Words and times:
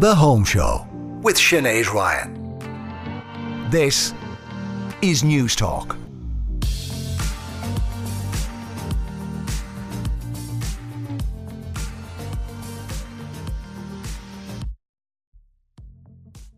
The 0.00 0.14
Home 0.14 0.44
Show 0.46 0.88
with 1.22 1.36
Sinead 1.36 1.92
Ryan. 1.92 3.68
This 3.68 4.14
is 5.02 5.22
Newstalk. 5.22 5.94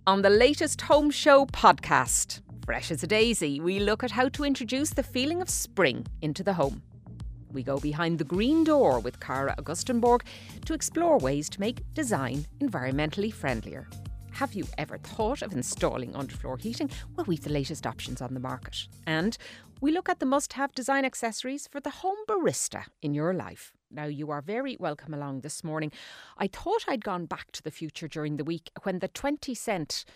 On 0.07 0.23
the 0.23 0.31
latest 0.31 0.83
Home 0.83 1.11
Show 1.11 1.47
podcast, 1.47 2.43
Fresh 2.65 2.93
as 2.93 3.03
a 3.03 3.09
Daisy, 3.09 3.59
we 3.59 3.81
look 3.81 4.05
at 4.05 4.13
how 4.13 4.29
to 4.29 4.45
introduce 4.45 4.91
the 4.91 5.03
feeling 5.03 5.43
of 5.43 5.51
spring 5.51 6.07
into 6.21 6.45
the 6.45 6.53
home. 6.53 6.81
We 7.53 7.63
go 7.63 7.79
behind 7.79 8.19
the 8.19 8.25
green 8.25 8.65
door 8.65 8.99
with 8.99 9.21
Cara 9.21 9.55
Augustenborg 9.59 10.23
to 10.65 10.75
explore 10.75 11.19
ways 11.19 11.49
to 11.51 11.61
make 11.61 11.83
design 11.95 12.47
environmentally 12.61 13.33
friendlier. 13.33 13.89
Have 14.33 14.55
you 14.55 14.67
ever 14.79 14.99
thought 14.99 15.43
of 15.43 15.53
installing 15.53 16.13
underfloor 16.13 16.61
heating? 16.61 16.91
Well, 17.15 17.27
we've 17.27 17.43
the 17.43 17.51
latest 17.51 17.87
options 17.87 18.23
on 18.23 18.33
the 18.33 18.41
market. 18.41 18.89
And 19.07 19.37
we 19.81 19.93
look 19.93 20.09
at 20.09 20.21
the 20.21 20.27
must 20.27 20.55
have 20.55 20.73
design 20.75 21.05
accessories 21.05 21.67
for 21.67 21.81
the 21.81 21.91
home 21.91 22.17
barista 22.27 22.85
in 23.03 23.13
your 23.13 23.35
life. 23.35 23.73
Now, 23.91 24.07
you 24.07 24.31
are 24.31 24.41
very 24.41 24.77
welcome 24.81 25.13
along 25.13 25.43
this 25.43 25.63
morning. 25.63 25.93
I 26.39 26.47
thought 26.47 26.87
I'd 26.89 27.05
gone 27.05 27.27
back 27.27 27.53
to 27.53 27.63
the 27.63 27.71
future 27.71 28.09
during 28.09 28.39
the 28.39 28.45
week 28.45 28.71
when 28.85 29.01
the 29.01 29.09
20 29.09 29.55
cent 29.55 30.07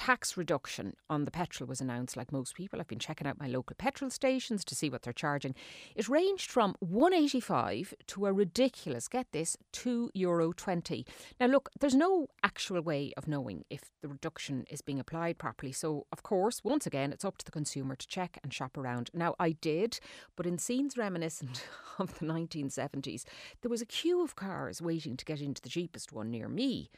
tax 0.00 0.34
reduction 0.34 0.94
on 1.10 1.26
the 1.26 1.30
petrol 1.30 1.68
was 1.68 1.82
announced, 1.82 2.16
like 2.16 2.32
most 2.32 2.54
people. 2.54 2.80
I've 2.80 2.88
been 2.88 2.98
checking 2.98 3.26
out 3.26 3.38
my 3.38 3.46
local 3.46 3.76
petrol 3.76 4.10
stations 4.10 4.64
to 4.64 4.74
see 4.74 4.88
what 4.88 5.02
they're 5.02 5.12
charging. 5.12 5.54
It 5.94 6.08
ranged 6.08 6.50
from 6.50 6.74
185 6.80 7.92
to 8.06 8.24
a 8.24 8.32
ridiculous, 8.32 9.08
get 9.08 9.30
this, 9.32 9.58
€2 9.74 10.08
euro 10.14 10.52
20. 10.52 11.04
Now, 11.38 11.48
look, 11.48 11.68
there's 11.78 11.94
no 11.94 12.28
actual 12.42 12.80
way 12.80 13.12
of 13.18 13.28
knowing 13.28 13.66
if 13.68 13.90
the 14.00 14.08
reduction 14.08 14.64
is 14.70 14.80
being 14.80 14.98
applied 14.98 15.36
properly. 15.36 15.70
So, 15.70 16.06
of 16.10 16.22
course, 16.22 16.64
once 16.64 16.86
again, 16.86 17.12
it's 17.12 17.26
up 17.26 17.36
to 17.36 17.44
the 17.44 17.52
consumer 17.52 17.94
to 17.94 18.08
check 18.08 18.38
and 18.42 18.54
shop 18.54 18.78
around. 18.78 19.10
Now, 19.12 19.34
I 19.38 19.52
did, 19.52 20.00
but 20.34 20.46
in 20.46 20.56
scenes 20.56 20.96
reminiscent 20.96 21.68
of 21.98 22.18
the 22.18 22.24
1970s, 22.24 23.24
there 23.60 23.70
was 23.70 23.82
a 23.82 23.86
queue 23.86 24.24
of 24.24 24.34
cars 24.34 24.80
waiting 24.80 25.18
to 25.18 25.26
get 25.26 25.42
into 25.42 25.60
the 25.60 25.68
cheapest 25.68 26.10
one 26.10 26.30
near 26.30 26.48
me. 26.48 26.90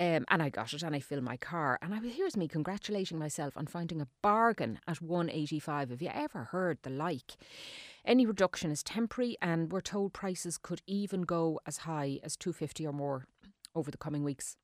Um, 0.00 0.24
and 0.28 0.42
I 0.42 0.48
got 0.48 0.72
it 0.72 0.82
and 0.84 0.94
I 0.94 1.00
filled 1.00 1.24
my 1.24 1.36
car. 1.36 1.78
And 1.82 1.92
I, 1.92 1.98
was, 1.98 2.12
here's 2.12 2.36
me 2.36 2.46
congratulating 2.46 3.18
myself 3.18 3.56
on 3.56 3.66
finding 3.66 4.00
a 4.00 4.06
bargain 4.22 4.78
at 4.86 5.02
185. 5.02 5.90
Have 5.90 6.02
you 6.02 6.10
ever 6.14 6.44
heard 6.44 6.78
the 6.82 6.90
like? 6.90 7.36
Any 8.04 8.24
reduction 8.24 8.70
is 8.70 8.82
temporary, 8.82 9.36
and 9.42 9.72
we're 9.72 9.80
told 9.80 10.12
prices 10.12 10.56
could 10.56 10.82
even 10.86 11.22
go 11.22 11.60
as 11.66 11.78
high 11.78 12.20
as 12.22 12.36
250 12.36 12.86
or 12.86 12.92
more 12.92 13.26
over 13.74 13.90
the 13.90 13.98
coming 13.98 14.22
weeks. 14.22 14.56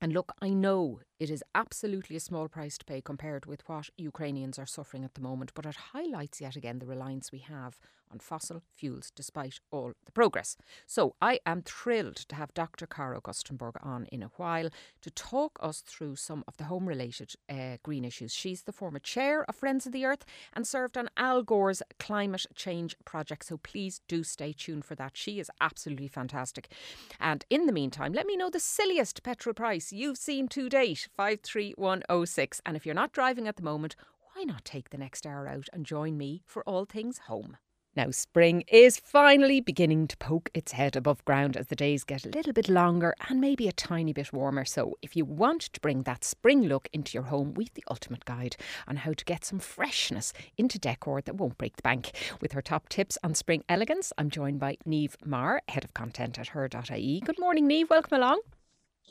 And 0.00 0.12
look, 0.12 0.32
I 0.42 0.48
know 0.50 1.00
it 1.22 1.30
is 1.30 1.44
absolutely 1.54 2.16
a 2.16 2.20
small 2.20 2.48
price 2.48 2.76
to 2.76 2.84
pay 2.84 3.00
compared 3.00 3.46
with 3.46 3.62
what 3.68 3.90
Ukrainians 3.96 4.58
are 4.58 4.66
suffering 4.66 5.04
at 5.04 5.14
the 5.14 5.20
moment, 5.20 5.52
but 5.54 5.64
it 5.64 5.76
highlights 5.92 6.40
yet 6.40 6.56
again 6.56 6.80
the 6.80 6.84
reliance 6.84 7.30
we 7.30 7.38
have 7.38 7.78
on 8.12 8.18
fossil 8.18 8.62
fuels 8.74 9.10
despite 9.14 9.58
all 9.70 9.92
the 10.04 10.12
progress. 10.12 10.56
So 10.86 11.14
I 11.20 11.40
am 11.46 11.62
thrilled 11.62 12.16
to 12.16 12.34
have 12.34 12.54
Dr. 12.54 12.86
Cara 12.86 13.20
Augustenborg 13.20 13.74
on 13.82 14.06
in 14.06 14.22
a 14.22 14.30
while 14.36 14.68
to 15.00 15.10
talk 15.10 15.58
us 15.60 15.80
through 15.80 16.16
some 16.16 16.44
of 16.46 16.56
the 16.58 16.64
home 16.64 16.86
related 16.86 17.34
uh, 17.48 17.78
green 17.82 18.04
issues. 18.04 18.34
She's 18.34 18.62
the 18.62 18.72
former 18.72 18.98
chair 18.98 19.44
of 19.48 19.56
Friends 19.56 19.86
of 19.86 19.92
the 19.92 20.04
Earth 20.04 20.24
and 20.52 20.66
served 20.66 20.98
on 20.98 21.10
Al 21.16 21.42
Gore's 21.42 21.82
climate 21.98 22.46
change 22.54 22.94
project. 23.04 23.46
So 23.46 23.56
please 23.56 24.02
do 24.08 24.22
stay 24.22 24.52
tuned 24.52 24.84
for 24.84 24.94
that. 24.96 25.12
She 25.16 25.40
is 25.40 25.50
absolutely 25.60 26.08
fantastic. 26.08 26.70
And 27.18 27.44
in 27.48 27.66
the 27.66 27.72
meantime, 27.72 28.12
let 28.12 28.26
me 28.26 28.36
know 28.36 28.50
the 28.50 28.60
silliest 28.60 29.22
petrol 29.22 29.54
price 29.54 29.92
you've 29.92 30.18
seen 30.18 30.48
to 30.48 30.68
date 30.68 31.08
53106. 31.16 32.60
And 32.64 32.76
if 32.76 32.86
you're 32.86 32.94
not 32.94 33.12
driving 33.12 33.48
at 33.48 33.56
the 33.56 33.62
moment, 33.62 33.96
why 34.34 34.44
not 34.44 34.64
take 34.64 34.90
the 34.90 34.98
next 34.98 35.26
hour 35.26 35.46
out 35.46 35.68
and 35.72 35.84
join 35.84 36.16
me 36.16 36.42
for 36.46 36.62
all 36.64 36.84
things 36.84 37.18
home? 37.26 37.56
Now, 37.94 38.10
spring 38.10 38.64
is 38.68 38.98
finally 38.98 39.60
beginning 39.60 40.06
to 40.08 40.16
poke 40.16 40.48
its 40.54 40.72
head 40.72 40.96
above 40.96 41.22
ground 41.26 41.58
as 41.58 41.66
the 41.66 41.76
days 41.76 42.04
get 42.04 42.24
a 42.24 42.30
little 42.30 42.54
bit 42.54 42.70
longer 42.70 43.14
and 43.28 43.38
maybe 43.38 43.68
a 43.68 43.72
tiny 43.72 44.14
bit 44.14 44.32
warmer. 44.32 44.64
So, 44.64 44.96
if 45.02 45.14
you 45.14 45.26
want 45.26 45.60
to 45.60 45.80
bring 45.80 46.04
that 46.04 46.24
spring 46.24 46.62
look 46.62 46.88
into 46.94 47.12
your 47.12 47.24
home, 47.24 47.52
we've 47.52 47.74
the 47.74 47.84
ultimate 47.90 48.24
guide 48.24 48.56
on 48.88 48.96
how 48.96 49.12
to 49.12 49.24
get 49.26 49.44
some 49.44 49.58
freshness 49.58 50.32
into 50.56 50.78
decor 50.78 51.20
that 51.20 51.36
won't 51.36 51.58
break 51.58 51.76
the 51.76 51.82
bank. 51.82 52.12
With 52.40 52.52
her 52.52 52.62
top 52.62 52.88
tips 52.88 53.18
on 53.22 53.34
spring 53.34 53.62
elegance, 53.68 54.10
I'm 54.16 54.30
joined 54.30 54.58
by 54.58 54.78
Niamh 54.88 55.16
Maher, 55.22 55.60
head 55.68 55.84
of 55.84 55.92
content 55.92 56.38
at 56.38 56.48
her.ie. 56.48 57.20
Good 57.20 57.38
morning, 57.38 57.68
Niamh. 57.68 57.90
Welcome 57.90 58.16
along. 58.16 58.40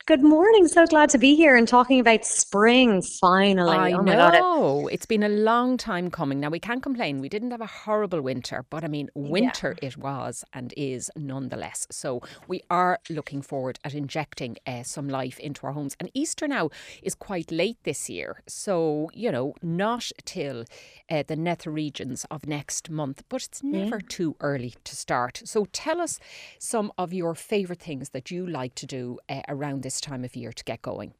Good 0.07 0.24
morning. 0.24 0.68
So 0.68 0.88
glad 0.88 1.09
to 1.12 1.19
be 1.19 1.35
here 1.35 1.56
and 1.56 1.68
talking 1.68 2.00
about 2.00 2.25
spring 2.25 3.03
finally. 3.03 3.78
I 3.78 3.91
oh 3.94 4.02
know. 4.02 4.88
It. 4.88 5.00
has 5.00 5.06
been 5.06 5.22
a 5.22 5.29
long 5.29 5.78
time 5.78 6.09
coming. 6.09 6.40
Now, 6.40 6.50
we 6.50 6.59
can't 6.59 6.81
complain. 6.81 7.22
We 7.22 7.29
didn't 7.29 7.52
have 7.52 7.62
a 7.62 7.68
horrible 7.68 8.19
winter, 8.22 8.66
but 8.72 8.84
I 8.84 8.88
mean, 8.88 9.09
winter 9.13 9.78
yeah. 9.80 9.90
it 9.90 9.97
was 9.97 10.44
and 10.53 10.74
is 10.75 11.12
nonetheless. 11.16 11.85
So 11.91 12.22
we 12.47 12.62
are 12.72 13.00
looking 13.12 13.44
forward 13.44 13.78
at 13.85 13.94
injecting 13.94 14.57
uh, 14.66 14.81
some 14.81 15.07
life 15.07 15.40
into 15.40 15.68
our 15.68 15.74
homes. 15.74 15.96
And 16.00 16.09
Easter 16.16 16.47
now 16.47 16.72
is 17.03 17.13
quite 17.13 17.51
late 17.51 17.78
this 17.84 18.09
year. 18.09 18.41
So, 18.47 19.12
you 19.13 19.31
know, 19.31 19.53
not 19.62 20.12
till 20.25 20.66
uh, 21.12 21.24
the 21.28 21.35
nether 21.35 21.69
regions 21.69 22.25
of 22.31 22.47
next 22.47 22.90
month, 22.90 23.24
but 23.30 23.44
it's 23.44 23.62
never 23.62 23.97
yeah. 23.97 24.07
too 24.09 24.35
early 24.40 24.74
to 24.84 24.96
start. 24.96 25.44
So 25.46 25.68
tell 25.72 26.01
us 26.01 26.19
some 26.57 26.91
of 26.97 27.13
your 27.13 27.35
favourite 27.35 27.81
things 27.81 28.09
that 28.09 28.31
you 28.31 28.47
like 28.47 28.74
to 28.75 28.88
do 28.88 29.19
uh, 29.30 29.41
around 29.47 29.81
this 29.81 30.02
time 30.02 30.24
of 30.24 30.36
year 30.36 30.52
to 30.52 30.64
get 30.64 30.81
going? 30.81 31.14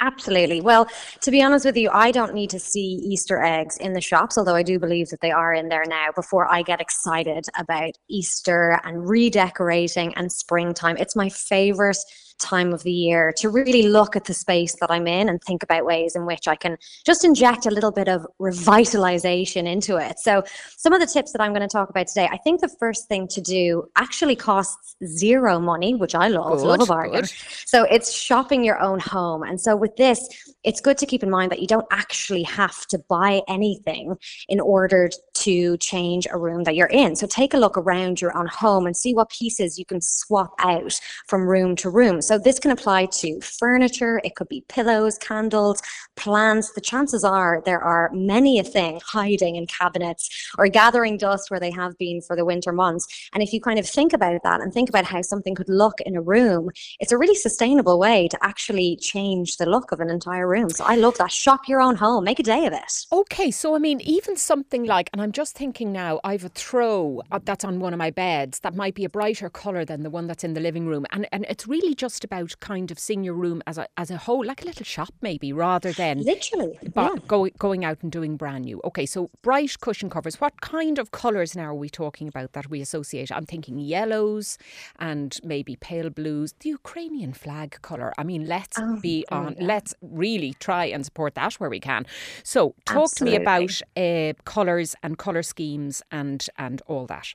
Absolutely. 0.00 0.60
Well, 0.60 0.88
to 1.20 1.30
be 1.30 1.42
honest 1.42 1.64
with 1.64 1.76
you, 1.76 1.88
I 1.92 2.10
don't 2.10 2.34
need 2.34 2.50
to 2.50 2.58
see 2.58 3.00
Easter 3.04 3.42
eggs 3.42 3.76
in 3.76 3.92
the 3.92 4.00
shops, 4.00 4.36
although 4.36 4.54
I 4.54 4.62
do 4.62 4.78
believe 4.78 5.08
that 5.10 5.20
they 5.20 5.30
are 5.30 5.54
in 5.54 5.68
there 5.68 5.84
now 5.86 6.06
before 6.14 6.52
I 6.52 6.62
get 6.62 6.80
excited 6.80 7.46
about 7.56 7.92
Easter 8.10 8.80
and 8.82 9.08
redecorating 9.08 10.12
and 10.16 10.32
springtime. 10.32 10.96
It's 10.96 11.14
my 11.14 11.28
favorite 11.28 11.98
time 12.38 12.72
of 12.72 12.82
the 12.82 12.92
year 12.92 13.32
to 13.38 13.48
really 13.48 13.84
look 13.84 14.16
at 14.16 14.24
the 14.24 14.34
space 14.34 14.76
that 14.80 14.90
I'm 14.90 15.06
in 15.06 15.28
and 15.28 15.42
think 15.42 15.62
about 15.62 15.84
ways 15.84 16.14
in 16.16 16.26
which 16.26 16.46
I 16.46 16.56
can 16.56 16.76
just 17.04 17.24
inject 17.24 17.66
a 17.66 17.70
little 17.70 17.92
bit 17.92 18.08
of 18.08 18.26
revitalization 18.40 19.66
into 19.66 19.96
it. 19.96 20.18
So, 20.18 20.42
some 20.76 20.92
of 20.92 21.00
the 21.00 21.06
tips 21.06 21.32
that 21.32 21.40
I'm 21.40 21.52
going 21.52 21.66
to 21.66 21.72
talk 21.72 21.90
about 21.90 22.06
today, 22.06 22.28
I 22.30 22.36
think 22.38 22.60
the 22.60 22.68
first 22.68 23.08
thing 23.08 23.28
to 23.28 23.40
do 23.40 23.88
actually 23.96 24.36
costs 24.36 24.96
zero 25.04 25.58
money, 25.58 25.94
which 25.94 26.14
I 26.14 26.28
love, 26.28 26.58
good, 26.58 26.66
love 26.66 26.80
a 26.82 26.86
bargain. 26.86 27.20
Good. 27.22 27.32
So, 27.66 27.84
it's 27.84 28.12
shopping 28.12 28.64
your 28.64 28.80
own 28.80 29.00
home. 29.00 29.42
And 29.42 29.60
so, 29.60 29.76
with 29.76 29.96
this, 29.96 30.28
it's 30.64 30.80
good 30.80 30.98
to 30.98 31.06
keep 31.06 31.22
in 31.22 31.30
mind 31.30 31.52
that 31.52 31.60
you 31.60 31.66
don't 31.66 31.86
actually 31.90 32.42
have 32.44 32.86
to 32.86 32.98
buy 33.08 33.42
anything 33.48 34.16
in 34.48 34.60
order 34.60 35.08
to 35.44 35.76
change 35.78 36.26
a 36.30 36.38
room 36.38 36.64
that 36.64 36.76
you're 36.76 36.88
in. 36.88 37.16
So, 37.16 37.26
take 37.26 37.54
a 37.54 37.58
look 37.58 37.76
around 37.76 38.20
your 38.20 38.36
own 38.36 38.46
home 38.46 38.86
and 38.86 38.96
see 38.96 39.14
what 39.14 39.30
pieces 39.30 39.78
you 39.78 39.84
can 39.84 40.00
swap 40.00 40.54
out 40.58 41.00
from 41.26 41.46
room 41.46 41.76
to 41.76 41.90
room. 41.90 42.20
So 42.22 42.38
this 42.38 42.58
can 42.58 42.70
apply 42.70 43.06
to 43.06 43.40
furniture, 43.40 44.20
it 44.24 44.34
could 44.36 44.48
be 44.48 44.64
pillows, 44.68 45.18
candles, 45.18 45.82
plants. 46.16 46.72
The 46.72 46.80
chances 46.80 47.24
are 47.24 47.62
there 47.64 47.80
are 47.80 48.10
many 48.12 48.58
a 48.58 48.64
thing 48.64 49.00
hiding 49.04 49.56
in 49.56 49.66
cabinets 49.66 50.28
or 50.58 50.68
gathering 50.68 51.16
dust 51.16 51.50
where 51.50 51.60
they 51.60 51.70
have 51.70 51.96
been 51.98 52.20
for 52.20 52.36
the 52.36 52.44
winter 52.44 52.72
months. 52.72 53.06
And 53.32 53.42
if 53.42 53.52
you 53.52 53.60
kind 53.60 53.78
of 53.78 53.86
think 53.86 54.12
about 54.12 54.42
that 54.42 54.60
and 54.60 54.72
think 54.72 54.88
about 54.88 55.04
how 55.04 55.22
something 55.22 55.54
could 55.54 55.68
look 55.68 56.00
in 56.00 56.16
a 56.16 56.22
room, 56.22 56.70
it's 57.00 57.12
a 57.12 57.18
really 57.18 57.34
sustainable 57.34 57.98
way 57.98 58.28
to 58.28 58.38
actually 58.42 58.96
change 58.96 59.56
the 59.56 59.66
look 59.66 59.92
of 59.92 60.00
an 60.00 60.10
entire 60.10 60.48
room. 60.48 60.70
So 60.70 60.84
I 60.84 60.96
love 60.96 61.18
that. 61.18 61.32
Shop 61.32 61.68
your 61.68 61.80
own 61.80 61.96
home, 61.96 62.24
make 62.24 62.38
a 62.38 62.42
day 62.42 62.66
of 62.66 62.72
it. 62.72 63.06
Okay, 63.12 63.50
so 63.50 63.74
I 63.74 63.78
mean, 63.78 64.00
even 64.00 64.36
something 64.36 64.84
like, 64.84 65.10
and 65.12 65.20
I'm 65.20 65.32
just 65.34 65.56
thinking 65.56 65.92
now, 65.92 66.20
I 66.22 66.32
have 66.32 66.44
a 66.44 66.48
throw 66.48 67.20
that's 67.44 67.64
on 67.64 67.80
one 67.80 67.92
of 67.92 67.98
my 67.98 68.10
beds 68.10 68.60
that 68.60 68.74
might 68.74 68.94
be 68.94 69.04
a 69.04 69.08
brighter 69.08 69.50
colour 69.50 69.84
than 69.84 70.04
the 70.04 70.10
one 70.10 70.28
that's 70.28 70.44
in 70.44 70.54
the 70.54 70.60
living 70.60 70.86
room. 70.86 71.04
And, 71.10 71.26
and 71.32 71.44
it's 71.48 71.66
really 71.66 71.94
just 71.94 72.22
about 72.24 72.58
kind 72.60 72.90
of 72.92 72.98
seeing 72.98 73.24
your 73.24 73.34
room 73.34 73.60
as 73.66 73.76
a 73.76 73.88
as 73.96 74.10
a 74.10 74.16
whole, 74.16 74.44
like 74.44 74.62
a 74.62 74.64
little 74.64 74.84
shop, 74.84 75.12
maybe, 75.20 75.52
rather 75.52 75.92
than 75.92 76.22
literally 76.22 76.78
yeah. 76.82 77.16
going 77.26 77.52
going 77.58 77.84
out 77.84 77.98
and 78.02 78.12
doing 78.12 78.36
brand 78.36 78.64
new. 78.64 78.80
Okay, 78.84 79.06
so 79.06 79.28
bright 79.42 79.78
cushion 79.80 80.08
covers. 80.08 80.40
What 80.40 80.60
kind 80.60 80.98
of 80.98 81.10
colours 81.10 81.56
now 81.56 81.70
are 81.70 81.74
we 81.74 81.90
talking 81.90 82.28
about 82.28 82.52
that 82.52 82.70
we 82.70 82.80
associate? 82.80 83.32
I'm 83.32 83.46
thinking 83.46 83.78
yellows 83.78 84.56
and 85.00 85.36
maybe 85.42 85.74
pale 85.74 86.10
blues. 86.10 86.54
The 86.60 86.70
Ukrainian 86.70 87.32
flag 87.32 87.78
colour. 87.82 88.12
I 88.16 88.22
mean, 88.22 88.46
let's 88.46 88.78
oh, 88.78 88.98
be 89.00 89.26
on. 89.32 89.56
Yeah. 89.58 89.66
Let's 89.66 89.94
really 90.00 90.54
try 90.60 90.84
and 90.84 91.04
support 91.04 91.34
that 91.34 91.54
where 91.54 91.70
we 91.70 91.80
can. 91.80 92.06
So, 92.44 92.74
talk 92.84 93.10
Absolutely. 93.10 93.38
to 93.38 93.38
me 93.38 93.42
about 93.42 93.82
uh, 93.96 94.32
colours 94.44 94.94
and 95.02 95.18
colour 95.24 95.42
schemes 95.42 96.02
and 96.10 96.46
and 96.58 96.82
all 96.86 97.06
that. 97.06 97.32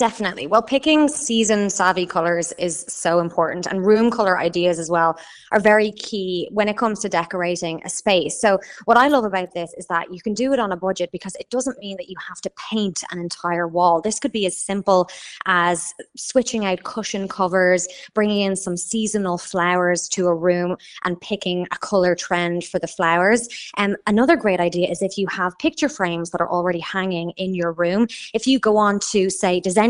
Definitely. 0.00 0.46
Well, 0.46 0.62
picking 0.62 1.08
season 1.08 1.68
savvy 1.68 2.06
colors 2.06 2.52
is 2.52 2.86
so 2.88 3.20
important, 3.20 3.66
and 3.66 3.84
room 3.84 4.10
color 4.10 4.38
ideas 4.38 4.78
as 4.78 4.88
well 4.88 5.20
are 5.52 5.60
very 5.60 5.92
key 5.92 6.48
when 6.52 6.68
it 6.68 6.78
comes 6.78 7.00
to 7.00 7.10
decorating 7.10 7.82
a 7.84 7.90
space. 7.90 8.40
So, 8.40 8.58
what 8.86 8.96
I 8.96 9.08
love 9.08 9.24
about 9.24 9.52
this 9.52 9.74
is 9.76 9.86
that 9.88 10.10
you 10.10 10.22
can 10.22 10.32
do 10.32 10.54
it 10.54 10.58
on 10.58 10.72
a 10.72 10.76
budget 10.76 11.12
because 11.12 11.34
it 11.34 11.50
doesn't 11.50 11.78
mean 11.80 11.98
that 11.98 12.08
you 12.08 12.16
have 12.26 12.40
to 12.40 12.50
paint 12.70 13.04
an 13.10 13.18
entire 13.18 13.68
wall. 13.68 14.00
This 14.00 14.18
could 14.18 14.32
be 14.32 14.46
as 14.46 14.56
simple 14.56 15.10
as 15.44 15.92
switching 16.16 16.64
out 16.64 16.82
cushion 16.82 17.28
covers, 17.28 17.86
bringing 18.14 18.40
in 18.40 18.56
some 18.56 18.78
seasonal 18.78 19.36
flowers 19.36 20.08
to 20.12 20.28
a 20.28 20.34
room, 20.34 20.78
and 21.04 21.20
picking 21.20 21.66
a 21.72 21.76
color 21.76 22.14
trend 22.14 22.64
for 22.64 22.78
the 22.78 22.88
flowers. 22.88 23.50
And 23.76 23.96
um, 23.96 24.00
another 24.06 24.36
great 24.36 24.60
idea 24.60 24.88
is 24.88 25.02
if 25.02 25.18
you 25.18 25.26
have 25.26 25.58
picture 25.58 25.90
frames 25.90 26.30
that 26.30 26.40
are 26.40 26.50
already 26.50 26.80
hanging 26.80 27.32
in 27.32 27.54
your 27.54 27.72
room, 27.72 28.06
if 28.32 28.46
you 28.46 28.58
go 28.58 28.78
on 28.78 28.98
to, 29.10 29.28
say, 29.28 29.60
design 29.60 29.89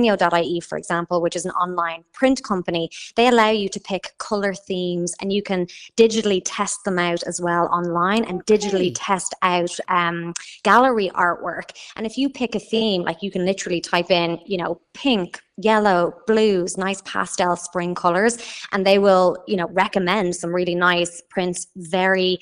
For 0.60 0.78
example, 0.78 1.20
which 1.20 1.36
is 1.36 1.44
an 1.44 1.52
online 1.52 2.04
print 2.12 2.42
company, 2.42 2.90
they 3.16 3.28
allow 3.28 3.50
you 3.50 3.68
to 3.68 3.80
pick 3.80 4.14
color 4.18 4.54
themes 4.54 5.14
and 5.20 5.32
you 5.32 5.42
can 5.42 5.66
digitally 5.96 6.42
test 6.44 6.84
them 6.84 6.98
out 6.98 7.22
as 7.24 7.40
well 7.40 7.66
online 7.66 8.24
and 8.24 8.44
digitally 8.46 8.92
test 8.94 9.34
out 9.42 9.76
um, 9.88 10.32
gallery 10.62 11.10
artwork. 11.14 11.70
And 11.96 12.06
if 12.06 12.16
you 12.16 12.28
pick 12.28 12.54
a 12.54 12.60
theme, 12.60 13.02
like 13.02 13.22
you 13.22 13.30
can 13.30 13.44
literally 13.44 13.80
type 13.80 14.10
in, 14.10 14.38
you 14.46 14.58
know, 14.58 14.80
pink, 14.94 15.40
yellow, 15.56 16.14
blues, 16.26 16.76
nice 16.78 17.02
pastel 17.02 17.56
spring 17.56 17.94
colors, 17.94 18.38
and 18.72 18.86
they 18.86 18.98
will, 18.98 19.36
you 19.46 19.56
know, 19.56 19.68
recommend 19.68 20.34
some 20.34 20.54
really 20.54 20.74
nice 20.74 21.22
prints, 21.30 21.66
very 21.76 22.38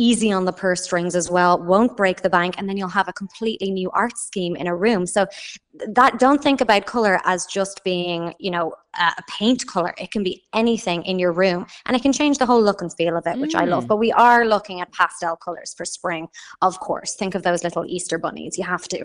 easy 0.00 0.32
on 0.32 0.46
the 0.46 0.52
purse 0.52 0.82
strings 0.82 1.14
as 1.14 1.30
well, 1.30 1.62
won't 1.62 1.94
break 1.96 2.22
the 2.22 2.30
bank, 2.30 2.54
and 2.56 2.66
then 2.68 2.76
you'll 2.76 2.88
have 2.88 3.06
a 3.08 3.12
completely 3.12 3.70
new 3.70 3.90
art 3.90 4.16
scheme 4.16 4.56
in 4.56 4.66
a 4.66 4.74
room. 4.74 5.06
So 5.06 5.26
that 5.88 6.18
don't 6.18 6.42
think 6.42 6.60
about 6.60 6.86
color 6.86 7.20
as 7.24 7.46
just 7.46 7.84
being, 7.84 8.34
you 8.38 8.50
know, 8.50 8.72
a 8.98 9.22
paint 9.28 9.66
color. 9.66 9.94
It 9.98 10.10
can 10.10 10.24
be 10.24 10.42
anything 10.54 11.02
in 11.04 11.18
your 11.18 11.32
room 11.32 11.66
and 11.86 11.96
it 11.96 12.02
can 12.02 12.12
change 12.12 12.38
the 12.38 12.46
whole 12.46 12.62
look 12.62 12.82
and 12.82 12.92
feel 12.92 13.16
of 13.16 13.26
it, 13.26 13.38
which 13.38 13.52
mm. 13.52 13.60
I 13.60 13.64
love. 13.66 13.84
Mm. 13.84 13.88
But 13.88 13.96
we 13.96 14.10
are 14.12 14.46
looking 14.46 14.80
at 14.80 14.90
pastel 14.92 15.36
colors 15.36 15.74
for 15.76 15.84
spring, 15.84 16.28
of 16.62 16.80
course. 16.80 17.14
Think 17.14 17.34
of 17.34 17.42
those 17.42 17.62
little 17.62 17.84
Easter 17.86 18.18
bunnies. 18.18 18.58
You 18.58 18.64
have 18.64 18.88
to. 18.88 19.04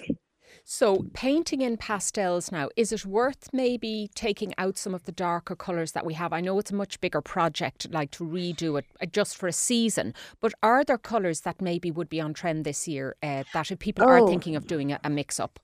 So, 0.68 1.06
painting 1.14 1.62
in 1.62 1.78
pastels 1.78 2.52
now, 2.52 2.70
is 2.76 2.92
it 2.92 3.06
worth 3.06 3.54
maybe 3.54 4.10
taking 4.16 4.52
out 4.58 4.80
some 4.80 4.96
of 4.96 5.04
the 5.04 5.12
darker 5.12 5.56
colours 5.56 5.92
that 5.92 6.04
we 6.04 6.16
have? 6.16 6.34
I 6.34 6.42
know 6.42 6.58
it's 6.58 6.72
a 6.72 6.76
much 6.76 7.00
bigger 7.00 7.22
project, 7.22 7.92
like 7.92 8.10
to 8.12 8.24
redo 8.24 8.80
it 8.80 8.86
uh, 9.00 9.06
just 9.06 9.38
for 9.38 9.46
a 9.46 9.54
season, 9.54 10.16
but 10.42 10.54
are 10.64 10.84
there 10.84 10.98
colours 10.98 11.42
that 11.42 11.62
maybe 11.62 11.92
would 11.92 12.10
be 12.10 12.20
on 12.20 12.34
trend 12.34 12.66
this 12.66 12.88
year 12.88 13.16
uh, 13.22 13.44
that 13.54 13.70
if 13.70 13.78
people 13.78 14.06
oh. 14.06 14.10
are 14.10 14.28
thinking 14.28 14.56
of 14.56 14.66
doing 14.66 14.92
a, 14.92 15.00
a 15.04 15.10
mix 15.12 15.40
up? 15.40 15.60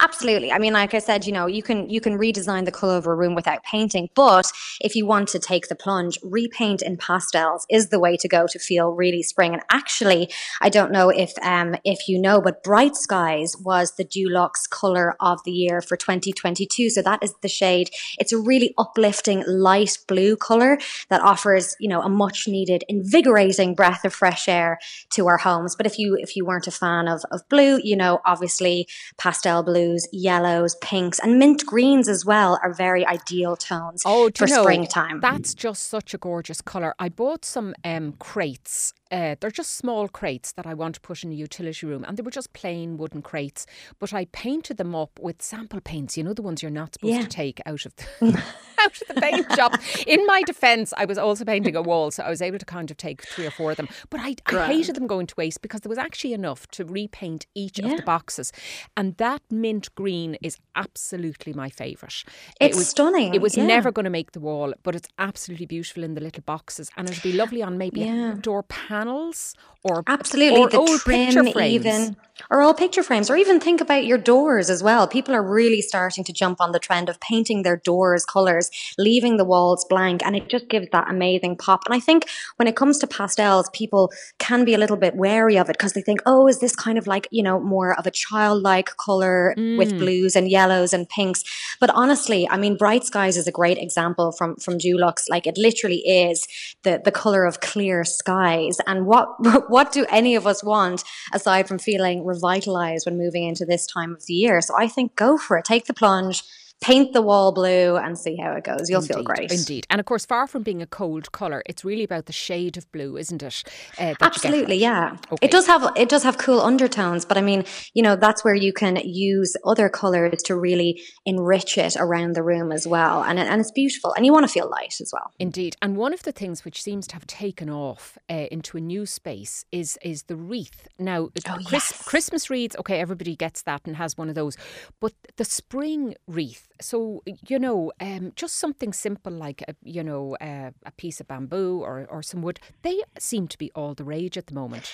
Absolutely. 0.00 0.52
I 0.52 0.58
mean, 0.58 0.72
like 0.72 0.94
I 0.94 0.98
said, 0.98 1.26
you 1.26 1.32
know, 1.32 1.46
you 1.46 1.62
can 1.62 1.88
you 1.88 2.00
can 2.00 2.18
redesign 2.18 2.64
the 2.64 2.72
color 2.72 2.96
of 2.96 3.06
a 3.06 3.14
room 3.14 3.34
without 3.34 3.62
painting, 3.62 4.08
but 4.14 4.50
if 4.80 4.96
you 4.96 5.06
want 5.06 5.28
to 5.28 5.38
take 5.38 5.68
the 5.68 5.74
plunge, 5.74 6.18
repaint 6.22 6.82
in 6.82 6.96
pastels 6.96 7.66
is 7.70 7.88
the 7.88 8.00
way 8.00 8.16
to 8.16 8.28
go 8.28 8.46
to 8.48 8.58
feel 8.58 8.90
really 8.92 9.22
spring. 9.22 9.52
And 9.52 9.62
actually, 9.70 10.30
I 10.60 10.68
don't 10.68 10.92
know 10.92 11.10
if 11.10 11.32
um 11.42 11.76
if 11.84 12.08
you 12.08 12.20
know, 12.20 12.40
but 12.40 12.62
Bright 12.62 12.96
Skies 12.96 13.56
was 13.58 13.92
the 13.92 14.04
Dulux 14.04 14.68
color 14.68 15.14
of 15.20 15.42
the 15.44 15.52
year 15.52 15.80
for 15.80 15.96
2022. 15.96 16.90
So 16.90 17.02
that 17.02 17.22
is 17.22 17.34
the 17.42 17.48
shade. 17.48 17.90
It's 18.18 18.32
a 18.32 18.38
really 18.38 18.74
uplifting 18.78 19.44
light 19.46 19.98
blue 20.08 20.36
color 20.36 20.78
that 21.08 21.20
offers, 21.22 21.76
you 21.78 21.88
know, 21.88 22.02
a 22.02 22.08
much 22.08 22.48
needed 22.48 22.84
invigorating 22.88 23.74
breath 23.74 24.04
of 24.04 24.12
fresh 24.12 24.48
air 24.48 24.78
to 25.10 25.26
our 25.28 25.38
homes. 25.38 25.76
But 25.76 25.86
if 25.86 25.98
you 25.98 26.16
if 26.20 26.34
you 26.36 26.44
weren't 26.44 26.66
a 26.66 26.72
fan 26.72 27.06
of 27.08 27.22
of 27.30 27.48
blue, 27.48 27.80
you 27.82 27.96
know, 27.96 28.20
obviously 28.24 28.88
pastel 29.18 29.62
blues, 29.68 30.06
yellows, 30.12 30.76
pinks, 30.76 31.18
and 31.18 31.38
mint 31.38 31.66
greens 31.66 32.08
as 32.08 32.24
well 32.24 32.58
are 32.62 32.72
very 32.72 33.04
ideal 33.06 33.54
tones 33.54 34.02
oh, 34.06 34.30
for 34.34 34.46
know, 34.46 34.62
springtime. 34.62 35.20
That's 35.20 35.52
just 35.54 35.88
such 35.88 36.14
a 36.14 36.18
gorgeous 36.18 36.62
colour. 36.62 36.94
I 36.98 37.10
bought 37.10 37.44
some 37.44 37.74
um, 37.84 38.14
crates 38.18 38.94
uh, 39.10 39.36
they're 39.40 39.50
just 39.50 39.72
small 39.72 40.08
crates 40.08 40.52
that 40.52 40.66
I 40.66 40.74
want 40.74 40.96
to 40.96 41.00
put 41.00 41.24
in 41.24 41.32
a 41.32 41.34
utility 41.34 41.86
room, 41.86 42.04
and 42.06 42.16
they 42.16 42.22
were 42.22 42.30
just 42.30 42.52
plain 42.52 42.96
wooden 42.96 43.22
crates. 43.22 43.66
But 43.98 44.12
I 44.12 44.26
painted 44.26 44.76
them 44.76 44.94
up 44.94 45.18
with 45.20 45.40
sample 45.42 45.80
paints. 45.80 46.16
You 46.16 46.24
know 46.24 46.34
the 46.34 46.42
ones 46.42 46.62
you're 46.62 46.70
not 46.70 46.94
supposed 46.94 47.14
yeah. 47.14 47.22
to 47.22 47.28
take 47.28 47.60
out 47.66 47.86
of 47.86 47.94
the 47.96 48.06
out 48.88 49.02
of 49.02 49.14
the 49.14 49.20
paint 49.20 49.52
shop. 49.54 49.74
In 50.06 50.24
my 50.26 50.42
defence, 50.42 50.92
I 50.96 51.04
was 51.04 51.18
also 51.18 51.44
painting 51.44 51.76
a 51.76 51.82
wall, 51.82 52.10
so 52.10 52.22
I 52.22 52.30
was 52.30 52.42
able 52.42 52.58
to 52.58 52.64
kind 52.64 52.90
of 52.90 52.96
take 52.96 53.22
three 53.22 53.46
or 53.46 53.50
four 53.50 53.70
of 53.72 53.76
them. 53.76 53.88
But 54.10 54.20
I, 54.20 54.34
I 54.46 54.66
hated 54.66 54.96
them 54.96 55.06
going 55.06 55.26
to 55.26 55.34
waste 55.36 55.62
because 55.62 55.82
there 55.82 55.90
was 55.90 55.98
actually 55.98 56.32
enough 56.32 56.66
to 56.68 56.84
repaint 56.84 57.46
each 57.54 57.78
yeah. 57.78 57.90
of 57.90 57.96
the 57.98 58.02
boxes, 58.02 58.52
and 58.96 59.16
that 59.16 59.42
mint 59.50 59.94
green 59.94 60.36
is 60.42 60.58
absolutely 60.74 61.52
my 61.52 61.70
favourite. 61.70 62.24
It's 62.60 62.76
it 62.76 62.78
was, 62.78 62.88
stunning. 62.88 63.34
It 63.34 63.42
was 63.42 63.56
yeah. 63.56 63.66
never 63.66 63.92
going 63.92 64.04
to 64.04 64.10
make 64.10 64.32
the 64.32 64.40
wall, 64.40 64.72
but 64.82 64.94
it's 64.94 65.08
absolutely 65.18 65.66
beautiful 65.66 66.04
in 66.04 66.14
the 66.14 66.20
little 66.20 66.42
boxes, 66.44 66.90
and 66.96 67.08
it'd 67.08 67.22
be 67.22 67.32
lovely 67.32 67.62
on 67.62 67.78
maybe 67.78 68.08
a 68.08 68.34
door 68.34 68.62
panels 68.62 69.54
or 69.84 70.02
absolutely 70.06 70.60
or 70.60 70.68
the 70.68 70.78
old 70.78 71.00
trim 71.00 71.48
even 71.58 72.16
or 72.50 72.60
all 72.60 72.74
picture 72.74 73.02
frames 73.02 73.30
or 73.30 73.36
even 73.36 73.60
think 73.60 73.80
about 73.80 74.04
your 74.04 74.18
doors 74.18 74.70
as 74.70 74.82
well 74.82 75.06
people 75.06 75.34
are 75.34 75.42
really 75.42 75.80
starting 75.80 76.24
to 76.24 76.32
jump 76.32 76.60
on 76.60 76.72
the 76.72 76.78
trend 76.78 77.08
of 77.08 77.20
painting 77.20 77.62
their 77.62 77.76
doors 77.76 78.24
colors 78.24 78.70
leaving 78.98 79.36
the 79.36 79.44
walls 79.44 79.84
blank 79.88 80.22
and 80.24 80.36
it 80.36 80.48
just 80.48 80.68
gives 80.68 80.88
that 80.92 81.08
amazing 81.10 81.56
pop 81.56 81.80
and 81.86 81.94
i 81.94 82.00
think 82.00 82.26
when 82.56 82.68
it 82.68 82.76
comes 82.76 82.98
to 82.98 83.06
pastels 83.06 83.70
people 83.72 84.10
can 84.38 84.64
be 84.64 84.74
a 84.74 84.78
little 84.78 84.96
bit 84.96 85.16
wary 85.16 85.56
of 85.58 85.68
it 85.68 85.76
because 85.78 85.92
they 85.92 86.02
think 86.02 86.20
oh 86.26 86.46
is 86.46 86.60
this 86.60 86.74
kind 86.74 86.98
of 86.98 87.06
like 87.06 87.28
you 87.30 87.42
know 87.42 87.60
more 87.60 87.98
of 87.98 88.06
a 88.06 88.10
childlike 88.10 88.96
color 88.96 89.54
mm. 89.56 89.78
with 89.78 89.98
blues 89.98 90.36
and 90.36 90.50
yellows 90.50 90.92
and 90.92 91.08
pinks 91.08 91.44
but 91.80 91.90
honestly 91.90 92.48
i 92.48 92.56
mean 92.56 92.76
bright 92.76 93.04
skies 93.04 93.36
is 93.36 93.46
a 93.46 93.52
great 93.52 93.78
example 93.78 94.32
from 94.32 94.56
from 94.56 94.78
dulux 94.78 95.24
like 95.28 95.46
it 95.46 95.56
literally 95.56 95.98
is 96.06 96.46
the 96.82 97.00
the 97.04 97.12
color 97.12 97.44
of 97.44 97.60
clear 97.60 98.04
skies 98.04 98.78
and 98.86 99.06
what 99.06 99.28
what 99.68 99.92
do 99.92 100.04
any 100.10 100.34
of 100.34 100.46
us 100.46 100.62
want 100.64 101.04
aside 101.32 101.68
from 101.68 101.78
feeling 101.78 102.24
revitalized 102.24 103.06
when 103.06 103.18
moving 103.18 103.44
into 103.44 103.64
this 103.64 103.86
time 103.86 104.12
of 104.12 104.26
the 104.26 104.34
year? 104.34 104.60
So 104.60 104.74
I 104.78 104.88
think 104.88 105.16
go 105.16 105.36
for 105.36 105.56
it. 105.58 105.64
Take 105.64 105.86
the 105.86 105.94
plunge 105.94 106.42
paint 106.80 107.12
the 107.12 107.22
wall 107.22 107.52
blue 107.52 107.96
and 107.96 108.18
see 108.18 108.36
how 108.36 108.52
it 108.52 108.64
goes. 108.64 108.88
You'll 108.88 109.00
indeed, 109.00 109.14
feel 109.14 109.22
great. 109.22 109.52
Indeed. 109.52 109.86
And 109.90 110.00
of 110.00 110.06
course, 110.06 110.24
far 110.24 110.46
from 110.46 110.62
being 110.62 110.80
a 110.80 110.86
cold 110.86 111.32
colour, 111.32 111.62
it's 111.66 111.84
really 111.84 112.04
about 112.04 112.26
the 112.26 112.32
shade 112.32 112.76
of 112.76 112.90
blue, 112.92 113.16
isn't 113.16 113.42
it? 113.42 113.64
Uh, 113.98 114.14
Absolutely, 114.20 114.76
yeah. 114.76 115.16
Okay. 115.32 115.46
It 115.46 115.50
does 115.50 115.66
have 115.66 115.92
it 115.96 116.08
does 116.08 116.22
have 116.22 116.38
cool 116.38 116.60
undertones, 116.60 117.24
but 117.24 117.36
I 117.36 117.40
mean, 117.40 117.64
you 117.94 118.02
know, 118.02 118.16
that's 118.16 118.44
where 118.44 118.54
you 118.54 118.72
can 118.72 118.96
use 118.96 119.56
other 119.64 119.88
colours 119.88 120.42
to 120.44 120.56
really 120.56 121.02
enrich 121.26 121.76
it 121.78 121.96
around 121.96 122.34
the 122.34 122.42
room 122.42 122.70
as 122.72 122.86
well. 122.86 123.24
And, 123.24 123.38
and 123.38 123.60
it's 123.60 123.72
beautiful. 123.72 124.12
And 124.14 124.24
you 124.24 124.32
want 124.32 124.46
to 124.46 124.52
feel 124.52 124.68
light 124.70 124.94
as 125.00 125.10
well. 125.12 125.32
Indeed. 125.38 125.76
And 125.82 125.96
one 125.96 126.12
of 126.12 126.22
the 126.22 126.32
things 126.32 126.64
which 126.64 126.82
seems 126.82 127.06
to 127.08 127.14
have 127.14 127.26
taken 127.26 127.68
off 127.68 128.18
uh, 128.30 128.46
into 128.50 128.76
a 128.76 128.80
new 128.80 129.06
space 129.06 129.64
is 129.72 129.98
is 130.02 130.24
the 130.24 130.36
wreath. 130.36 130.88
Now, 130.98 131.30
oh, 131.48 131.58
Chris, 131.66 131.90
yes. 131.90 132.02
Christmas 132.04 132.50
wreaths, 132.50 132.76
okay, 132.78 133.00
everybody 133.00 133.34
gets 133.36 133.62
that 133.62 133.82
and 133.84 133.96
has 133.96 134.16
one 134.16 134.28
of 134.28 134.34
those. 134.34 134.56
But 135.00 135.12
the 135.36 135.44
spring 135.44 136.14
wreath 136.26 136.67
so 136.80 137.22
you 137.46 137.58
know, 137.58 137.92
um, 138.00 138.32
just 138.36 138.56
something 138.56 138.92
simple 138.92 139.32
like 139.32 139.62
a, 139.68 139.74
you 139.82 140.04
know 140.04 140.36
uh, 140.40 140.70
a 140.84 140.90
piece 140.92 141.20
of 141.20 141.28
bamboo 141.28 141.80
or 141.80 142.06
or 142.10 142.22
some 142.22 142.42
wood. 142.42 142.60
They 142.82 143.02
seem 143.18 143.48
to 143.48 143.58
be 143.58 143.70
all 143.74 143.94
the 143.94 144.04
rage 144.04 144.36
at 144.38 144.46
the 144.46 144.54
moment. 144.54 144.92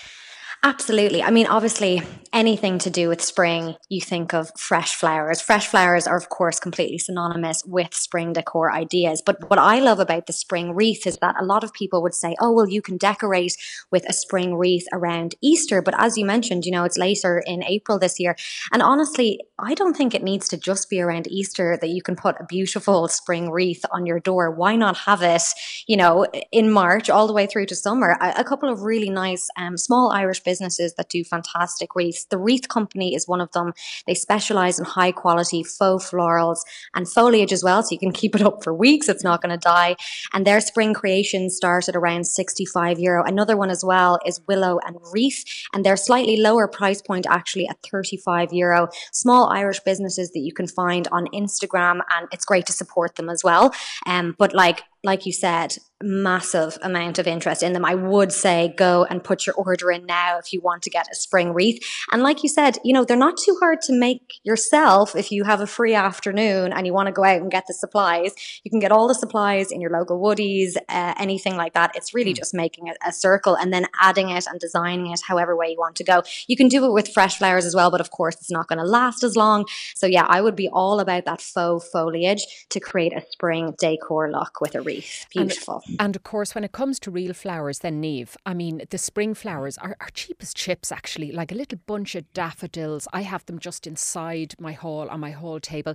Absolutely. 0.64 1.22
I 1.22 1.30
mean, 1.30 1.46
obviously, 1.46 2.00
anything 2.32 2.78
to 2.78 2.88
do 2.88 3.10
with 3.10 3.20
spring, 3.20 3.76
you 3.90 4.00
think 4.00 4.32
of 4.32 4.50
fresh 4.56 4.94
flowers. 4.94 5.42
Fresh 5.42 5.66
flowers 5.66 6.06
are, 6.06 6.16
of 6.16 6.30
course, 6.30 6.58
completely 6.58 6.96
synonymous 6.96 7.62
with 7.66 7.92
spring 7.92 8.32
decor 8.32 8.72
ideas. 8.72 9.20
But 9.24 9.50
what 9.50 9.58
I 9.58 9.78
love 9.78 10.00
about 10.00 10.26
the 10.26 10.32
spring 10.32 10.74
wreath 10.74 11.06
is 11.06 11.18
that 11.18 11.36
a 11.38 11.44
lot 11.44 11.64
of 11.64 11.74
people 11.74 12.02
would 12.02 12.14
say, 12.14 12.34
oh, 12.40 12.50
well, 12.50 12.66
you 12.66 12.80
can 12.80 12.96
decorate 12.96 13.54
with 13.92 14.08
a 14.08 14.14
spring 14.14 14.54
wreath 14.54 14.86
around 14.90 15.34
Easter. 15.42 15.82
But 15.82 16.00
as 16.00 16.16
you 16.16 16.24
mentioned, 16.24 16.64
you 16.64 16.72
know, 16.72 16.84
it's 16.84 16.96
later 16.96 17.42
in 17.44 17.62
April 17.62 17.98
this 17.98 18.18
year. 18.18 18.34
And 18.72 18.80
honestly, 18.80 19.40
I 19.58 19.74
don't 19.74 19.94
think 19.94 20.14
it 20.14 20.22
needs 20.22 20.48
to 20.48 20.56
just 20.56 20.88
be 20.88 21.02
around 21.02 21.28
Easter 21.28 21.76
that 21.78 21.90
you 21.90 22.00
can 22.00 22.16
put 22.16 22.40
a 22.40 22.46
beautiful 22.48 23.06
spring 23.08 23.50
wreath 23.50 23.84
on 23.92 24.06
your 24.06 24.18
door. 24.18 24.50
Why 24.50 24.76
not 24.76 24.96
have 24.96 25.20
it, 25.20 25.42
you 25.86 25.98
know, 25.98 26.24
in 26.50 26.70
March 26.70 27.10
all 27.10 27.26
the 27.26 27.34
way 27.34 27.46
through 27.46 27.66
to 27.66 27.76
summer? 27.76 28.16
A, 28.18 28.40
a 28.40 28.44
couple 28.44 28.72
of 28.72 28.80
really 28.80 29.10
nice 29.10 29.46
um, 29.58 29.76
small 29.76 30.10
Irish 30.10 30.40
businesses 30.40 30.53
businesses 30.54 30.94
that 30.94 31.08
do 31.08 31.24
fantastic 31.24 31.96
wreaths. 31.96 32.26
The 32.26 32.38
Wreath 32.38 32.68
Company 32.68 33.12
is 33.16 33.26
one 33.26 33.40
of 33.40 33.50
them. 33.50 33.72
They 34.06 34.14
specialize 34.14 34.78
in 34.78 34.84
high 34.84 35.10
quality 35.10 35.64
faux 35.64 36.08
florals 36.08 36.60
and 36.94 37.08
foliage 37.08 37.52
as 37.52 37.64
well. 37.64 37.82
So 37.82 37.88
you 37.90 37.98
can 37.98 38.12
keep 38.12 38.36
it 38.36 38.42
up 38.42 38.62
for 38.62 38.72
weeks. 38.72 39.08
It's 39.08 39.24
not 39.24 39.42
going 39.42 39.50
to 39.50 39.68
die. 39.76 39.96
And 40.32 40.46
their 40.46 40.60
spring 40.60 40.94
creations 40.94 41.56
start 41.56 41.88
at 41.88 41.96
around 41.96 42.28
65 42.28 43.00
euro. 43.00 43.24
Another 43.24 43.56
one 43.56 43.70
as 43.70 43.84
well 43.84 44.20
is 44.24 44.40
Willow 44.46 44.78
and 44.86 44.96
Wreath. 45.12 45.44
And 45.72 45.84
they're 45.84 45.96
slightly 45.96 46.36
lower 46.36 46.68
price 46.68 47.02
point 47.02 47.26
actually 47.28 47.66
at 47.66 47.78
35 47.90 48.52
euro. 48.52 48.88
Small 49.12 49.50
Irish 49.52 49.80
businesses 49.80 50.30
that 50.30 50.44
you 50.46 50.52
can 50.52 50.68
find 50.68 51.08
on 51.10 51.26
Instagram 51.34 52.00
and 52.12 52.28
it's 52.30 52.44
great 52.44 52.66
to 52.66 52.72
support 52.72 53.16
them 53.16 53.28
as 53.28 53.42
well. 53.42 53.74
Um, 54.06 54.36
but 54.38 54.54
like 54.54 54.82
like 55.04 55.26
you 55.26 55.32
said, 55.32 55.76
massive 56.02 56.78
amount 56.82 57.18
of 57.18 57.26
interest 57.26 57.62
in 57.62 57.72
them. 57.72 57.84
I 57.84 57.94
would 57.94 58.32
say 58.32 58.74
go 58.76 59.04
and 59.04 59.24
put 59.24 59.46
your 59.46 59.54
order 59.54 59.90
in 59.90 60.06
now 60.06 60.38
if 60.38 60.52
you 60.52 60.60
want 60.60 60.82
to 60.82 60.90
get 60.90 61.08
a 61.10 61.14
spring 61.14 61.52
wreath. 61.52 61.82
And 62.12 62.22
like 62.22 62.42
you 62.42 62.48
said, 62.48 62.78
you 62.84 62.92
know, 62.92 63.04
they're 63.04 63.16
not 63.16 63.36
too 63.36 63.56
hard 63.60 63.80
to 63.82 63.98
make 63.98 64.34
yourself 64.42 65.16
if 65.16 65.30
you 65.32 65.44
have 65.44 65.60
a 65.60 65.66
free 65.66 65.94
afternoon 65.94 66.72
and 66.72 66.86
you 66.86 66.92
want 66.92 67.06
to 67.06 67.12
go 67.12 67.24
out 67.24 67.40
and 67.40 67.50
get 67.50 67.64
the 67.66 67.74
supplies. 67.74 68.32
You 68.64 68.70
can 68.70 68.80
get 68.80 68.92
all 68.92 69.08
the 69.08 69.14
supplies 69.14 69.70
in 69.70 69.80
your 69.80 69.90
local 69.90 70.20
Woodies, 70.20 70.76
uh, 70.88 71.14
anything 71.18 71.56
like 71.56 71.74
that. 71.74 71.92
It's 71.94 72.14
really 72.14 72.32
mm. 72.32 72.36
just 72.36 72.54
making 72.54 72.88
a, 72.88 73.08
a 73.08 73.12
circle 73.12 73.56
and 73.56 73.72
then 73.72 73.86
adding 74.00 74.30
it 74.30 74.46
and 74.46 74.60
designing 74.60 75.12
it 75.12 75.20
however 75.26 75.56
way 75.56 75.68
you 75.68 75.78
want 75.78 75.96
to 75.96 76.04
go. 76.04 76.22
You 76.48 76.56
can 76.56 76.68
do 76.68 76.84
it 76.84 76.92
with 76.92 77.12
fresh 77.12 77.38
flowers 77.38 77.64
as 77.64 77.74
well, 77.74 77.90
but 77.90 78.00
of 78.00 78.10
course 78.10 78.36
it's 78.36 78.50
not 78.50 78.68
going 78.68 78.78
to 78.78 78.84
last 78.84 79.22
as 79.22 79.36
long. 79.36 79.66
So 79.94 80.06
yeah, 80.06 80.26
I 80.28 80.40
would 80.40 80.56
be 80.56 80.68
all 80.68 81.00
about 81.00 81.24
that 81.24 81.40
faux 81.40 81.88
foliage 81.88 82.44
to 82.70 82.80
create 82.80 83.12
a 83.12 83.24
spring 83.30 83.74
decor 83.78 84.30
look 84.30 84.60
with 84.60 84.74
a 84.74 84.82
wreath. 84.82 84.93
Beautiful. 85.30 85.82
And, 85.86 86.00
and 86.00 86.16
of 86.16 86.22
course, 86.22 86.54
when 86.54 86.64
it 86.64 86.72
comes 86.72 86.98
to 87.00 87.10
real 87.10 87.32
flowers, 87.32 87.80
then 87.80 88.02
Niamh, 88.02 88.36
I 88.44 88.54
mean, 88.54 88.82
the 88.90 88.98
spring 88.98 89.34
flowers 89.34 89.78
are, 89.78 89.96
are 90.00 90.08
cheap 90.12 90.38
as 90.40 90.54
chips 90.54 90.92
actually, 90.92 91.32
like 91.32 91.52
a 91.52 91.54
little 91.54 91.78
bunch 91.86 92.14
of 92.14 92.32
daffodils. 92.32 93.08
I 93.12 93.22
have 93.22 93.46
them 93.46 93.58
just 93.58 93.86
inside 93.86 94.54
my 94.58 94.72
hall 94.72 95.08
on 95.08 95.20
my 95.20 95.30
hall 95.30 95.60
table. 95.60 95.94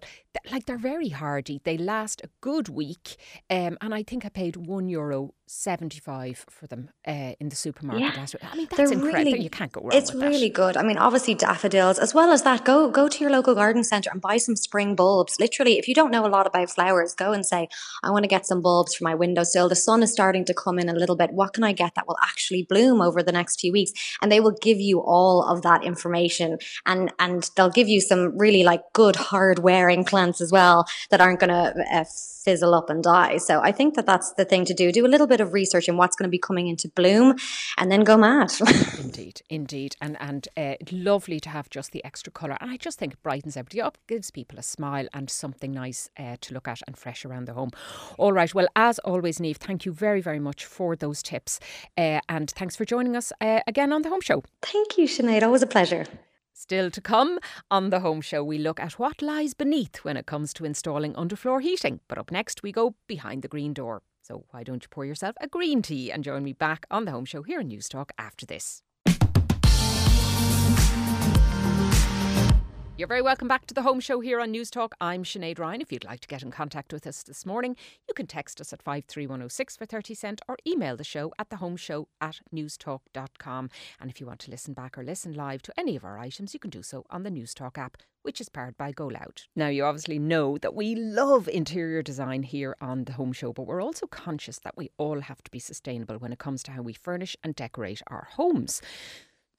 Like 0.52 0.66
they're 0.66 0.78
very 0.78 1.10
hardy. 1.10 1.62
They 1.64 1.78
last 1.78 2.22
a 2.24 2.30
good 2.42 2.70
week. 2.70 3.18
Um, 3.50 3.78
and 3.82 3.94
I 3.94 4.04
think 4.04 4.26
I 4.26 4.30
paid 4.30 4.56
one 4.56 4.90
euro 4.90 5.34
75 5.52 6.46
for 6.48 6.68
them 6.68 6.90
uh, 7.08 7.34
in 7.40 7.50
the 7.50 7.56
supermarket 7.56 8.16
yeah. 8.16 8.50
I 8.52 8.56
mean, 8.56 8.68
that's 8.70 8.92
incredible. 8.92 9.32
Really, 9.32 9.42
you 9.42 9.50
can't 9.50 9.72
go 9.72 9.82
wrong 9.82 9.90
It's 9.94 10.14
really 10.14 10.50
that. 10.50 10.54
good. 10.54 10.78
I 10.78 10.84
mean, 10.84 11.00
obviously 11.00 11.34
daffodils, 11.34 11.98
as 11.98 12.14
well 12.14 12.32
as 12.32 12.44
that, 12.44 12.64
go 12.64 12.88
go 12.88 13.08
to 13.08 13.20
your 13.20 13.32
local 13.32 13.56
garden 13.56 13.84
centre 13.84 14.12
and 14.12 14.22
buy 14.22 14.38
some 14.38 14.56
spring 14.56 14.94
bulbs. 14.96 15.40
Literally, 15.40 15.80
if 15.80 15.88
you 15.88 15.96
don't 15.96 16.12
know 16.12 16.24
a 16.24 16.30
lot 16.30 16.46
about 16.46 16.70
flowers, 16.70 17.16
go 17.16 17.32
and 17.32 17.44
say, 17.44 17.68
I 18.04 18.12
want 18.12 18.26
to 18.26 18.28
get 18.28 18.46
some 18.46 18.62
bulbs 18.62 18.94
for 18.94 19.04
my 19.04 19.16
windowsill. 19.16 19.70
The 19.70 19.76
sun 19.76 20.04
is 20.04 20.12
starting 20.12 20.46
to 20.46 20.54
come 20.54 20.78
in 20.78 20.88
a 20.88 20.94
little 20.94 21.16
bit. 21.16 21.32
What 21.32 21.54
can 21.54 21.64
I 21.64 21.74
get 21.74 21.96
that 21.96 22.08
will 22.08 22.18
actually 22.22 22.68
bloom 22.70 23.02
over 23.02 23.24
the 23.24 23.32
next 23.32 23.60
few 23.60 23.72
weeks? 23.72 23.92
And 24.22 24.32
they 24.32 24.40
will 24.40 24.56
give 24.62 24.80
you 24.80 25.00
all 25.02 25.44
of 25.44 25.64
that 25.64 25.84
information 25.84 26.60
and, 26.86 27.12
and 27.18 27.50
they'll 27.56 27.72
give 27.72 27.88
you 27.88 28.02
some 28.02 28.38
really 28.38 28.64
like 28.64 28.84
good 28.94 29.16
hard 29.16 29.58
wearing 29.58 30.04
plants 30.06 30.42
as 30.42 30.52
well 30.52 30.86
that 31.10 31.22
aren't 31.22 31.40
going 31.40 31.50
to 31.50 31.74
uh, 31.92 32.06
fizzle 32.44 32.74
up 32.74 32.90
and 32.90 33.04
die. 33.04 33.38
So 33.38 33.62
I 33.62 33.72
think 33.72 33.96
that 33.96 34.06
that's 34.06 34.34
the 34.34 34.46
thing 34.46 34.66
to 34.66 34.74
do. 34.74 34.92
Do 34.92 35.06
a 35.06 35.08
little 35.08 35.28
bit 35.28 35.39
of 35.40 35.54
research 35.54 35.88
in 35.88 35.98
what's 35.98 36.16
going 36.16 36.28
to 36.28 36.32
be 36.32 36.40
coming 36.40 36.68
into 36.68 36.90
bloom 36.90 37.36
and 37.78 37.92
then 37.92 38.04
go 38.04 38.18
mad. 38.18 38.52
indeed, 39.00 39.42
indeed. 39.50 39.96
And 40.02 40.18
and 40.20 40.48
uh, 40.58 40.76
lovely 40.92 41.40
to 41.42 41.50
have 41.50 41.70
just 41.70 41.92
the 41.92 42.04
extra 42.04 42.32
colour. 42.32 42.58
And 42.60 42.72
I 42.72 42.78
just 42.78 43.00
think 43.00 43.14
it 43.14 43.24
brightens 43.24 43.58
everybody 43.58 43.82
up, 43.82 43.98
gives 44.08 44.32
people 44.32 44.60
a 44.60 44.64
smile 44.64 45.08
and 45.14 45.30
something 45.30 45.72
nice 45.72 46.10
uh, 46.18 46.38
to 46.42 46.54
look 46.54 46.68
at 46.68 46.82
and 46.88 46.98
fresh 46.98 47.26
around 47.26 47.48
the 47.48 47.54
home. 47.54 47.72
All 48.18 48.34
right. 48.34 48.54
Well, 48.54 48.68
as 48.76 49.00
always, 49.00 49.40
Niamh, 49.40 49.58
thank 49.58 49.86
you 49.86 49.92
very, 49.92 50.22
very 50.22 50.40
much 50.40 50.66
for 50.66 50.96
those 50.96 51.22
tips. 51.24 51.60
Uh, 51.98 52.20
and 52.30 52.50
thanks 52.52 52.76
for 52.76 52.86
joining 52.86 53.16
us 53.16 53.32
uh, 53.42 53.62
again 53.68 53.94
on 53.94 54.02
the 54.02 54.10
Home 54.10 54.22
Show. 54.22 54.44
Thank 54.62 54.98
you, 54.98 55.08
Sinead. 55.08 55.44
Always 55.44 55.64
a 55.64 55.68
pleasure. 55.68 56.06
Still 56.54 56.92
to 56.92 57.00
come 57.00 57.40
on 57.72 57.90
the 57.90 58.02
home 58.02 58.20
show, 58.20 58.44
we 58.44 58.58
look 58.58 58.82
at 58.82 59.00
what 59.00 59.22
lies 59.22 59.54
beneath 59.54 60.04
when 60.04 60.18
it 60.18 60.26
comes 60.26 60.54
to 60.56 60.66
installing 60.66 61.14
underfloor 61.14 61.62
heating. 61.62 62.02
But 62.10 62.18
up 62.18 62.32
next, 62.32 62.64
we 62.64 62.74
go 62.74 62.96
behind 63.08 63.44
the 63.44 63.48
green 63.48 63.74
door. 63.74 64.02
So 64.30 64.46
why 64.52 64.64
don't 64.64 64.84
you 64.84 64.90
pour 64.90 65.06
yourself 65.06 65.36
a 65.42 65.48
green 65.48 65.82
tea 65.82 66.12
and 66.12 66.24
join 66.24 66.44
me 66.44 66.54
back 66.54 66.86
on 66.92 67.06
the 67.06 67.12
home 67.12 67.26
show 67.26 67.42
here 67.42 67.62
in 67.62 67.70
Newstalk 67.70 68.12
after 68.20 68.46
this? 68.46 68.84
You're 73.00 73.08
very 73.08 73.22
welcome 73.22 73.48
back 73.48 73.66
to 73.68 73.74
the 73.74 73.84
home 73.84 74.02
show 74.02 74.20
here 74.20 74.42
on 74.42 74.52
Newstalk. 74.52 74.92
I'm 75.00 75.24
Sinead 75.24 75.58
Ryan. 75.58 75.80
If 75.80 75.90
you'd 75.90 76.04
like 76.04 76.20
to 76.20 76.28
get 76.28 76.44
in 76.44 76.52
contact 76.52 76.92
with 76.92 77.08
us 77.08 77.24
this 77.24 77.46
morning, 77.46 77.78
you 78.10 78.14
can 78.14 78.28
text 78.28 78.60
us 78.60 78.74
at 78.74 78.82
53106 78.82 79.78
for 79.78 79.86
30 79.86 80.14
cent 80.14 80.42
or 80.50 80.58
email 80.68 80.98
the 80.98 81.06
show 81.06 81.32
at 81.40 81.48
thehomeshow 81.48 82.08
at 82.20 82.42
newstalk.com. 82.54 83.70
And 84.02 84.12
if 84.12 84.20
you 84.20 84.28
want 84.28 84.42
to 84.42 84.52
listen 84.52 84.74
back 84.74 84.98
or 84.98 85.06
listen 85.06 85.32
live 85.32 85.62
to 85.62 85.80
any 85.80 85.96
of 85.96 86.04
our 86.04 86.20
items, 86.20 86.54
you 86.54 86.60
can 86.60 86.72
do 86.72 86.84
so 86.84 87.06
on 87.10 87.24
the 87.24 87.30
Newstalk 87.30 87.78
app, 87.78 87.96
which 88.24 88.42
is 88.42 88.50
powered 88.50 88.76
by 88.76 88.92
Go 88.92 89.08
Loud. 89.08 89.44
Now, 89.56 89.70
you 89.70 89.86
obviously 89.86 90.20
know 90.20 90.58
that 90.58 90.76
we 90.76 90.94
love 90.94 91.48
interior 91.48 92.02
design 92.02 92.44
here 92.44 92.76
on 92.82 93.06
the 93.06 93.14
home 93.14 93.32
show, 93.32 93.54
but 93.54 93.66
we're 93.66 93.82
also 93.82 94.08
conscious 94.08 94.60
that 94.60 94.76
we 94.76 94.90
all 94.98 95.22
have 95.22 95.42
to 95.44 95.52
be 95.52 95.60
sustainable 95.60 96.18
when 96.18 96.34
it 96.34 96.40
comes 96.40 96.64
to 96.64 96.72
how 96.72 96.82
we 96.82 96.92
furnish 96.92 97.38
and 97.46 97.56
decorate 97.56 98.02
our 98.08 98.28
homes. 98.32 98.82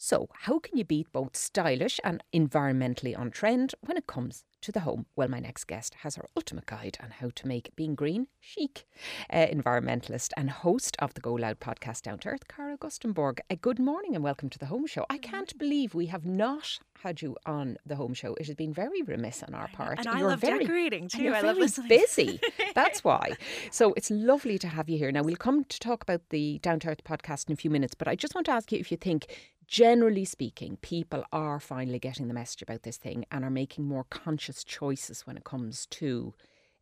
So, 0.03 0.31
how 0.33 0.59
can 0.59 0.79
you 0.79 0.85
beat 0.87 1.13
both 1.13 1.37
stylish 1.37 2.01
and 2.03 2.25
environmentally 2.33 3.17
on 3.19 3.31
trend 3.31 3.75
when 3.83 3.99
it 3.99 4.07
comes 4.07 4.45
to 4.63 4.73
the 4.73 4.81
home? 4.81 5.05
Well, 5.15 5.29
my 5.29 5.41
next 5.41 5.67
guest 5.67 5.93
has 5.97 6.17
her 6.17 6.25
ultimate 6.35 6.65
guide 6.65 6.97
on 7.03 7.11
how 7.11 7.29
to 7.35 7.47
make 7.47 7.77
being 7.77 7.95
green 7.97 8.29
chic. 8.41 8.87
Uh, 9.29 9.47
environmentalist 9.49 10.31
and 10.39 10.49
host 10.49 10.97
of 11.01 11.13
the 11.13 11.21
Go 11.21 11.35
Loud 11.35 11.61
podcast 11.61 12.01
Down 12.01 12.19
to 12.21 12.31
Earth, 12.31 12.49
Cara 12.49 12.79
Augustenborg. 12.79 13.41
Uh, 13.51 13.57
good 13.61 13.79
morning 13.79 14.15
and 14.15 14.25
welcome 14.25 14.49
to 14.49 14.59
the 14.59 14.65
home 14.65 14.87
show. 14.87 15.05
I 15.11 15.19
can't 15.19 15.57
believe 15.59 15.95
we 15.95 16.07
have 16.07 16.25
not 16.25 16.79
had 17.03 17.21
you 17.21 17.37
on 17.45 17.77
the 17.85 17.97
home 17.97 18.15
show. 18.15 18.35
It 18.37 18.47
has 18.47 18.55
been 18.55 18.73
very 18.73 19.03
remiss 19.03 19.43
on 19.43 19.53
our 19.53 19.69
part. 19.69 19.99
And 19.99 20.09
I 20.09 20.23
love 20.23 20.41
very, 20.41 20.61
decorating 20.61 21.09
too. 21.09 21.25
You're 21.25 21.37
I 21.37 21.43
love 21.43 21.59
listening. 21.59 21.89
busy. 21.89 22.41
That's 22.75 23.05
why. 23.05 23.35
So 23.71 23.93
it's 23.99 24.11
lovely 24.11 24.59
to 24.61 24.69
have 24.69 24.89
you 24.89 24.97
here. 24.97 25.13
Now 25.13 25.23
we'll 25.23 25.37
come 25.37 25.65
to 25.65 25.79
talk 25.79 26.03
about 26.03 26.23
the 26.31 26.59
Down 26.61 26.81
to 26.81 26.89
Earth 26.89 27.05
podcast 27.05 27.49
in 27.49 27.53
a 27.53 27.57
few 27.57 27.69
minutes, 27.69 27.95
but 27.95 28.09
I 28.09 28.17
just 28.17 28.35
want 28.35 28.47
to 28.47 28.53
ask 28.53 28.73
you 28.73 28.79
if 28.79 28.91
you 28.91 28.97
think 28.97 29.27
generally 29.71 30.25
speaking, 30.25 30.77
people 30.83 31.25
are 31.33 31.61
finally 31.61 32.01
getting 32.01 32.27
the 32.27 32.35
message 32.35 32.61
about 32.61 32.83
this 32.83 32.97
thing 32.97 33.25
and 33.31 33.45
are 33.45 33.51
making 33.51 33.87
more 33.87 34.05
conscious 34.11 34.65
choices 34.65 35.27
when 35.27 35.37
it 35.37 35.45
comes 35.45 35.87
to 35.87 36.35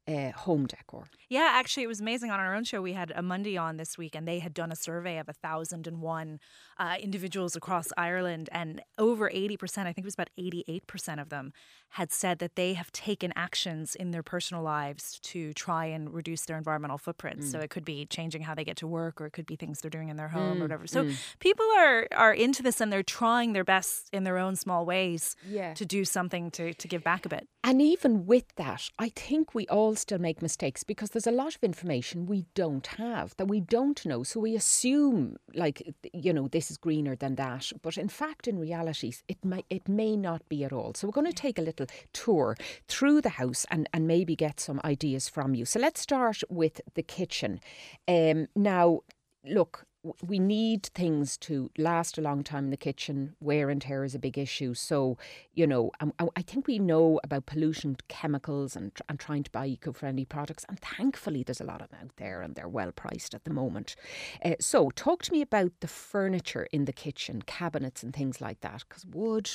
uh, 0.09 0.33
home 0.33 0.67
decor. 0.67 1.11
Yeah, 1.29 1.51
actually, 1.53 1.83
it 1.83 1.89
was 1.89 2.01
amazing. 2.01 2.31
On 2.31 2.41
our 2.41 2.55
own 2.55 2.65
show, 2.65 2.81
we 2.81 2.95
had 2.95 3.13
a 3.15 3.21
Monday 3.21 3.59
on 3.59 3.77
this 3.77 3.99
week, 3.99 4.15
and 4.15 4.27
they 4.27 4.39
had 4.39 4.55
done 4.55 4.73
a 4.73 4.77
survey 4.77 5.19
of 5.19 5.29
a 5.29 5.35
thousand 5.35 5.87
and 5.87 6.01
one 6.01 6.41
uh, 6.79 6.97
individuals 6.99 7.55
across 7.55 7.89
Ireland, 7.99 8.49
and 8.51 8.81
over 8.97 9.31
eighty 9.31 9.57
percent, 9.57 9.87
I 9.87 9.93
think 9.93 10.05
it 10.05 10.07
was 10.07 10.15
about 10.15 10.31
eighty-eight 10.39 10.87
percent 10.87 11.21
of 11.21 11.29
them, 11.29 11.53
had 11.91 12.11
said 12.11 12.39
that 12.39 12.57
they 12.57 12.73
have 12.75 12.91
taken 12.93 13.33
actions 13.37 13.95
in 13.95 14.11
their 14.11 14.23
personal 14.23 14.63
lives 14.63 15.19
to 15.25 15.53
try 15.53 15.85
and 15.85 16.15
reduce 16.15 16.47
their 16.47 16.57
environmental 16.57 16.99
footprint. 16.99 17.41
Mm. 17.41 17.53
So 17.53 17.59
it 17.59 17.69
could 17.69 17.85
be 17.85 18.07
changing 18.07 18.43
how 18.43 18.55
they 18.55 18.65
get 18.65 18.79
to 18.79 18.87
work, 18.87 19.21
or 19.21 19.27
it 19.27 19.33
could 19.33 19.47
be 19.47 19.57
things 19.57 19.81
they're 19.81 19.91
doing 19.91 20.09
in 20.09 20.17
their 20.17 20.29
home, 20.29 20.57
mm. 20.57 20.61
or 20.61 20.65
whatever. 20.65 20.87
So 20.87 21.05
mm. 21.05 21.15
people 21.41 21.67
are 21.77 22.09
are 22.17 22.33
into 22.33 22.63
this, 22.63 22.81
and 22.81 22.91
they're 22.91 23.03
trying 23.03 23.53
their 23.53 23.65
best 23.65 24.09
in 24.15 24.25
their 24.25 24.39
own 24.39 24.57
small 24.57 24.87
ways 24.87 25.37
yeah. 25.47 25.75
to 25.75 25.85
do 25.85 26.07
something 26.07 26.51
to 26.53 26.73
to 26.73 26.89
give 26.89 27.05
back 27.05 27.27
a 27.27 27.29
bit. 27.29 27.49
And 27.63 27.83
even 27.83 28.25
with 28.25 28.45
that, 28.57 28.89
I 28.99 29.11
think 29.11 29.55
we 29.55 29.67
all 29.67 29.95
still 29.99 30.19
make 30.19 30.43
mistakes 30.43 30.85
because 30.85 31.11
there's 31.11 31.27
a 31.27 31.33
lot 31.33 31.55
of 31.55 31.63
information 31.63 32.27
we 32.27 32.47
don't 32.55 32.87
have 32.87 33.37
that 33.37 33.47
we 33.47 33.61
don't 33.61 34.05
know. 34.07 34.23
So 34.23 34.41
we 34.41 34.55
assume, 34.55 35.37
like, 35.55 35.95
you 36.13 36.33
know, 36.33 36.49
this 36.49 36.71
is 36.71 36.77
greener 36.77 37.17
than 37.17 37.35
that. 37.37 37.71
But 37.83 37.99
in 37.99 38.09
fact, 38.09 38.49
in 38.49 38.59
reality, 38.59 39.13
it 39.29 39.45
may, 39.45 39.65
it 39.71 39.89
may 39.89 40.17
not 40.17 40.49
be 40.49 40.65
at 40.65 40.73
all. 40.73 40.95
So 40.95 41.07
we're 41.07 41.13
going 41.13 41.27
to 41.27 41.33
take 41.33 41.59
a 41.59 41.63
little 41.63 41.87
tour 42.13 42.57
through 42.87 43.21
the 43.21 43.31
house 43.31 43.67
and, 43.71 43.89
and 43.93 44.07
maybe 44.07 44.37
get 44.37 44.61
some 44.61 44.81
ideas 44.85 45.29
from 45.29 45.55
you. 45.55 45.65
So 45.65 45.79
let's 45.79 46.01
start 46.01 46.43
with 46.49 46.81
the 46.95 47.03
kitchen. 47.03 47.61
Um, 48.07 48.49
now, 48.55 49.01
look, 49.45 49.85
we 50.27 50.39
need 50.39 50.85
things 50.95 51.37
to 51.39 51.71
last 51.79 52.19
a 52.19 52.21
long 52.21 52.43
time 52.43 52.65
in 52.65 52.71
the 52.71 52.77
kitchen. 52.77 53.35
Wear 53.41 53.71
and 53.71 53.81
tear 53.81 54.05
is 54.05 54.15
a 54.15 54.19
big 54.19 54.39
issue. 54.39 54.75
So, 54.75 55.19
you 55.55 55.67
know, 55.67 55.91
um, 56.01 56.13
I 56.37 56.43
think 56.43 56.67
we 56.67 56.79
know 56.79 57.21
about 57.25 57.47
pollution 57.47 57.97
chemicals 58.09 58.77
and, 58.77 58.93
and 59.09 59.19
trying 59.19 59.43
to 59.45 59.51
buy 59.51 59.67
eco 59.67 59.93
friendly 59.93 60.25
products. 60.25 60.65
And 60.69 60.79
thankfully, 60.81 61.43
there's 61.43 61.61
a 61.61 61.65
lot 61.65 61.83
of 61.83 61.91
them 61.91 62.01
out 62.03 62.17
there 62.17 62.43
and 62.43 62.55
they're 62.55 62.69
well 62.69 62.93
priced 62.93 63.35
at 63.35 63.45
the 63.45 63.53
moment. 63.53 63.97
Uh, 64.45 64.55
so, 64.61 64.91
talk 64.91 65.23
to 65.25 65.33
me 65.33 65.43
about 65.43 65.73
the 65.81 65.89
furniture 65.89 66.67
in 66.73 66.85
the 66.85 66.93
kitchen, 66.93 67.43
cabinets 67.43 68.03
and 68.03 68.15
things 68.15 68.41
like 68.41 68.61
that. 68.61 68.85
Because 68.89 69.05
wood, 69.07 69.51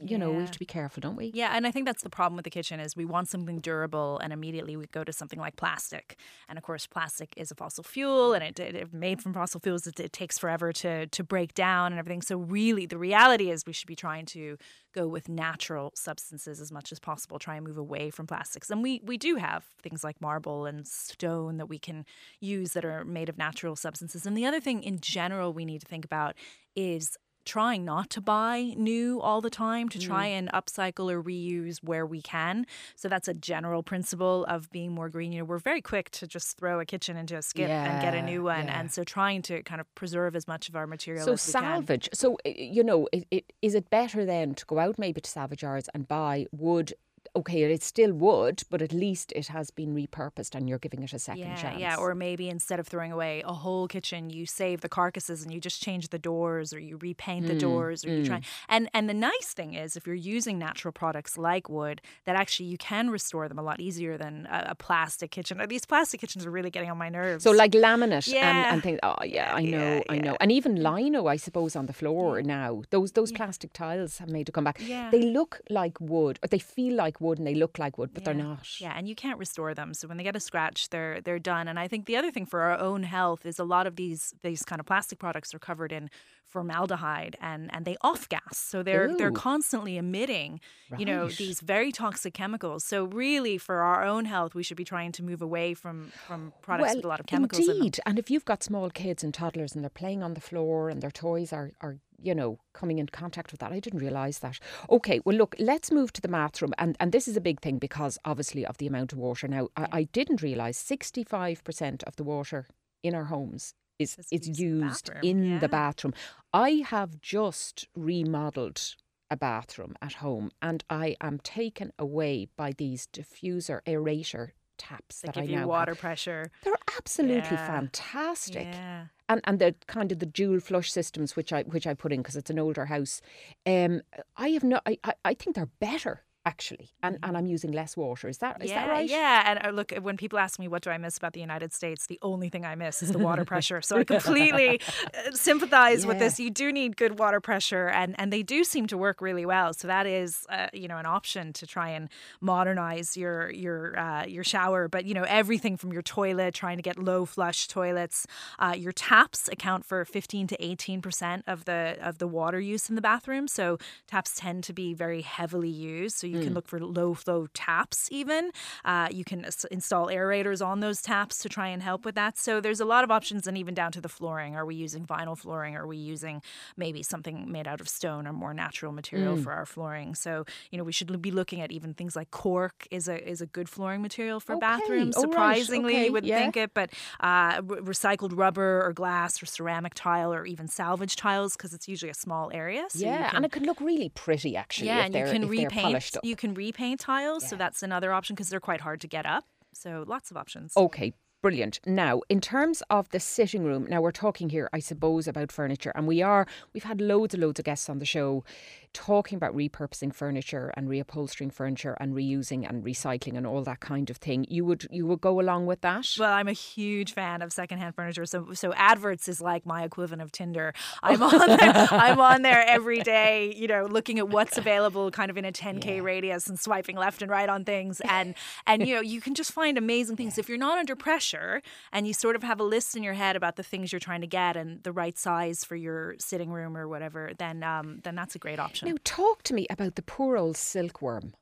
you 0.00 0.08
yeah. 0.10 0.16
know, 0.18 0.30
we 0.30 0.40
have 0.40 0.50
to 0.50 0.58
be 0.58 0.66
careful, 0.66 1.00
don't 1.00 1.16
we? 1.16 1.30
Yeah, 1.34 1.52
and 1.54 1.66
I 1.66 1.70
think 1.70 1.86
that's 1.86 2.02
the 2.02 2.10
problem 2.10 2.36
with 2.36 2.44
the 2.44 2.50
kitchen 2.50 2.80
is 2.80 2.94
we 2.96 3.04
want 3.04 3.28
something 3.28 3.60
durable, 3.60 4.18
and 4.22 4.32
immediately 4.32 4.76
we 4.76 4.86
go 4.86 5.04
to 5.04 5.12
something 5.12 5.38
like 5.38 5.56
plastic. 5.56 6.16
And 6.48 6.58
of 6.58 6.64
course, 6.64 6.86
plastic 6.86 7.32
is 7.36 7.50
a 7.50 7.54
fossil 7.54 7.82
fuel, 7.82 8.34
and 8.34 8.44
it, 8.44 8.60
it, 8.60 8.74
it 8.74 8.92
made 8.92 9.22
from 9.22 9.32
fossil 9.32 9.60
fuels, 9.60 9.86
it, 9.86 9.98
it, 9.98 10.12
takes 10.12 10.38
forever 10.38 10.72
to 10.72 11.06
to 11.06 11.24
break 11.24 11.54
down 11.54 11.92
and 11.92 11.98
everything. 11.98 12.22
So 12.22 12.36
really, 12.36 12.86
the 12.86 12.98
reality 12.98 13.50
is 13.50 13.64
we 13.66 13.72
should 13.72 13.86
be 13.86 13.96
trying 13.96 14.26
to 14.26 14.58
go 14.94 15.08
with 15.08 15.28
natural 15.28 15.92
substances 15.94 16.60
as 16.60 16.70
much 16.70 16.92
as 16.92 16.98
possible. 16.98 17.38
Try 17.38 17.56
and 17.56 17.66
move 17.66 17.78
away 17.78 18.10
from 18.10 18.26
plastics, 18.26 18.70
and 18.70 18.82
we 18.82 19.00
we 19.04 19.16
do 19.16 19.36
have 19.36 19.64
things 19.82 20.04
like 20.04 20.20
marble 20.20 20.66
and 20.66 20.86
stone 20.86 21.56
that 21.56 21.66
we 21.66 21.78
can 21.78 22.04
use 22.40 22.72
that 22.72 22.84
are 22.84 23.04
made 23.04 23.28
of 23.28 23.38
natural 23.38 23.76
substances. 23.76 24.26
And 24.26 24.36
the 24.36 24.44
other 24.44 24.60
thing 24.60 24.82
in 24.82 25.00
general 25.00 25.52
we 25.52 25.64
need 25.64 25.80
to 25.80 25.86
think 25.86 26.04
about 26.04 26.34
is 26.74 27.16
trying 27.46 27.84
not 27.84 28.10
to 28.10 28.20
buy 28.20 28.74
new 28.76 29.20
all 29.20 29.40
the 29.40 29.48
time 29.48 29.88
to 29.88 29.98
try 29.98 30.28
mm. 30.28 30.32
and 30.32 30.52
upcycle 30.52 31.10
or 31.10 31.22
reuse 31.22 31.78
where 31.82 32.04
we 32.04 32.20
can. 32.20 32.66
So 32.96 33.08
that's 33.08 33.28
a 33.28 33.34
general 33.34 33.82
principle 33.82 34.44
of 34.46 34.70
being 34.70 34.92
more 34.92 35.08
green. 35.08 35.32
You 35.32 35.38
know, 35.38 35.44
we're 35.44 35.58
very 35.58 35.80
quick 35.80 36.10
to 36.10 36.26
just 36.26 36.58
throw 36.58 36.80
a 36.80 36.84
kitchen 36.84 37.16
into 37.16 37.36
a 37.36 37.42
skip 37.42 37.68
yeah, 37.68 37.84
and 37.84 38.02
get 38.02 38.14
a 38.14 38.22
new 38.22 38.42
one, 38.42 38.66
yeah. 38.66 38.78
and 38.78 38.92
so 38.92 39.04
trying 39.04 39.42
to 39.42 39.62
kind 39.62 39.80
of 39.80 39.94
preserve 39.94 40.36
as 40.36 40.46
much 40.46 40.68
of 40.68 40.76
our 40.76 40.86
material. 40.86 41.24
So 41.24 41.32
as 41.32 41.46
we 41.46 41.52
salvage. 41.52 42.10
Can. 42.10 42.16
So 42.16 42.36
you 42.44 42.84
know, 42.84 43.08
it, 43.12 43.26
it, 43.30 43.52
is 43.62 43.74
it 43.74 43.88
better 43.88 44.24
then 44.24 44.54
to 44.56 44.66
go 44.66 44.78
out 44.78 44.98
maybe 44.98 45.20
to 45.20 45.30
salvage 45.30 45.62
yards 45.62 45.88
and 45.94 46.06
buy 46.06 46.46
wood 46.52 46.92
okay, 47.36 47.62
it's 47.64 47.86
still 47.86 48.12
wood, 48.12 48.62
but 48.70 48.80
at 48.82 48.92
least 48.92 49.32
it 49.36 49.48
has 49.48 49.70
been 49.70 49.94
repurposed 49.94 50.54
and 50.54 50.68
you're 50.68 50.78
giving 50.78 51.02
it 51.02 51.12
a 51.12 51.18
second 51.18 51.42
yeah, 51.42 51.56
chance. 51.56 51.80
Yeah, 51.80 51.96
or 51.96 52.14
maybe 52.14 52.48
instead 52.48 52.78
of 52.80 52.86
throwing 52.86 53.12
away 53.12 53.42
a 53.44 53.52
whole 53.52 53.86
kitchen, 53.88 54.30
you 54.30 54.46
save 54.46 54.80
the 54.80 54.88
carcasses 54.88 55.42
and 55.42 55.52
you 55.52 55.60
just 55.60 55.82
change 55.82 56.08
the 56.08 56.18
doors 56.18 56.72
or 56.72 56.78
you 56.78 56.96
repaint 56.98 57.46
the 57.46 57.56
Mm, 57.56 57.60
doors 57.60 58.04
or 58.04 58.10
you 58.10 58.24
try. 58.24 58.38
Mm. 58.38 58.44
And 58.68 58.90
and 58.96 59.04
the 59.08 59.14
nice 59.14 59.50
thing 59.58 59.74
is 59.74 59.96
if 59.96 60.06
you're 60.06 60.24
using 60.36 60.58
natural 60.58 60.92
products 60.92 61.32
like 61.38 61.68
wood, 61.68 62.00
that 62.26 62.36
actually 62.36 62.66
you 62.66 62.78
can 62.78 63.10
restore 63.10 63.48
them 63.48 63.58
a 63.58 63.62
lot 63.70 63.78
easier 63.88 64.14
than 64.18 64.34
a, 64.50 64.58
a 64.74 64.74
plastic 64.74 65.30
kitchen. 65.36 65.54
These 65.68 65.86
plastic 65.86 66.20
kitchens 66.20 66.42
are 66.46 66.50
really 66.58 66.70
getting 66.76 66.90
on 66.90 66.98
my 66.98 67.10
nerves. 67.20 67.44
So 67.44 67.50
like 67.50 67.72
laminate 67.72 68.28
Yeah. 68.28 68.48
and, 68.50 68.58
and 68.72 68.82
things. 68.82 68.98
Oh 69.02 69.22
yeah, 69.24 69.52
I 69.60 69.62
know, 69.74 69.94
yeah, 69.96 70.14
I 70.14 70.18
know. 70.26 70.36
And 70.40 70.50
even 70.58 70.72
mm. 70.76 70.84
lino, 70.88 71.20
I 71.34 71.36
suppose, 71.36 71.72
on 71.80 71.86
the 71.86 71.96
floor 72.00 72.30
mm. 72.40 72.46
now. 72.58 72.70
Those 72.90 73.12
those 73.12 73.32
plastic 73.38 73.70
tiles 73.72 74.12
have 74.18 74.30
made 74.36 74.46
to 74.48 74.52
come 74.56 74.64
back. 74.68 74.78
Yeah. 74.80 75.10
They 75.10 75.22
look 75.38 75.52
like 75.80 75.96
wood, 76.00 76.38
or 76.42 76.48
they 76.48 76.62
feel 76.76 76.94
like 77.04 77.20
wood, 77.20 77.25
and 77.32 77.46
they 77.46 77.54
look 77.54 77.78
like 77.78 77.98
wood, 77.98 78.10
but 78.14 78.24
they're 78.24 78.34
not. 78.34 78.80
Yeah, 78.80 78.94
and 78.96 79.08
you 79.08 79.14
can't 79.14 79.38
restore 79.38 79.74
them. 79.74 79.94
So 79.94 80.08
when 80.08 80.16
they 80.16 80.24
get 80.24 80.36
a 80.36 80.40
scratch, 80.40 80.90
they're 80.90 81.20
they're 81.20 81.38
done. 81.38 81.68
And 81.68 81.78
I 81.78 81.88
think 81.88 82.06
the 82.06 82.16
other 82.16 82.30
thing 82.30 82.46
for 82.46 82.60
our 82.62 82.78
own 82.78 83.02
health 83.02 83.44
is 83.44 83.58
a 83.58 83.64
lot 83.64 83.86
of 83.86 83.96
these 83.96 84.34
these 84.42 84.62
kind 84.62 84.80
of 84.80 84.86
plastic 84.86 85.18
products 85.18 85.54
are 85.54 85.58
covered 85.58 85.92
in 85.92 86.10
formaldehyde 86.46 87.36
and 87.40 87.68
and 87.74 87.84
they 87.84 87.96
off 88.02 88.28
gas. 88.28 88.56
So 88.56 88.82
they're 88.82 89.14
they're 89.16 89.30
constantly 89.32 89.96
emitting, 89.96 90.60
you 90.96 91.04
know, 91.04 91.28
these 91.28 91.60
very 91.60 91.92
toxic 91.92 92.34
chemicals. 92.34 92.84
So 92.84 93.04
really 93.04 93.58
for 93.58 93.76
our 93.82 94.04
own 94.04 94.24
health, 94.26 94.54
we 94.54 94.62
should 94.62 94.76
be 94.76 94.84
trying 94.84 95.12
to 95.12 95.22
move 95.22 95.42
away 95.42 95.74
from 95.74 96.12
from 96.26 96.52
products 96.62 96.94
with 96.94 97.04
a 97.04 97.08
lot 97.08 97.20
of 97.20 97.26
chemicals 97.26 97.60
in 97.60 97.66
them. 97.66 97.76
indeed. 97.76 98.00
And 98.06 98.18
if 98.18 98.30
you've 98.30 98.44
got 98.44 98.62
small 98.62 98.90
kids 98.90 99.24
and 99.24 99.34
toddlers 99.34 99.74
and 99.74 99.82
they're 99.82 99.90
playing 99.90 100.22
on 100.22 100.34
the 100.34 100.40
floor 100.40 100.88
and 100.88 101.02
their 101.02 101.10
toys 101.10 101.52
are, 101.52 101.72
are 101.80 101.98
you 102.20 102.34
know, 102.34 102.58
coming 102.72 102.98
in 102.98 103.06
contact 103.06 103.52
with 103.52 103.60
that, 103.60 103.72
I 103.72 103.80
didn't 103.80 104.00
realise 104.00 104.38
that. 104.38 104.58
Okay, 104.90 105.20
well, 105.24 105.36
look, 105.36 105.54
let's 105.58 105.90
move 105.90 106.12
to 106.14 106.20
the 106.20 106.28
bathroom. 106.28 106.72
And, 106.78 106.96
and 107.00 107.12
this 107.12 107.28
is 107.28 107.36
a 107.36 107.40
big 107.40 107.60
thing 107.60 107.78
because 107.78 108.18
obviously 108.24 108.64
of 108.66 108.78
the 108.78 108.86
amount 108.86 109.12
of 109.12 109.18
water. 109.18 109.48
Now, 109.48 109.68
I, 109.76 109.88
I 109.92 110.02
didn't 110.04 110.42
realise 110.42 110.82
65% 110.82 112.04
of 112.04 112.16
the 112.16 112.24
water 112.24 112.66
in 113.02 113.14
our 113.14 113.24
homes 113.24 113.74
is, 113.98 114.16
Is 114.18 114.26
is 114.30 114.48
used 114.48 114.60
in 114.60 114.78
the 114.78 114.86
used 114.86 115.06
bathroom, 115.06 115.20
in 115.24 115.44
yeah. 115.44 115.58
the 115.58 115.68
bathroom. 115.68 116.14
I 116.52 116.84
have 116.86 117.20
just 117.20 117.88
remodelled 117.94 118.96
a 119.30 119.36
bathroom 119.36 119.94
at 120.00 120.14
home 120.14 120.50
and 120.62 120.84
I 120.88 121.16
am 121.20 121.38
taken 121.38 121.92
away 121.98 122.48
by 122.56 122.72
these 122.72 123.08
diffuser 123.08 123.80
aerator 123.86 124.50
taps 124.78 125.20
They 125.20 125.26
that 125.28 125.34
give 125.34 125.44
I 125.44 125.46
you 125.46 125.52
now 125.54 125.60
have. 125.60 125.68
water 125.68 125.94
pressure. 125.94 126.50
They're 126.62 126.74
absolutely 126.98 127.56
Yeah. 127.56 127.66
fantastic. 127.66 128.66
Yeah. 128.66 129.06
And 129.28 129.40
and 129.44 129.58
the 129.58 129.74
kind 129.88 130.12
of 130.12 130.18
the 130.20 130.26
dual 130.26 130.60
flush 130.60 130.90
systems 130.92 131.34
which 131.34 131.52
I 131.52 131.62
which 131.62 131.86
I 131.86 131.94
put 131.94 132.12
in 132.12 132.20
because 132.20 132.36
it's 132.36 132.50
an 132.50 132.58
older 132.58 132.86
house. 132.86 133.20
Um 133.66 134.02
I 134.36 134.48
have 134.50 134.62
no 134.64 134.80
I, 134.86 134.98
I, 135.04 135.14
I 135.24 135.34
think 135.34 135.56
they're 135.56 135.70
better 135.80 136.22
actually. 136.46 136.90
And 137.02 137.18
and 137.22 137.36
I'm 137.36 137.46
using 137.46 137.72
less 137.72 137.96
water. 137.96 138.28
Is 138.28 138.38
that 138.38 138.62
is 138.62 138.70
yeah, 138.70 138.86
that 138.86 138.90
right? 138.90 139.10
Yeah, 139.10 139.42
and 139.46 139.66
uh, 139.66 139.70
look, 139.70 139.92
when 140.00 140.16
people 140.16 140.38
ask 140.38 140.58
me 140.58 140.68
what 140.68 140.82
do 140.82 140.90
I 140.90 140.96
miss 140.96 141.18
about 141.18 141.32
the 141.32 141.40
United 141.40 141.72
States, 141.72 142.06
the 142.06 142.18
only 142.22 142.48
thing 142.48 142.64
I 142.64 142.76
miss 142.76 143.02
is 143.02 143.10
the 143.10 143.18
water 143.18 143.44
pressure. 143.52 143.82
So 143.82 143.98
I 143.98 144.04
completely 144.04 144.80
uh, 145.04 145.32
sympathize 145.32 146.06
with 146.06 146.18
this. 146.18 146.38
You 146.38 146.50
do 146.50 146.72
need 146.72 146.96
good 146.96 147.18
water 147.18 147.40
pressure, 147.40 147.88
and 147.88 148.14
and 148.18 148.32
they 148.32 148.42
do 148.42 148.64
seem 148.64 148.86
to 148.86 148.96
work 148.96 149.20
really 149.20 149.44
well. 149.44 149.74
So 149.74 149.88
that 149.88 150.06
is, 150.06 150.46
uh, 150.48 150.68
you 150.72 150.88
know, 150.88 150.98
an 150.98 151.06
option 151.06 151.52
to 151.54 151.66
try 151.66 151.90
and 151.90 152.08
modernize 152.40 153.16
your 153.16 153.50
your 153.50 153.98
uh, 153.98 154.24
your 154.26 154.44
shower. 154.44 154.88
But 154.88 155.04
you 155.04 155.14
know, 155.14 155.24
everything 155.24 155.76
from 155.76 155.92
your 155.92 156.02
toilet, 156.02 156.54
trying 156.54 156.76
to 156.76 156.82
get 156.82 156.96
low 156.96 157.24
flush 157.24 157.66
toilets, 157.66 158.26
uh, 158.60 158.74
your 158.76 158.92
taps 158.92 159.48
account 159.48 159.84
for 159.84 160.04
fifteen 160.04 160.46
to 160.46 160.64
eighteen 160.64 161.02
percent 161.02 161.42
of 161.48 161.64
the 161.64 161.96
of 162.00 162.18
the 162.18 162.28
water 162.28 162.60
use 162.60 162.88
in 162.88 162.94
the 162.94 163.02
bathroom. 163.02 163.48
So 163.48 163.78
taps 164.06 164.36
tend 164.36 164.62
to 164.64 164.72
be 164.72 164.94
very 164.94 165.22
heavily 165.22 165.68
used. 165.68 166.16
So 166.18 166.26
you 166.26 166.35
can 166.44 166.54
look 166.54 166.68
for 166.68 166.78
low 166.80 167.14
flow 167.14 167.46
taps. 167.54 168.08
Even 168.10 168.50
uh, 168.84 169.08
you 169.10 169.24
can 169.24 169.46
install 169.70 170.06
aerators 170.08 170.64
on 170.64 170.80
those 170.80 171.02
taps 171.02 171.38
to 171.38 171.48
try 171.48 171.68
and 171.68 171.82
help 171.82 172.04
with 172.04 172.14
that. 172.14 172.38
So 172.38 172.60
there's 172.60 172.80
a 172.80 172.84
lot 172.84 173.04
of 173.04 173.10
options, 173.10 173.46
and 173.46 173.56
even 173.58 173.74
down 173.74 173.92
to 173.92 174.00
the 174.00 174.08
flooring. 174.08 174.56
Are 174.56 174.64
we 174.66 174.74
using 174.74 175.06
vinyl 175.06 175.36
flooring? 175.36 175.76
Are 175.76 175.86
we 175.86 175.96
using 175.96 176.42
maybe 176.76 177.02
something 177.02 177.50
made 177.50 177.66
out 177.66 177.80
of 177.80 177.88
stone 177.88 178.26
or 178.26 178.32
more 178.32 178.54
natural 178.54 178.92
material 178.92 179.36
for 179.36 179.52
our 179.52 179.66
flooring? 179.66 180.14
So 180.14 180.44
you 180.70 180.78
know 180.78 180.84
we 180.84 180.92
should 180.92 181.20
be 181.22 181.30
looking 181.30 181.60
at 181.60 181.70
even 181.72 181.94
things 181.94 182.16
like 182.16 182.30
cork 182.30 182.86
is 182.90 183.08
a 183.08 183.16
is 183.28 183.40
a 183.40 183.46
good 183.46 183.68
flooring 183.68 184.02
material 184.02 184.40
for 184.40 184.52
Okay. 184.54 184.60
bathrooms. 184.60 185.14
Oh, 185.16 185.22
right. 185.22 185.30
Surprisingly, 185.30 185.94
Okay. 185.94 186.04
you 186.06 186.12
wouldn't 186.12 186.28
Yeah. 186.30 186.38
think 186.38 186.56
it, 186.56 186.70
but 186.74 186.90
uh, 187.20 187.60
re- 187.64 187.80
recycled 187.80 188.36
rubber 188.36 188.82
or 188.84 188.92
glass 188.92 189.42
or 189.42 189.46
ceramic 189.46 189.94
tile 189.94 190.32
or 190.32 190.46
even 190.46 190.68
salvage 190.68 191.16
tiles 191.16 191.56
because 191.56 191.72
it's 191.74 191.88
usually 191.88 192.10
a 192.10 192.14
small 192.14 192.50
area. 192.52 192.84
So 192.88 192.98
yeah, 193.00 193.28
can- 193.30 193.36
and 193.36 193.44
it 193.44 193.52
could 193.52 193.66
look 193.66 193.80
really 193.80 194.08
pretty 194.10 194.56
actually. 194.56 194.86
yeah, 194.88 195.00
if 195.00 195.06
and 195.06 195.14
you 195.14 195.24
can 195.24 195.48
repaint. 195.48 196.16
You 196.26 196.34
can 196.34 196.54
repaint 196.54 196.98
tiles, 196.98 197.48
so 197.48 197.54
that's 197.54 197.84
another 197.84 198.12
option 198.12 198.34
because 198.34 198.48
they're 198.48 198.58
quite 198.58 198.80
hard 198.80 199.00
to 199.02 199.06
get 199.06 199.26
up. 199.26 199.44
So 199.72 200.04
lots 200.08 200.32
of 200.32 200.36
options. 200.36 200.72
Okay, 200.76 201.12
brilliant. 201.40 201.78
Now, 201.86 202.22
in 202.28 202.40
terms 202.40 202.82
of 202.90 203.08
the 203.10 203.20
sitting 203.20 203.62
room, 203.62 203.86
now 203.88 204.00
we're 204.00 204.10
talking 204.10 204.48
here, 204.48 204.68
I 204.72 204.80
suppose, 204.80 205.28
about 205.28 205.52
furniture, 205.52 205.92
and 205.94 206.08
we 206.08 206.22
are. 206.22 206.48
We've 206.72 206.82
had 206.82 207.00
loads 207.00 207.34
and 207.34 207.42
loads 207.44 207.60
of 207.60 207.64
guests 207.64 207.88
on 207.88 208.00
the 208.00 208.04
show 208.04 208.42
talking 208.92 209.36
about 209.36 209.54
repurposing 209.54 210.14
furniture 210.14 210.72
and 210.76 210.88
reupholstering 210.88 211.52
furniture 211.52 211.96
and 212.00 212.14
reusing 212.14 212.68
and 212.68 212.84
recycling 212.84 213.36
and 213.36 213.46
all 213.46 213.62
that 213.62 213.80
kind 213.80 214.10
of 214.10 214.16
thing. 214.16 214.46
You 214.48 214.64
would 214.64 214.86
you 214.90 215.06
would 215.06 215.20
go 215.20 215.40
along 215.40 215.66
with 215.66 215.80
that? 215.82 216.06
Well, 216.18 216.32
I'm 216.32 216.48
a 216.48 216.52
huge 216.52 217.12
fan 217.12 217.42
of 217.42 217.52
secondhand 217.52 217.94
furniture. 217.94 218.26
So, 218.26 218.52
so 218.52 218.72
adverts 218.74 219.28
is 219.28 219.40
like 219.40 219.66
my 219.66 219.84
equivalent 219.84 220.22
of 220.22 220.32
Tinder. 220.32 220.74
I'm 221.02 221.22
on 221.22 221.56
there. 221.56 221.86
I'm 221.90 222.20
on 222.20 222.42
there 222.42 222.64
every 222.66 223.00
day. 223.00 223.54
You 223.56 223.68
know, 223.68 223.86
looking 223.86 224.18
at 224.18 224.28
what's 224.28 224.58
available, 224.58 225.10
kind 225.10 225.30
of 225.30 225.36
in 225.36 225.44
a 225.44 225.52
10k 225.52 226.02
radius, 226.02 226.48
and 226.48 226.58
swiping 226.58 226.96
left 226.96 227.22
and 227.22 227.30
right 227.30 227.48
on 227.48 227.64
things. 227.64 228.00
And 228.08 228.34
and 228.66 228.86
you 228.86 228.94
know, 228.94 229.00
you 229.00 229.20
can 229.20 229.34
just 229.34 229.52
find 229.52 229.78
amazing 229.78 230.16
things 230.16 230.38
if 230.38 230.48
you're 230.48 230.58
not 230.58 230.78
under 230.78 230.96
pressure 230.96 231.62
and 231.92 232.06
you 232.06 232.12
sort 232.12 232.36
of 232.36 232.42
have 232.42 232.60
a 232.60 232.64
list 232.64 232.96
in 232.96 233.02
your 233.02 233.14
head 233.14 233.36
about 233.36 233.56
the 233.56 233.62
things 233.62 233.92
you're 233.92 234.00
trying 234.00 234.20
to 234.20 234.26
get 234.26 234.56
and 234.56 234.82
the 234.82 234.92
right 234.92 235.18
size 235.18 235.64
for 235.64 235.76
your 235.76 236.14
sitting 236.18 236.50
room 236.50 236.76
or 236.76 236.88
whatever. 236.88 237.32
Then 237.36 237.62
um, 237.62 238.00
then 238.04 238.14
that's 238.14 238.34
a 238.34 238.38
great 238.38 238.58
option. 238.58 238.75
Now, 238.82 238.94
talk 239.04 239.42
to 239.44 239.54
me 239.54 239.66
about 239.70 239.94
the 239.94 240.02
poor 240.02 240.36
old 240.36 240.56
silkworm. 240.56 241.34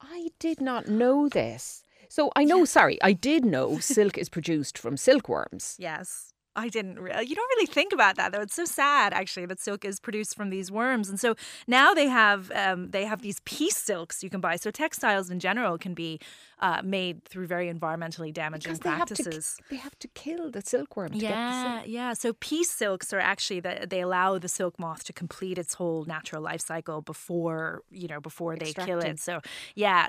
I 0.00 0.28
did 0.38 0.60
not 0.60 0.88
know 0.88 1.28
this. 1.28 1.82
So 2.08 2.30
I 2.34 2.44
know, 2.44 2.64
sorry, 2.64 2.98
I 3.02 3.12
did 3.12 3.44
know 3.44 3.78
silk 3.78 4.16
is 4.16 4.28
produced 4.28 4.78
from 4.78 4.96
silkworms. 4.96 5.76
Yes. 5.78 6.32
I 6.56 6.68
didn't. 6.68 6.98
Re- 6.98 7.24
you 7.24 7.36
don't 7.36 7.48
really 7.56 7.66
think 7.66 7.92
about 7.92 8.16
that 8.16 8.32
though. 8.32 8.40
It's 8.40 8.54
so 8.54 8.64
sad 8.64 9.12
actually 9.12 9.46
that 9.46 9.60
silk 9.60 9.84
is 9.84 10.00
produced 10.00 10.34
from 10.34 10.50
these 10.50 10.72
worms, 10.72 11.08
and 11.08 11.20
so 11.20 11.36
now 11.68 11.94
they 11.94 12.08
have 12.08 12.50
um, 12.50 12.90
they 12.90 13.04
have 13.04 13.22
these 13.22 13.38
peace 13.44 13.76
silks 13.76 14.24
you 14.24 14.30
can 14.30 14.40
buy. 14.40 14.56
So 14.56 14.72
textiles 14.72 15.30
in 15.30 15.38
general 15.38 15.78
can 15.78 15.94
be 15.94 16.18
uh, 16.60 16.80
made 16.84 17.24
through 17.24 17.46
very 17.46 17.72
environmentally 17.72 18.32
damaging 18.32 18.72
Because 18.72 18.80
they 18.80 18.90
have, 18.90 19.06
to, 19.08 19.14
practices. 19.14 19.58
they 19.70 19.76
have 19.76 19.98
to 20.00 20.08
kill 20.08 20.50
the 20.50 20.60
silkworm 20.62 21.10
to 21.12 21.18
get 21.18 21.28
the 21.28 21.34
Yeah, 21.34 21.82
yeah. 21.84 22.12
So 22.14 22.32
peace 22.34 22.70
silks 22.70 23.12
are 23.12 23.20
actually 23.20 23.60
that 23.60 23.90
they 23.90 24.00
allow 24.00 24.38
the 24.38 24.48
silk 24.48 24.78
moth 24.78 25.04
to 25.04 25.12
complete 25.12 25.58
its 25.58 25.74
whole 25.74 26.04
natural 26.04 26.42
life 26.42 26.60
cycle 26.60 27.00
before 27.02 27.82
you 27.90 28.08
know 28.08 28.20
before 28.20 28.56
they 28.56 28.72
kill 28.72 28.98
it. 29.00 29.18
So 29.20 29.40
yeah, 29.74 30.08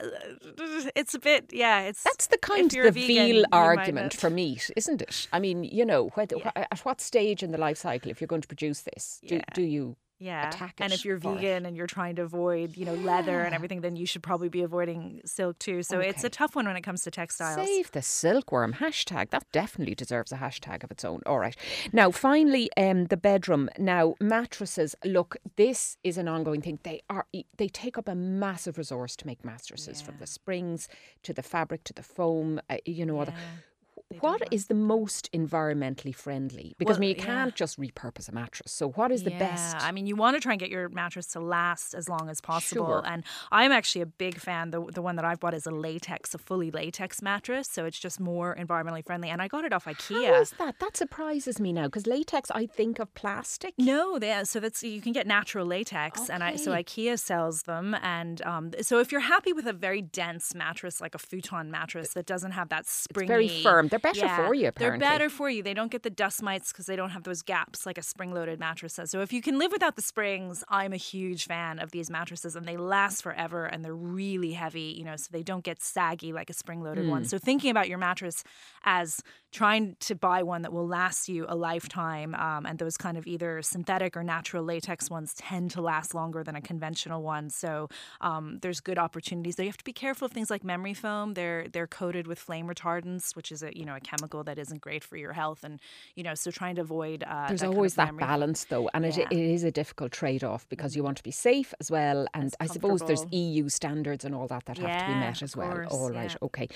it's 0.95 1.13
a 1.13 1.19
bit 1.19 1.51
yeah. 1.53 1.81
It's 1.81 2.03
That's 2.03 2.27
the 2.27 2.38
kind 2.38 2.73
you're 2.73 2.85
the 2.85 2.91
vegan, 2.91 3.07
veal 3.35 3.45
argument 3.51 4.13
for 4.13 4.29
meat, 4.29 4.69
isn't 4.75 5.01
it? 5.01 5.27
I 5.31 5.39
mean, 5.39 5.63
you 5.63 5.85
know, 5.85 6.07
whether, 6.15 6.38
wh- 6.38 6.51
at 6.55 6.79
what 6.79 7.01
stage 7.01 7.43
in 7.43 7.51
the 7.51 7.57
life 7.57 7.77
cycle, 7.77 8.09
if 8.12 8.19
you're 8.21 8.27
going 8.27 8.41
to 8.41 8.47
produce 8.47 8.81
this, 8.81 9.19
do, 9.25 9.35
Yeah. 9.35 9.41
do 9.53 9.62
you 9.62 9.95
yeah. 10.19 10.49
attack 10.49 10.75
and 10.79 10.93
if 10.93 11.05
you're 11.05 11.17
vegan 11.17 11.65
and 11.65 11.75
you're 11.75 11.88
trying 11.88 12.15
to 12.17 12.23
avoid, 12.23 12.77
you 12.77 12.86
know, 12.86 12.93
leather 12.93 13.41
and 13.41 13.55
everything, 13.55 13.82
then 13.82 13.95
you 13.95 14.05
should 14.05 14.21
probably 14.21 14.49
be 14.49 14.62
avoiding 14.62 15.21
silk 15.25 15.58
too. 15.60 15.82
So 15.84 15.99
it's 15.99 16.23
a 16.23 16.29
tough 16.29 16.55
one 16.55 16.65
when 16.65 16.75
it 16.75 16.82
comes 16.82 17.03
to 17.03 17.12
textiles. 17.12 17.65
Save 17.65 17.91
the 17.91 18.01
silkworm 18.01 18.73
hashtag. 18.73 19.29
That 19.32 19.45
definitely 19.51 19.95
deserves 19.95 20.32
a 20.32 20.38
hashtag 20.38 20.84
of 20.84 20.91
its 20.91 21.05
own. 21.05 21.21
All 21.25 21.39
right. 21.39 21.55
Now, 21.93 22.12
finally, 22.12 22.69
um, 22.77 23.05
the 23.05 23.17
bedroom. 23.17 23.69
Now, 23.77 24.15
mattresses. 24.19 24.95
Look, 25.05 25.38
this 25.55 25.97
is 26.03 26.17
an 26.17 26.27
ongoing 26.27 26.62
thing. 26.62 26.79
They 26.84 27.01
are 27.10 27.25
they 27.58 27.67
take 27.69 27.97
up 27.97 28.08
a 28.08 28.15
massive 28.15 28.77
resource 28.77 29.15
to 29.17 29.27
make 29.27 29.45
mattresses, 29.45 30.01
from 30.01 30.15
the 30.19 30.27
springs 30.27 30.88
to 31.23 31.34
the 31.34 31.43
fabric 31.43 31.84
to 31.86 31.93
the 31.93 32.03
foam. 32.03 32.60
Uh, 32.69 32.77
you 32.86 33.05
know, 33.05 33.19
all 33.19 33.25
the, 33.25 33.34
what 34.19 34.41
is 34.52 34.67
the 34.67 34.74
most 34.74 35.32
environmentally 35.32 36.13
friendly? 36.13 36.76
Because 36.78 36.98
I 36.98 37.00
mean, 37.00 37.10
you 37.10 37.15
yeah. 37.17 37.26
can't 37.26 37.56
just 37.56 37.80
repurpose 37.80 38.28
a 38.28 38.32
mattress. 38.32 38.72
So, 38.72 38.89
what 38.89 39.12
is 39.12 39.24
the 39.24 39.32
best? 39.32 39.78
I 39.80 39.91
mean, 39.91 40.08
you 40.08 40.15
want 40.15 40.36
to 40.36 40.41
try 40.41 40.54
and 40.54 40.60
get 40.60 40.69
your 40.69 40.89
mattress 40.89 41.28
to 41.28 41.39
last 41.39 41.93
as 41.93 42.10
long 42.10 42.30
as 42.30 42.41
possible. 42.41 42.86
Sure. 42.86 43.04
And 43.06 43.24
I'm 43.52 43.72
actually 43.72 44.02
a 44.02 44.08
big 44.08 44.39
fan. 44.39 44.72
The 44.72 44.84
the 44.84 45.02
one 45.02 45.15
that 45.17 45.26
I've 45.26 45.39
bought 45.39 45.54
is 45.54 45.67
a 45.67 45.72
latex, 45.72 46.34
a 46.34 46.39
fully 46.39 46.72
latex 46.72 47.22
mattress, 47.22 47.69
so 47.69 47.86
it's 47.86 48.00
just 48.00 48.19
more 48.19 48.56
environmentally 48.56 49.06
friendly. 49.06 49.30
And 49.30 49.41
I 49.41 49.48
got 49.48 49.63
it 49.63 49.74
off 49.74 49.86
IKEA. 49.86 50.28
How 50.28 50.41
is 50.41 50.52
that? 50.52 50.80
That 50.80 50.98
surprises 50.98 51.60
me 51.60 51.72
now 51.72 51.84
because 51.84 52.08
latex, 52.08 52.50
I 52.52 52.65
think 52.65 53.00
of 53.00 53.13
plastic. 53.13 53.76
No, 53.78 54.17
they, 54.17 54.41
so 54.43 54.60
that's 54.60 54.82
you 54.82 55.02
can 55.02 55.13
get 55.13 55.28
natural 55.28 55.65
latex, 55.65 56.30
and 56.30 56.43
I, 56.43 56.56
so 56.56 56.72
IKEA 56.72 57.19
sells 57.19 57.63
them. 57.63 57.95
And 58.02 58.41
um, 58.41 58.72
so 58.82 59.00
if 59.00 59.12
you're 59.12 59.22
happy 59.22 59.54
with 59.54 59.67
a 59.67 59.74
very 59.74 60.02
dense 60.02 60.56
mattress, 60.56 61.00
like 61.00 61.13
a 61.13 61.19
futon 61.19 61.69
mattress 61.69 62.13
that 62.13 62.26
doesn't 62.26 62.52
have 62.52 62.69
that 62.69 62.82
It's 62.82 62.91
springy, 62.91 63.28
very 63.28 63.48
firm. 63.62 63.88
They're 63.88 63.98
they're 64.01 64.13
better 64.13 64.25
Yeah, 64.25 64.47
for 64.47 64.53
you. 64.53 64.67
Apparently, 64.67 64.99
They're 64.99 65.09
better 65.09 65.29
for 65.29 65.49
you. 65.49 65.63
They 65.63 65.73
don't 65.73 65.91
get 65.91 66.03
the 66.03 66.09
dust 66.09 66.41
mites 66.41 66.71
because 66.71 66.85
they 66.85 66.95
don't 66.95 67.12
have 67.12 67.23
those 67.23 67.41
gaps 67.41 67.85
like 67.85 67.97
a 67.97 68.01
spring 68.03 68.33
loaded 68.33 68.59
mattress 68.59 68.95
does. 68.95 69.12
So 69.12 69.21
if 69.21 69.33
you 69.33 69.41
can 69.41 69.59
live 69.59 69.71
without 69.71 69.95
the 69.95 70.01
springs, 70.01 70.63
I'm 70.69 70.93
a 70.93 70.97
huge 70.97 71.45
fan 71.45 71.79
of 71.79 71.91
these 71.91 72.09
mattresses 72.09 72.55
and 72.55 72.65
they 72.65 72.77
last 72.77 73.21
forever 73.21 73.65
and 73.65 73.83
they're 73.83 73.95
really 73.95 74.53
heavy, 74.53 74.95
you 74.97 75.03
know, 75.03 75.15
so 75.15 75.27
they 75.31 75.43
don't 75.43 75.63
get 75.63 75.81
saggy 75.81 76.33
like 76.33 76.49
a 76.49 76.53
spring 76.53 76.81
loaded 76.81 77.07
one. 77.07 77.25
So 77.25 77.38
thinking 77.38 77.71
about 77.71 77.89
your 77.89 77.97
mattress 77.97 78.43
as 78.83 79.21
trying 79.51 79.95
to 79.99 80.15
buy 80.15 80.43
one 80.43 80.62
that 80.62 80.71
will 80.71 80.88
last 80.88 81.27
you 81.27 81.45
a 81.49 81.55
lifetime 81.55 82.35
um, 82.35 82.65
and 82.65 82.77
those 82.77 82.97
kind 82.97 83.17
of 83.17 83.25
either 83.25 83.62
synthetic 83.62 84.15
or 84.15 84.23
natural 84.23 84.63
latex 84.63 85.09
ones 85.09 85.33
tend 85.33 85.71
to 85.71 85.81
last 85.81 86.13
longer 86.13 86.43
than 86.43 86.55
a 86.55 86.62
conventional 86.62 87.23
one. 87.23 87.49
So 87.49 87.89
um, 88.21 88.59
there's 88.62 88.79
good 88.79 88.99
opportunities. 88.99 89.55
Though 89.55 89.63
you 89.63 89.69
have 89.69 89.77
to 89.77 89.83
be 89.83 89.93
careful 89.93 90.25
of 90.25 90.31
things 90.31 90.49
like 90.49 90.63
memory 90.63 90.93
foam. 90.93 91.33
They're 91.33 91.67
they're 91.71 91.88
coated 91.88 92.27
with 92.27 92.38
flame 92.39 92.67
retardants, 92.67 93.35
which 93.35 93.51
is 93.51 93.63
a 93.63 93.75
you 93.75 93.85
know 93.85 93.88
a 93.95 93.99
chemical 93.99 94.43
that 94.43 94.58
isn't 94.60 94.82
great 94.82 95.04
for 95.04 95.17
your 95.17 95.34
health, 95.34 95.63
and 95.63 95.80
you 96.15 96.23
know 96.23 96.36
so 96.36 96.52
trying 96.52 96.75
to 96.75 96.82
avoid. 96.82 97.23
Uh, 97.23 97.47
There's 97.47 97.62
that 97.62 97.67
kind 97.67 97.75
always 97.75 97.93
of 97.93 97.97
that 97.97 98.17
balance, 98.17 98.65
though, 98.65 98.89
and 98.93 99.06
it, 99.06 99.17
it 99.17 99.32
is 99.32 99.63
a 99.63 99.71
difficult 99.71 100.12
trade 100.12 100.43
off 100.43 100.67
because 100.69 100.95
you 100.95 101.04
want 101.04 101.17
to 101.17 101.23
be 101.23 101.32
safe 101.32 101.73
as 101.80 101.89
well. 101.89 102.28
And 102.34 102.45
It's 102.45 102.56
I 102.60 102.65
suppose 102.67 103.02
there's. 103.02 103.25
EU 103.32 103.69
standards 103.69 104.25
and 104.25 104.34
all 104.36 104.47
that 104.47 104.65
that 104.65 104.78
have 104.78 105.02
to 105.02 105.08
be 105.08 105.19
met 105.19 105.41
as 105.41 105.56
well. 105.56 105.71
course, 105.71 105.91
all 105.91 106.12
right, 106.12 106.32
yeah. 106.32 106.38
okay. 106.43 106.67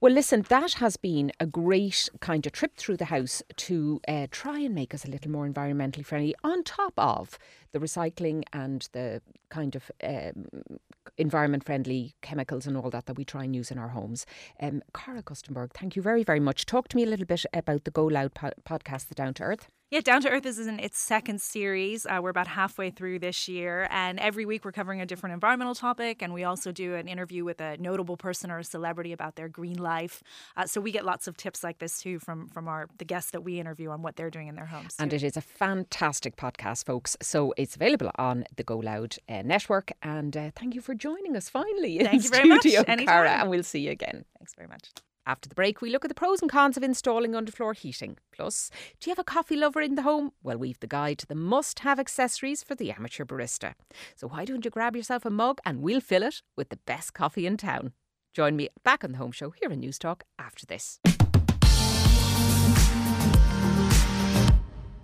Well, 0.00 0.12
listen, 0.12 0.42
that 0.48 0.74
has 0.74 0.96
been 0.96 1.32
a 1.40 1.46
great 1.46 2.08
kind 2.20 2.46
of 2.46 2.52
trip 2.52 2.76
through 2.76 2.96
the 2.96 3.06
house 3.06 3.42
to 3.56 4.00
uh, 4.08 4.26
try 4.30 4.60
and 4.60 4.74
make 4.74 4.94
us 4.94 5.04
a 5.04 5.08
little 5.08 5.30
more 5.30 5.48
environmentally 5.48 6.04
friendly, 6.04 6.34
on 6.42 6.62
top 6.64 6.94
of 6.96 7.38
the 7.72 7.78
recycling 7.78 8.42
and 8.52 8.88
the 8.92 9.20
kind 9.50 9.76
of 9.76 9.90
um, 10.02 10.46
environment 11.16 11.64
friendly 11.64 12.14
chemicals 12.22 12.66
and 12.66 12.76
all 12.76 12.90
that 12.90 13.06
that 13.06 13.16
we 13.16 13.24
try 13.24 13.44
and 13.44 13.54
use 13.54 13.70
in 13.70 13.78
our 13.78 13.88
homes. 13.88 14.26
Um, 14.60 14.82
Cara 14.94 15.22
Augustenborg, 15.22 15.72
thank 15.72 15.96
you 15.96 16.02
very, 16.02 16.22
very 16.22 16.40
much. 16.40 16.66
Talk 16.66 16.88
to 16.88 16.96
me 16.96 17.04
a 17.04 17.06
little 17.06 17.26
bit 17.26 17.44
about 17.52 17.84
the 17.84 17.90
Go 17.90 18.04
Loud 18.06 18.34
po- 18.34 18.52
podcast, 18.64 19.08
The 19.08 19.14
Down 19.14 19.34
to 19.34 19.42
Earth. 19.42 19.68
Yeah, 19.90 20.00
Down 20.00 20.20
to 20.20 20.28
Earth 20.28 20.44
is 20.44 20.58
in 20.58 20.80
its 20.80 20.98
second 20.98 21.40
series. 21.40 22.04
Uh, 22.04 22.18
we're 22.20 22.28
about 22.28 22.46
halfway 22.46 22.90
through 22.90 23.20
this 23.20 23.48
year, 23.48 23.88
and 23.90 24.20
every 24.20 24.44
week 24.44 24.62
we're 24.66 24.72
covering 24.72 25.00
a 25.00 25.06
different 25.06 25.32
environmental 25.32 25.74
topic, 25.74 26.20
and 26.20 26.34
we 26.34 26.44
also 26.44 26.72
do 26.72 26.94
an 26.94 27.08
interview 27.08 27.42
with 27.42 27.58
a 27.62 27.78
notable 27.78 28.18
person 28.18 28.50
or 28.50 28.58
a 28.58 28.64
celebrity 28.64 29.12
about 29.14 29.36
their 29.36 29.48
green 29.48 29.78
life. 29.78 30.22
Uh, 30.58 30.66
so 30.66 30.78
we 30.78 30.92
get 30.92 31.06
lots 31.06 31.26
of 31.26 31.38
tips 31.38 31.64
like 31.64 31.78
this 31.78 32.00
too 32.02 32.18
from 32.18 32.48
from 32.48 32.68
our 32.68 32.86
the 32.98 33.06
guests 33.06 33.30
that 33.30 33.42
we 33.42 33.58
interview 33.58 33.88
on 33.88 34.02
what 34.02 34.16
they're 34.16 34.28
doing 34.28 34.48
in 34.48 34.56
their 34.56 34.66
homes. 34.66 34.94
And 34.98 35.10
too. 35.10 35.16
it 35.16 35.22
is 35.22 35.38
a 35.38 35.40
fantastic 35.40 36.36
podcast, 36.36 36.84
folks. 36.84 37.16
So 37.22 37.54
it's 37.56 37.74
available 37.74 38.10
on 38.16 38.44
the 38.56 38.64
Go 38.64 38.76
Loud 38.76 39.16
uh, 39.26 39.40
network. 39.40 39.90
And 40.02 40.36
uh, 40.36 40.50
thank 40.54 40.74
you 40.74 40.82
for 40.82 40.94
joining 40.94 41.34
us 41.34 41.48
finally 41.48 41.98
in 41.98 42.04
Thank 42.04 42.24
you 42.24 42.30
very 42.30 42.46
much. 42.46 42.60
studio, 42.60 42.84
Anytime. 42.86 43.06
Cara. 43.06 43.30
And 43.40 43.48
we'll 43.48 43.62
see 43.62 43.80
you 43.80 43.90
again. 43.90 44.26
Thanks 44.38 44.52
very 44.54 44.68
much. 44.68 44.90
After 45.28 45.46
the 45.46 45.54
break, 45.54 45.82
we 45.82 45.90
look 45.90 46.06
at 46.06 46.08
the 46.08 46.14
pros 46.14 46.40
and 46.40 46.50
cons 46.50 46.78
of 46.78 46.82
installing 46.82 47.32
underfloor 47.32 47.76
heating. 47.76 48.16
Plus, 48.32 48.70
do 48.98 49.10
you 49.10 49.12
have 49.12 49.18
a 49.18 49.24
coffee 49.24 49.56
lover 49.56 49.82
in 49.82 49.94
the 49.94 50.00
home? 50.00 50.32
Well, 50.42 50.56
we've 50.56 50.80
the 50.80 50.86
guide 50.86 51.18
to 51.18 51.26
the 51.26 51.34
must 51.34 51.80
have 51.80 52.00
accessories 52.00 52.62
for 52.62 52.74
the 52.74 52.90
amateur 52.90 53.26
barista. 53.26 53.74
So 54.16 54.28
why 54.28 54.46
don't 54.46 54.64
you 54.64 54.70
grab 54.70 54.96
yourself 54.96 55.26
a 55.26 55.30
mug 55.30 55.58
and 55.66 55.82
we'll 55.82 56.00
fill 56.00 56.22
it 56.22 56.40
with 56.56 56.70
the 56.70 56.78
best 56.86 57.12
coffee 57.12 57.44
in 57.44 57.58
town? 57.58 57.92
Join 58.32 58.56
me 58.56 58.70
back 58.82 59.04
on 59.04 59.12
the 59.12 59.18
home 59.18 59.32
show 59.32 59.50
here 59.50 59.70
in 59.70 59.82
Newstalk 59.82 60.22
after 60.38 60.64
this. 60.64 60.98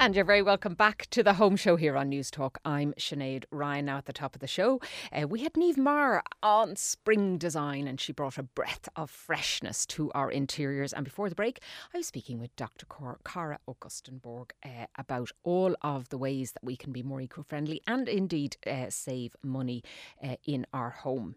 And 0.05 0.15
you're 0.15 0.27
very 0.27 0.43
welcome 0.43 0.75
back 0.75 1.07
to 1.13 1.23
the 1.23 1.33
home 1.33 1.57
show 1.57 1.77
here 1.77 1.97
on 1.97 2.11
Newstalk. 2.11 2.57
I'm 2.63 2.93
Sinead 2.99 3.45
Ryan 3.51 3.87
now 3.87 3.97
at 3.97 4.05
the 4.05 4.13
top 4.13 4.35
of 4.35 4.43
the 4.43 4.47
show. 4.47 4.79
Uh, 5.11 5.27
we 5.27 5.41
had 5.41 5.55
Niamh 5.55 5.79
Maher 5.79 6.23
on 6.43 6.77
spring 6.77 7.39
design 7.39 7.89
and 7.89 7.99
she 7.99 8.13
brought 8.13 8.37
a 8.37 8.43
breath 8.43 8.87
of 8.97 9.11
freshness 9.11 9.87
to 9.87 10.13
our 10.13 10.31
interiors. 10.31 10.93
And 10.93 11.07
before 11.07 11.31
the 11.31 11.35
break, 11.35 11.63
I 11.95 11.97
was 11.97 12.07
speaking 12.07 12.39
with 12.39 12.55
Dr. 12.55 12.85
Cara 13.25 13.59
Augustenborg 13.67 14.51
uh, 14.63 14.89
about 14.99 15.31
all 15.43 15.75
of 15.81 16.11
the 16.11 16.19
ways 16.19 16.53
that 16.53 16.65
we 16.65 16.77
can 16.77 16.93
be 16.93 17.03
more 17.03 17.23
eco 17.23 17.43
friendly 17.43 17.81
and 17.87 18.07
indeed 18.07 18.59
uh, 18.67 18.91
save 18.91 19.35
money 19.43 19.83
uh, 20.23 20.37
in 20.45 20.67
our 20.75 20.91
home. 20.91 21.37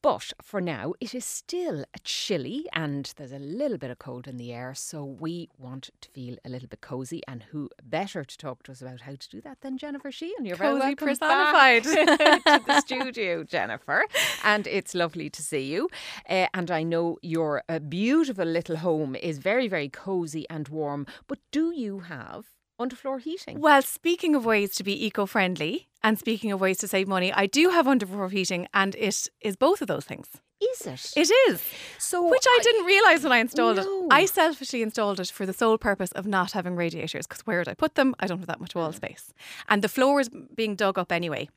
But 0.00 0.32
for 0.40 0.60
now, 0.60 0.92
it 1.00 1.12
is 1.12 1.24
still 1.24 1.84
chilly 2.04 2.66
and 2.72 3.12
there's 3.16 3.32
a 3.32 3.40
little 3.40 3.78
bit 3.78 3.90
of 3.90 3.98
cold 3.98 4.28
in 4.28 4.36
the 4.36 4.52
air. 4.52 4.74
So 4.74 5.04
we 5.04 5.48
want 5.58 5.90
to 6.02 6.08
feel 6.10 6.36
a 6.44 6.48
little 6.48 6.68
bit 6.68 6.82
cozy. 6.82 7.22
And 7.26 7.42
who 7.42 7.68
better 7.82 7.95
to 8.04 8.36
talk 8.36 8.62
to 8.64 8.72
us 8.72 8.82
about 8.82 9.00
how 9.00 9.14
to 9.14 9.28
do 9.28 9.40
that 9.40 9.60
than 9.62 9.78
Jennifer 9.78 10.10
Sheahan? 10.10 10.42
You're 10.42 10.56
very 10.56 10.72
Cozy 10.72 10.80
welcome 10.80 11.08
personified. 11.08 11.82
to 11.84 12.62
the 12.66 12.80
studio, 12.84 13.42
Jennifer. 13.42 14.04
And 14.44 14.66
it's 14.66 14.94
lovely 14.94 15.30
to 15.30 15.42
see 15.42 15.62
you. 15.62 15.88
Uh, 16.28 16.46
and 16.52 16.70
I 16.70 16.82
know 16.82 17.18
your 17.22 17.62
uh, 17.68 17.78
beautiful 17.78 18.44
little 18.44 18.76
home 18.76 19.16
is 19.16 19.38
very, 19.38 19.68
very 19.68 19.88
cozy 19.88 20.46
and 20.50 20.68
warm. 20.68 21.06
But 21.26 21.38
do 21.50 21.72
you 21.72 22.00
have 22.00 22.44
underfloor 22.80 23.20
heating? 23.20 23.60
Well, 23.60 23.82
speaking 23.82 24.34
of 24.34 24.44
ways 24.44 24.74
to 24.74 24.84
be 24.84 25.06
eco 25.06 25.26
friendly 25.26 25.88
and 26.02 26.18
speaking 26.18 26.52
of 26.52 26.60
ways 26.60 26.78
to 26.78 26.88
save 26.88 27.08
money, 27.08 27.32
I 27.32 27.46
do 27.46 27.70
have 27.70 27.86
underfloor 27.86 28.30
heating 28.30 28.68
and 28.74 28.94
it 28.96 29.28
is 29.40 29.56
both 29.56 29.80
of 29.80 29.88
those 29.88 30.04
things. 30.04 30.28
Is 30.60 30.86
it? 30.86 31.12
It 31.16 31.30
is. 31.50 31.62
So 31.98 32.28
Which 32.28 32.46
I 32.48 32.60
didn't 32.62 32.86
realise 32.86 33.22
when 33.22 33.32
I 33.32 33.38
installed 33.38 33.76
No. 33.76 34.04
it. 34.04 34.08
I 34.10 34.24
selfishly 34.24 34.82
installed 34.82 35.20
it 35.20 35.30
for 35.30 35.44
the 35.44 35.52
sole 35.52 35.76
purpose 35.76 36.12
of 36.12 36.26
not 36.26 36.52
having 36.52 36.76
radiators 36.76 37.26
because 37.26 37.42
where 37.46 37.58
would 37.58 37.68
I 37.68 37.74
put 37.74 37.94
them? 37.94 38.14
I 38.20 38.26
don't 38.26 38.38
have 38.38 38.46
that 38.46 38.60
much 38.60 38.74
wall 38.74 38.92
space. 38.92 39.34
And 39.68 39.82
the 39.82 39.88
floor 39.88 40.20
is 40.20 40.30
being 40.54 40.74
dug 40.74 40.98
up 40.98 41.12
anyway. 41.12 41.48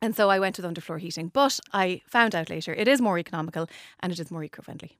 And 0.00 0.14
so 0.14 0.30
I 0.30 0.38
went 0.38 0.56
with 0.56 0.66
underfloor 0.66 1.00
heating. 1.00 1.28
But 1.28 1.58
I 1.72 2.02
found 2.06 2.34
out 2.36 2.48
later 2.48 2.72
it 2.72 2.86
is 2.86 3.00
more 3.00 3.18
economical 3.18 3.68
and 4.00 4.12
it 4.12 4.20
is 4.20 4.30
more 4.30 4.44
eco 4.44 4.62
friendly. 4.62 4.98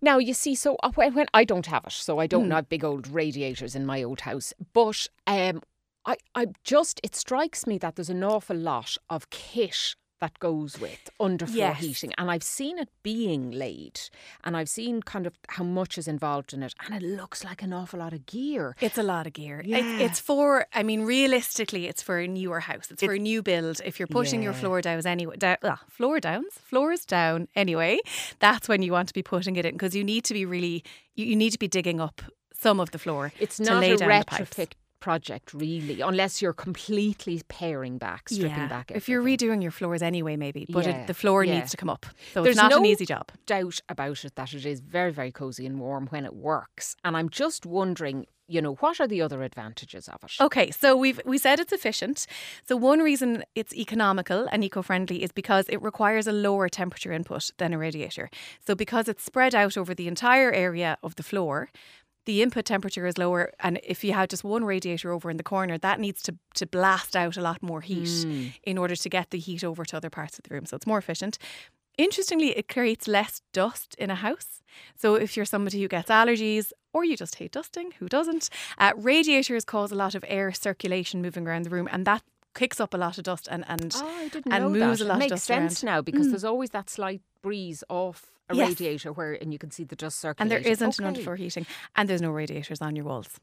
Now 0.00 0.18
you 0.18 0.34
see, 0.34 0.54
so 0.54 0.76
uh, 0.82 0.90
when, 0.94 1.14
when 1.14 1.26
I 1.34 1.44
don't 1.44 1.66
have 1.66 1.84
it, 1.86 1.92
so 1.92 2.18
I 2.18 2.26
don't 2.26 2.50
have 2.50 2.68
big 2.68 2.84
old 2.84 3.08
radiators 3.08 3.74
in 3.74 3.86
my 3.86 4.02
old 4.02 4.20
house. 4.22 4.52
But 4.72 5.08
um, 5.26 5.62
I, 6.04 6.16
I 6.34 6.46
just 6.64 7.00
it 7.02 7.14
strikes 7.14 7.66
me 7.66 7.78
that 7.78 7.96
there's 7.96 8.10
an 8.10 8.24
awful 8.24 8.56
lot 8.56 8.96
of 9.10 9.30
kit 9.30 9.94
that 10.22 10.38
goes 10.38 10.78
with 10.78 11.10
underfloor 11.20 11.54
Yes. 11.54 11.80
heating, 11.80 12.12
and 12.16 12.30
I've 12.30 12.44
seen 12.44 12.78
it 12.78 12.88
being 13.02 13.50
laid, 13.50 14.00
and 14.44 14.56
I've 14.56 14.68
seen 14.68 15.02
kind 15.02 15.26
of 15.26 15.34
how 15.48 15.64
much 15.64 15.98
is 15.98 16.06
involved 16.06 16.54
in 16.54 16.62
it, 16.62 16.74
and 16.86 16.94
it 16.94 17.02
looks 17.02 17.42
like 17.44 17.60
an 17.60 17.72
awful 17.72 17.98
lot 17.98 18.12
of 18.12 18.24
gear. 18.24 18.76
It's 18.80 18.96
a 18.96 19.02
lot 19.02 19.26
of 19.26 19.32
gear. 19.32 19.62
Yeah. 19.64 19.78
It's, 19.78 20.02
it's 20.04 20.20
for, 20.20 20.66
I 20.72 20.84
mean, 20.84 21.02
realistically, 21.02 21.88
it's 21.88 22.02
for 22.02 22.20
a 22.20 22.28
newer 22.28 22.60
house. 22.60 22.88
It's, 22.92 23.02
for 23.02 23.14
a 23.14 23.18
new 23.18 23.42
build. 23.42 23.80
If 23.84 23.98
you're 23.98 24.06
putting 24.06 24.44
your 24.44 24.52
floor 24.52 24.80
downs 24.80 25.06
anyway, 25.06 25.36
da, 25.36 25.56
uh, 25.62 25.76
floor 25.88 26.20
downs, 26.20 26.54
floors 26.54 27.04
down 27.04 27.48
anyway, 27.56 27.98
that's 28.38 28.68
when 28.68 28.82
you 28.82 28.92
want 28.92 29.08
to 29.08 29.14
be 29.14 29.24
putting 29.24 29.56
it 29.56 29.66
in 29.66 29.72
because 29.74 29.96
you 29.96 30.04
need 30.04 30.22
to 30.26 30.34
be 30.34 30.46
really, 30.46 30.84
you, 31.16 31.26
you 31.26 31.36
need 31.36 31.50
to 31.50 31.58
be 31.58 31.68
digging 31.68 32.00
up 32.00 32.22
some 32.56 32.78
of 32.78 32.92
the 32.92 32.98
floor. 32.98 33.32
It's 33.40 33.56
to 33.56 33.64
not 33.64 33.80
lay 33.80 33.90
a 33.92 33.96
down 33.96 34.08
the 34.08 34.24
retrofit 34.24 34.72
project 35.02 35.52
really, 35.52 36.00
unless 36.00 36.40
you're 36.40 36.58
completely 36.66 37.42
paring 37.48 37.98
back, 37.98 38.28
stripping 38.28 38.66
yeah. 38.66 38.76
back. 38.76 38.86
If 38.94 39.08
you're 39.08 39.22
redoing 39.22 39.60
your 39.62 39.72
floors 39.72 40.02
anyway, 40.02 40.36
maybe, 40.36 40.62
but 40.76 40.86
Yeah, 40.86 41.02
it, 41.02 41.06
the 41.08 41.18
floor 41.22 41.44
yeah. 41.44 41.54
needs 41.56 41.70
to 41.72 41.76
come 41.76 41.90
up. 41.90 42.06
So 42.32 42.42
There's 42.42 42.54
it's 42.56 42.62
not 42.62 42.70
no 42.70 42.78
an 42.78 42.86
easy 42.86 43.06
job. 43.14 43.26
doubt 43.46 43.80
about 43.88 44.24
it 44.24 44.34
that 44.36 44.54
it 44.54 44.64
is 44.64 44.78
very, 44.80 45.12
very 45.12 45.32
cozy 45.32 45.66
and 45.66 45.76
warm 45.80 46.06
when 46.14 46.24
it 46.24 46.34
works. 46.34 46.96
And 47.04 47.16
I'm 47.18 47.28
just 47.28 47.66
wondering, 47.66 48.26
you 48.48 48.60
know, 48.62 48.74
what 48.74 49.00
are 49.00 49.08
the 49.08 49.22
other 49.22 49.42
advantages 49.42 50.08
of 50.08 50.22
it? 50.24 50.32
Okay, 50.40 50.70
so 50.70 50.96
we've 50.96 51.20
we 51.24 51.38
said 51.38 51.58
it's 51.58 51.72
efficient. 51.72 52.26
So 52.68 52.76
one 52.76 53.00
reason 53.00 53.44
it's 53.60 53.74
economical 53.74 54.46
and 54.52 54.62
eco-friendly 54.62 55.22
is 55.22 55.32
because 55.32 55.64
it 55.68 55.80
requires 55.82 56.26
a 56.26 56.32
lower 56.32 56.68
temperature 56.68 57.12
input 57.12 57.50
than 57.58 57.72
a 57.72 57.78
radiator. 57.78 58.30
So 58.66 58.74
because 58.74 59.08
it's 59.08 59.24
spread 59.24 59.54
out 59.54 59.76
over 59.76 59.94
the 59.94 60.08
entire 60.08 60.52
area 60.52 60.96
of 61.02 61.14
the 61.14 61.22
floor, 61.22 61.70
the 62.24 62.42
input 62.42 62.64
temperature 62.64 63.06
is 63.06 63.18
lower 63.18 63.52
and 63.60 63.80
if 63.82 64.04
you 64.04 64.12
have 64.12 64.28
just 64.28 64.44
one 64.44 64.64
radiator 64.64 65.10
over 65.12 65.30
in 65.30 65.36
the 65.36 65.42
corner, 65.42 65.78
that 65.78 65.98
needs 66.00 66.22
to 66.22 66.36
to 66.54 66.66
blast 66.66 67.16
out 67.16 67.36
a 67.36 67.40
lot 67.42 67.62
more 67.62 67.80
heat 67.80 68.26
in 68.62 68.78
order 68.78 68.94
to 68.96 69.08
get 69.08 69.30
the 69.30 69.38
heat 69.38 69.64
over 69.64 69.84
to 69.84 69.96
other 69.96 70.10
parts 70.10 70.38
of 70.38 70.44
the 70.44 70.54
room. 70.54 70.66
So 70.66 70.76
it's 70.76 70.86
more 70.86 70.98
efficient. 70.98 71.38
Interestingly, 71.98 72.56
it 72.56 72.68
creates 72.68 73.06
less 73.06 73.42
dust 73.52 73.94
in 73.98 74.10
a 74.10 74.14
house. 74.14 74.62
So 74.96 75.14
if 75.16 75.36
you're 75.36 75.44
somebody 75.44 75.82
who 75.82 75.88
gets 75.88 76.08
allergies 76.08 76.72
or 76.94 77.04
you 77.04 77.16
just 77.16 77.34
hate 77.36 77.52
dusting, 77.52 77.92
who 77.98 78.08
doesn't? 78.08 78.48
Uh, 78.78 78.92
radiators 78.96 79.64
cause 79.66 79.92
a 79.92 79.94
lot 79.94 80.14
of 80.14 80.24
air 80.26 80.52
circulation 80.52 81.20
moving 81.20 81.46
around 81.46 81.64
the 81.64 81.70
room, 81.70 81.88
and 81.92 82.06
that 82.06 82.22
kicks 82.54 82.80
up 82.80 82.94
a 82.94 82.96
lot 82.96 83.18
of 83.18 83.24
dust 83.24 83.46
and 83.50 83.64
and 83.68 83.94
Oh, 83.96 84.06
I 84.24 84.28
didn't 84.28 84.52
and 84.52 84.64
know 84.64 84.70
moves 84.70 85.00
that. 85.00 85.04
a 85.04 85.08
lot 85.08 85.14
it 85.14 85.16
of 85.16 85.18
makes 85.20 85.30
dust 85.32 85.44
sense 85.44 85.84
around. 85.84 85.92
now 85.96 86.02
because 86.02 86.26
Mm. 86.26 86.30
there's 86.30 86.44
always 86.44 86.70
that 86.70 86.88
slight 86.88 87.20
breeze 87.42 87.84
off 87.90 88.31
a 88.52 88.56
Yes. 88.56 88.68
radiator 88.70 89.12
where 89.12 89.32
and 89.32 89.52
you 89.52 89.58
can 89.58 89.70
see 89.70 89.84
the 89.84 89.96
dust 89.96 90.18
circle 90.20 90.42
and 90.42 90.50
there 90.50 90.58
isn't 90.58 90.98
an 90.98 91.04
Okay. 91.06 91.22
underfloor 91.22 91.38
heating, 91.38 91.66
and 91.96 92.08
there's 92.08 92.22
no 92.22 92.30
radiators 92.30 92.80
on 92.80 92.96
your 92.96 93.04
walls. 93.04 93.40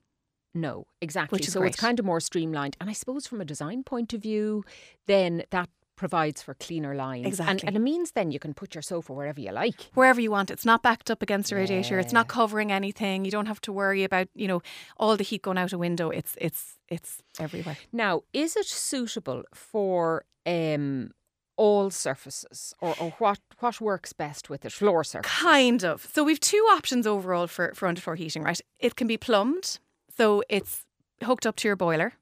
No, 0.54 0.88
exactly. 1.02 1.36
Which 1.38 1.48
is 1.48 1.54
so 1.54 1.62
it's 1.63 1.78
kind 1.80 2.00
of 2.00 2.06
more 2.06 2.19
streamlined. 2.19 2.76
And 2.82 2.89
I 2.89 2.93
suppose 2.93 3.28
from 3.28 3.39
a 3.41 3.45
design 3.45 3.84
point 3.84 4.13
of 4.13 4.22
view, 4.22 4.63
then 5.06 5.43
that 5.52 5.69
provides 5.95 6.41
for 6.41 6.54
cleaner 6.54 6.95
lines. 6.95 7.26
And, 7.26 7.34
Exactly. 7.34 7.67
and 7.67 7.76
it 7.76 7.80
means 7.82 8.12
then 8.13 8.32
you 8.32 8.39
can 8.39 8.54
put 8.54 8.74
your 8.74 8.82
sofa 8.82 9.12
wherever 9.13 9.39
you 9.41 9.52
like. 9.52 9.82
Wherever 9.93 10.22
you 10.22 10.32
want, 10.32 10.50
it's 10.50 10.65
not 10.65 10.82
backed 10.82 11.12
up 11.12 11.22
against 11.22 11.52
a 11.52 11.56
radiator. 11.58 12.00
It's 12.00 12.13
not 12.13 12.28
covering 12.30 12.72
anything. 12.72 13.26
You 13.26 13.32
don't 13.32 13.48
have 13.48 13.60
to 13.62 13.72
worry 13.74 14.04
about 14.06 14.28
you 14.34 14.48
know 14.48 14.62
all 14.98 15.17
the 15.17 15.24
heat 15.26 15.41
going 15.43 15.58
out 15.58 15.74
a 15.74 15.78
window. 15.78 16.10
It's 16.10 16.36
it's 16.39 16.80
it's 16.88 17.22
everywhere. 17.38 17.78
Now, 17.91 18.22
is 18.34 18.56
it 18.56 18.65
suitable 18.65 19.43
for 19.54 20.24
um, 20.48 21.12
all 21.60 21.91
surfaces, 21.91 22.74
or, 22.80 22.95
or 23.00 23.12
what 23.19 23.39
what 23.60 23.82
works 23.82 24.13
best 24.13 24.50
with 24.50 24.65
it? 24.65 24.72
Floor 24.72 25.04
surface. 25.04 25.30
Kind 25.30 25.84
of. 25.84 26.08
So 26.13 26.24
we've 26.24 26.39
two 26.39 26.65
options 26.72 27.06
overall 27.06 27.48
for, 27.48 27.74
for 27.76 27.88
underfloor 27.88 28.17
heating, 28.17 28.43
right? 28.43 28.62
It 28.80 28.95
can 28.95 29.08
be 29.08 29.17
plumbed, 29.17 29.80
so 30.17 30.41
it's 30.48 30.86
hooked 31.22 31.45
up 31.45 31.58
to 31.58 31.67
your 31.67 31.76
boiler 31.76 32.13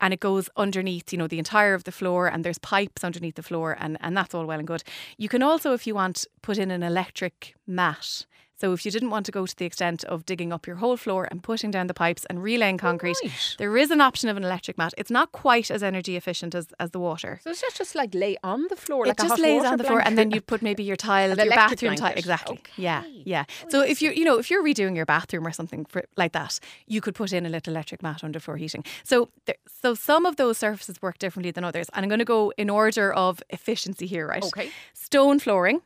and 0.00 0.14
it 0.14 0.20
goes 0.20 0.48
underneath, 0.56 1.12
you 1.12 1.18
know, 1.18 1.26
the 1.26 1.38
entire 1.38 1.74
of 1.74 1.84
the 1.84 1.92
floor 1.92 2.26
and 2.26 2.42
there's 2.42 2.58
pipes 2.58 3.04
underneath 3.04 3.34
the 3.34 3.42
floor 3.42 3.76
and, 3.78 3.98
and 4.00 4.16
that's 4.16 4.34
all 4.34 4.46
well 4.46 4.58
and 4.58 4.66
good. 4.66 4.82
You 5.18 5.28
can 5.28 5.42
also, 5.42 5.74
if 5.74 5.86
you 5.86 5.94
want, 5.94 6.24
put 6.40 6.56
in 6.56 6.70
an 6.70 6.82
electric 6.82 7.54
mat 7.66 8.24
so 8.58 8.72
if 8.72 8.84
you 8.84 8.90
didn't 8.90 9.10
want 9.10 9.26
to 9.26 9.32
go 9.32 9.44
to 9.44 9.56
the 9.56 9.66
extent 9.66 10.04
of 10.04 10.24
digging 10.24 10.52
up 10.52 10.66
your 10.66 10.76
whole 10.76 10.96
floor 10.96 11.28
and 11.30 11.42
putting 11.42 11.70
down 11.70 11.86
the 11.88 11.94
pipes 11.94 12.24
and 12.26 12.42
relaying 12.42 12.78
concrete, 12.78 13.16
right. 13.22 13.54
there 13.58 13.76
is 13.76 13.90
an 13.90 14.00
option 14.00 14.28
of 14.28 14.36
an 14.36 14.44
electric 14.44 14.78
mat. 14.78 14.94
It's 14.96 15.10
not 15.10 15.32
quite 15.32 15.70
as 15.70 15.82
energy 15.82 16.16
efficient 16.16 16.54
as, 16.54 16.68
as 16.80 16.90
the 16.90 16.98
water. 16.98 17.40
So 17.44 17.50
it's 17.50 17.60
just, 17.60 17.76
just 17.76 17.94
like 17.94 18.14
lay 18.14 18.36
on 18.42 18.66
the 18.68 18.76
floor, 18.76 19.04
it 19.04 19.08
like 19.08 19.20
a 19.20 19.28
just 19.28 19.38
lays 19.38 19.64
on 19.64 19.76
the 19.76 19.84
floor, 19.84 20.00
and 20.00 20.16
then 20.16 20.30
you 20.30 20.40
put 20.40 20.62
maybe 20.62 20.82
your 20.82 20.96
tile, 20.96 21.28
your 21.36 21.48
bathroom 21.50 21.96
tile. 21.96 21.98
blanket. 21.98 22.18
Exactly. 22.18 22.60
Yeah, 22.76 23.00
Okay. 23.00 23.22
yeah. 23.24 23.44
Oh, 23.64 23.68
so 23.68 23.80
if 23.82 24.00
you 24.00 24.10
you 24.12 24.24
know 24.24 24.38
if 24.38 24.50
you're 24.50 24.64
redoing 24.64 24.96
your 24.96 25.06
bathroom 25.06 25.46
or 25.46 25.52
something 25.52 25.84
for, 25.84 26.04
like 26.16 26.32
that, 26.32 26.58
you 26.86 27.00
could 27.00 27.14
put 27.14 27.32
in 27.32 27.44
a 27.44 27.48
little 27.48 27.72
electric 27.72 28.02
mat 28.02 28.24
under 28.24 28.40
floor 28.40 28.56
heating. 28.56 28.84
So 29.04 29.28
there, 29.44 29.56
so 29.82 29.94
some 29.94 30.24
of 30.24 30.36
those 30.36 30.56
surfaces 30.56 31.00
work 31.02 31.18
differently 31.18 31.50
than 31.50 31.64
others, 31.64 31.88
and 31.92 32.04
I'm 32.04 32.08
going 32.08 32.20
to 32.20 32.24
go 32.24 32.52
in 32.56 32.70
order 32.70 33.12
of 33.12 33.42
efficiency 33.50 34.06
here, 34.06 34.26
right? 34.26 34.44
Okay. 34.44 34.70
Stone 34.94 35.40
flooring, 35.40 35.82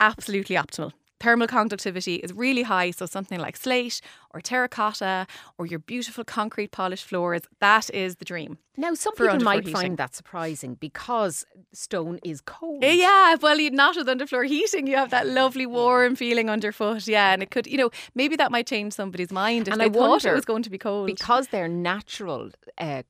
absolutely 0.00 0.56
optimal. 0.56 0.92
Thermal 1.24 1.46
conductivity 1.46 2.16
is 2.16 2.34
really 2.34 2.64
high, 2.64 2.90
so 2.90 3.06
something 3.06 3.40
like 3.40 3.56
slate 3.56 4.02
or 4.34 4.40
terracotta 4.40 5.26
or 5.58 5.66
your 5.66 5.78
beautiful 5.78 6.24
concrete 6.24 6.72
polished 6.72 7.04
floors, 7.06 7.42
that 7.60 7.88
is 7.94 8.16
the 8.16 8.24
dream. 8.24 8.58
Now, 8.76 8.92
some 8.94 9.14
people 9.14 9.38
might 9.38 9.58
heating. 9.60 9.72
find 9.72 9.96
that 9.98 10.16
surprising 10.16 10.74
because 10.74 11.46
stone 11.72 12.18
is 12.24 12.40
cold. 12.40 12.82
Eh, 12.82 12.94
Yeah, 12.94 13.36
well, 13.40 13.56
not 13.70 13.94
with 13.96 14.08
underfloor 14.08 14.44
heating. 14.48 14.88
You 14.88 14.96
have 14.96 15.10
that 15.10 15.28
lovely 15.28 15.64
warm 15.64 16.16
feeling 16.16 16.50
underfoot. 16.50 17.06
Yeah, 17.06 17.32
and 17.32 17.40
it 17.40 17.52
could, 17.52 17.68
you 17.68 17.78
know, 17.78 17.90
maybe 18.16 18.34
that 18.34 18.50
might 18.50 18.66
change 18.66 18.92
somebody's 18.94 19.30
mind 19.30 19.68
if 19.68 19.72
And 19.74 19.80
they 19.80 19.84
I 19.86 19.88
thought 19.90 20.24
it 20.24 20.34
was 20.34 20.44
going 20.44 20.64
to 20.64 20.70
be 20.70 20.78
cold. 20.78 21.06
Because 21.06 21.44
they're 21.52 21.68
natural 21.68 22.50
uh, 22.78 23.02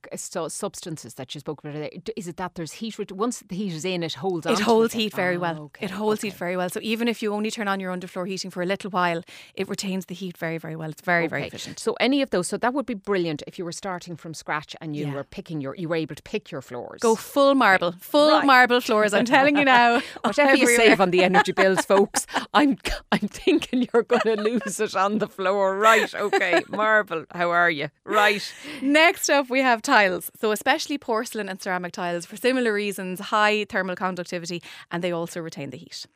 substances 0.49 1.15
that 1.15 1.35
you 1.35 1.41
spoke 1.41 1.65
about, 1.65 1.75
is 2.17 2.29
it 2.29 2.37
that 2.37 2.55
there's 2.57 2.73
heat? 2.73 2.95
Once 3.13 3.43
the 3.49 3.57
heat 3.57 3.73
is 3.73 3.85
in, 3.87 4.03
it 4.03 4.15
holds 4.15 4.47
on. 4.47 4.53
it 4.53 4.61
holds 4.61 4.93
heat 4.93 5.15
very 5.15 5.37
Ah, 5.37 5.45
well. 5.45 5.59
okay, 5.69 5.87
It 5.87 5.93
holds 5.93 6.21
heat 6.23 6.35
very 6.35 6.57
well. 6.59 6.69
So 6.69 6.81
even 6.83 7.09
if 7.09 7.23
you 7.23 7.33
only 7.33 7.51
turn 7.51 7.69
on 7.69 7.81
your 7.81 7.93
underfloor 7.97 8.29
heating 8.29 8.51
for 8.51 8.63
a 8.63 8.67
little 8.67 8.91
while, 8.91 9.23
it 9.55 9.67
retains 9.69 10.07
the 10.07 10.15
heat 10.15 10.37
very, 10.37 10.59
very 10.59 10.77
well. 10.77 10.91
It's 10.91 11.01
very, 11.03 11.14
very 11.29 11.43
Okay. 11.43 11.47
efficient. 11.49 11.79
So 11.79 11.95
any 12.01 12.23
of 12.23 12.31
those, 12.31 12.47
so 12.49 12.57
that 12.59 12.73
would 12.75 12.87
be 12.87 12.95
brilliant 12.95 13.43
if 13.47 13.59
you 13.59 13.65
were 13.65 13.73
starting 13.73 14.17
from 14.17 14.35
scratch 14.35 14.75
and 14.81 14.95
you 14.97 15.07
Yeah. 15.07 15.15
were 15.15 15.25
picking 15.25 15.61
your, 15.61 15.75
you 15.77 15.89
were 15.89 15.97
able 15.97 16.15
to 16.15 16.23
pick 16.23 16.51
your 16.51 16.63
floors. 16.63 17.01
Go 17.01 17.15
full 17.17 17.55
marble, 17.55 17.93
full 18.01 18.33
Right. 18.39 18.47
marble 18.47 18.81
floors. 18.81 19.13
I'm 19.15 19.25
telling 19.25 19.57
you 19.57 19.65
now. 19.65 20.01
Whatever 20.25 20.57
you 20.57 20.67
save 20.67 21.01
on 21.01 21.11
the 21.11 21.23
energy 21.29 21.53
bills, 21.53 21.85
folks, 21.85 22.27
I'm 22.53 22.77
I'm 23.13 23.29
thinking 23.29 23.87
you're 23.93 24.03
going 24.03 24.37
to 24.37 24.37
lose 24.51 24.81
it 24.81 24.95
on 24.97 25.19
the 25.19 25.29
floor. 25.29 25.77
Right? 25.79 26.13
Okay, 26.15 26.63
marble. 26.69 27.25
How 27.35 27.51
are 27.51 27.71
you? 27.71 27.89
Right. 28.05 28.45
Next 28.83 29.29
up, 29.31 29.49
we 29.51 29.61
have 29.61 29.81
tiles. 29.83 30.31
So, 30.41 30.51
especially 30.53 30.99
porcelain 30.99 31.49
and 31.49 31.61
ceramic 31.63 31.93
tiles 31.93 32.27
for 32.27 32.37
similar 32.37 32.73
reasons, 32.73 33.21
high 33.21 33.65
thermal 33.69 33.97
conductivity, 33.97 34.63
and 34.91 35.03
they 35.03 35.13
also 35.13 35.41
retain 35.41 35.71
the 35.71 35.77
heat. 35.79 36.07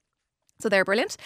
So, 0.60 0.68
they're 0.68 0.84
brilliant. 0.84 1.16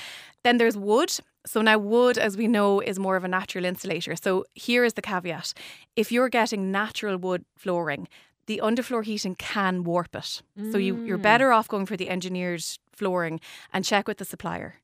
Then 0.44 0.58
there's 0.58 0.76
wood. 0.76 1.12
So, 1.44 1.61
now 1.61 1.78
wood, 1.78 2.18
as 2.18 2.37
we 2.37 2.46
know, 2.46 2.81
is 2.81 2.98
more 2.98 3.16
of 3.16 3.24
a 3.24 3.28
natural 3.28 3.64
insulator. 3.64 4.14
So, 4.16 4.44
here 4.55 4.85
is 4.85 4.94
the 4.94 5.02
caveat 5.02 5.52
if 5.96 6.12
you're 6.12 6.28
getting 6.28 6.70
natural 6.70 7.16
wood 7.16 7.44
flooring, 7.57 8.09
the 8.46 8.61
underfloor 8.62 9.05
heating 9.05 9.35
can 9.35 9.85
warp 9.85 10.14
it. 10.14 10.42
So, 10.70 10.78
you, 10.78 11.05
you're 11.05 11.18
mm. 11.18 11.22
better 11.22 11.52
off 11.52 11.68
going 11.68 11.87
for 11.87 11.96
the 11.96 12.09
engineered 12.09 12.64
flooring 12.94 13.40
and 13.72 13.85
check 13.85 14.07
with 14.07 14.18
the 14.18 14.24
supplier. 14.24 14.82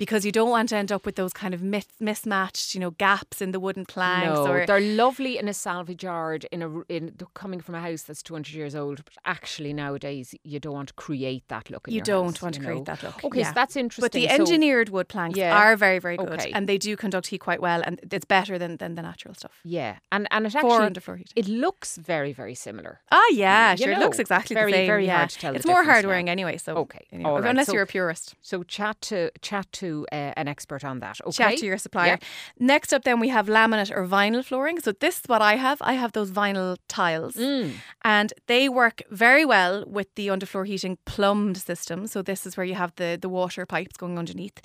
Because 0.00 0.24
you 0.24 0.32
don't 0.32 0.48
want 0.50 0.70
to 0.70 0.76
end 0.76 0.90
up 0.90 1.04
with 1.06 1.16
those 1.16 1.32
kind 1.42 1.52
of 1.54 1.60
mis- 1.62 1.86
mismatched, 2.00 2.74
you 2.74 2.80
know, 2.80 2.92
gaps 2.92 3.40
in 3.44 3.52
the 3.52 3.60
wooden 3.60 3.84
planks. 3.84 4.34
No, 4.34 4.46
or 4.52 4.66
they're 4.66 4.80
lovely 5.04 5.36
in 5.38 5.46
a 5.46 5.52
salvage 5.54 6.02
yard 6.02 6.46
in 6.50 6.62
a 6.62 6.68
in 6.88 7.02
coming 7.34 7.60
from 7.60 7.74
a 7.74 7.80
house 7.88 8.02
that's 8.02 8.22
200 8.22 8.54
years 8.54 8.74
old. 8.74 9.04
But 9.04 9.14
actually, 9.36 9.72
nowadays 9.74 10.34
you 10.42 10.58
don't 10.58 10.72
want 10.72 10.88
to 10.88 10.94
create 10.94 11.44
that 11.48 11.70
look. 11.70 11.86
In 11.86 11.94
You 11.94 12.00
don't 12.00 12.32
house, 12.36 12.42
want 12.42 12.54
to 12.56 12.60
you 12.62 12.66
create 12.66 12.86
that 12.86 13.02
look. 13.02 13.22
Okay, 13.26 13.40
yeah. 13.40 13.48
so 13.48 13.54
that's 13.60 13.76
interesting. 13.76 14.02
But 14.06 14.12
the 14.12 14.26
So- 14.28 14.34
engineered 14.40 14.88
wood 14.88 15.08
planks 15.08 15.38
Yeah. 15.38 15.54
are 15.62 15.76
very, 15.76 15.98
very 16.06 16.16
good, 16.16 16.40
Okay. 16.40 16.50
and 16.54 16.66
they 16.70 16.78
do 16.78 16.96
conduct 16.96 17.26
heat 17.28 17.42
quite 17.48 17.60
well, 17.60 17.80
and 17.86 17.94
it's 18.16 18.24
better 18.36 18.58
than, 18.62 18.78
than 18.78 18.94
the 18.94 19.02
natural 19.10 19.34
stuff. 19.34 19.54
yeah, 19.64 19.92
and 20.10 20.26
and 20.30 20.46
it 20.46 20.54
actually 20.56 21.24
it 21.36 21.46
looks 21.46 21.90
very 22.12 22.32
very 22.32 22.54
similar. 22.54 22.92
Ah, 23.12 23.28
yeah, 23.32 23.72
you 23.72 23.84
sure. 23.84 23.92
it 23.92 23.98
looks 23.98 24.18
exactly 24.18 24.54
very, 24.54 24.72
the 24.72 24.78
same. 24.78 24.86
very 24.94 25.06
yeah. 25.06 25.18
hard 25.18 25.30
to 25.34 25.38
tell 25.42 25.54
It's 25.56 25.66
more 25.74 25.84
hard 25.84 26.04
wearing 26.10 26.28
anyway. 26.36 26.56
So 26.56 26.70
Okay, 26.84 27.04
you 27.12 27.18
know, 27.18 27.34
right. 27.38 27.50
unless 27.50 27.66
So- 27.66 27.74
you're 27.74 27.88
a 27.90 27.94
purist. 27.98 28.34
So 28.40 28.62
chat 28.76 28.96
to 29.10 29.30
chat 29.42 29.66
to 29.80 29.89
uh, 30.12 30.32
an 30.40 30.46
expert 30.48 30.82
on 30.84 31.00
that. 31.00 31.16
Okay, 31.26 31.36
Chat 31.36 31.58
to 31.58 31.66
your 31.66 31.78
supplier. 31.78 32.18
Next 32.58 32.92
up, 32.94 33.02
then 33.04 33.18
we 33.20 33.28
have 33.36 33.46
laminate 33.48 33.90
or 33.96 34.04
vinyl 34.06 34.42
flooring. 34.44 34.80
So 34.80 34.90
this 35.04 35.16
is 35.20 35.22
what 35.32 35.42
I 35.52 35.54
have. 35.56 35.78
I 35.92 35.94
have 36.02 36.12
those 36.12 36.30
vinyl 36.42 36.76
tiles, 36.88 37.34
Mm. 37.36 37.70
and 38.04 38.28
they 38.46 38.68
work 38.68 39.02
very 39.10 39.44
well 39.44 39.84
with 39.96 40.08
the 40.16 40.28
underfloor 40.34 40.66
heating 40.66 40.96
plumbed 41.06 41.56
system. 41.70 42.06
So 42.06 42.22
this 42.22 42.46
is 42.46 42.56
where 42.56 42.66
you 42.70 42.76
have 42.76 42.92
the 42.96 43.18
the 43.20 43.28
water 43.28 43.66
pipes 43.66 43.96
going 43.96 44.18
underneath. 44.18 44.58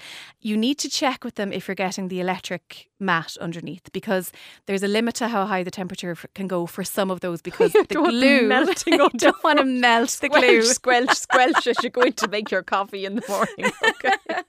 You 0.50 0.56
need 0.58 0.78
to 0.80 0.90
check 0.90 1.24
with 1.26 1.36
them 1.36 1.52
if 1.54 1.68
you're 1.68 1.76
getting 1.86 2.08
the 2.10 2.20
electric 2.20 2.90
mat 3.00 3.36
underneath 3.42 3.92
because 3.92 4.32
there's 4.68 4.84
a 4.84 4.88
limit 4.88 5.16
to 5.16 5.28
how 5.28 5.46
high 5.46 5.64
the 5.64 5.72
temperature 5.72 6.16
can 6.34 6.48
go 6.48 6.66
for 6.66 6.84
some 6.84 7.12
of 7.14 7.20
those 7.20 7.42
because 7.42 7.72
the 7.90 7.96
don't 7.96 8.04
want 8.04 8.14
them 8.22 8.38
glue 8.40 8.48
melting 8.48 8.94
you 9.00 9.10
don't 9.26 9.44
want 9.44 9.60
to 9.60 9.66
melt 9.66 10.18
the 10.22 10.30
glue. 10.30 10.62
Squelch, 10.62 11.10
squelch, 11.10 11.18
squelch 11.18 11.68
as 11.68 11.76
you're 11.84 11.98
going 12.02 12.14
to 12.14 12.28
make 12.30 12.52
your 12.52 12.64
coffee 12.64 13.04
in 13.06 13.16
the 13.16 13.24
morning. 13.34 13.72
Okay. 13.90 14.42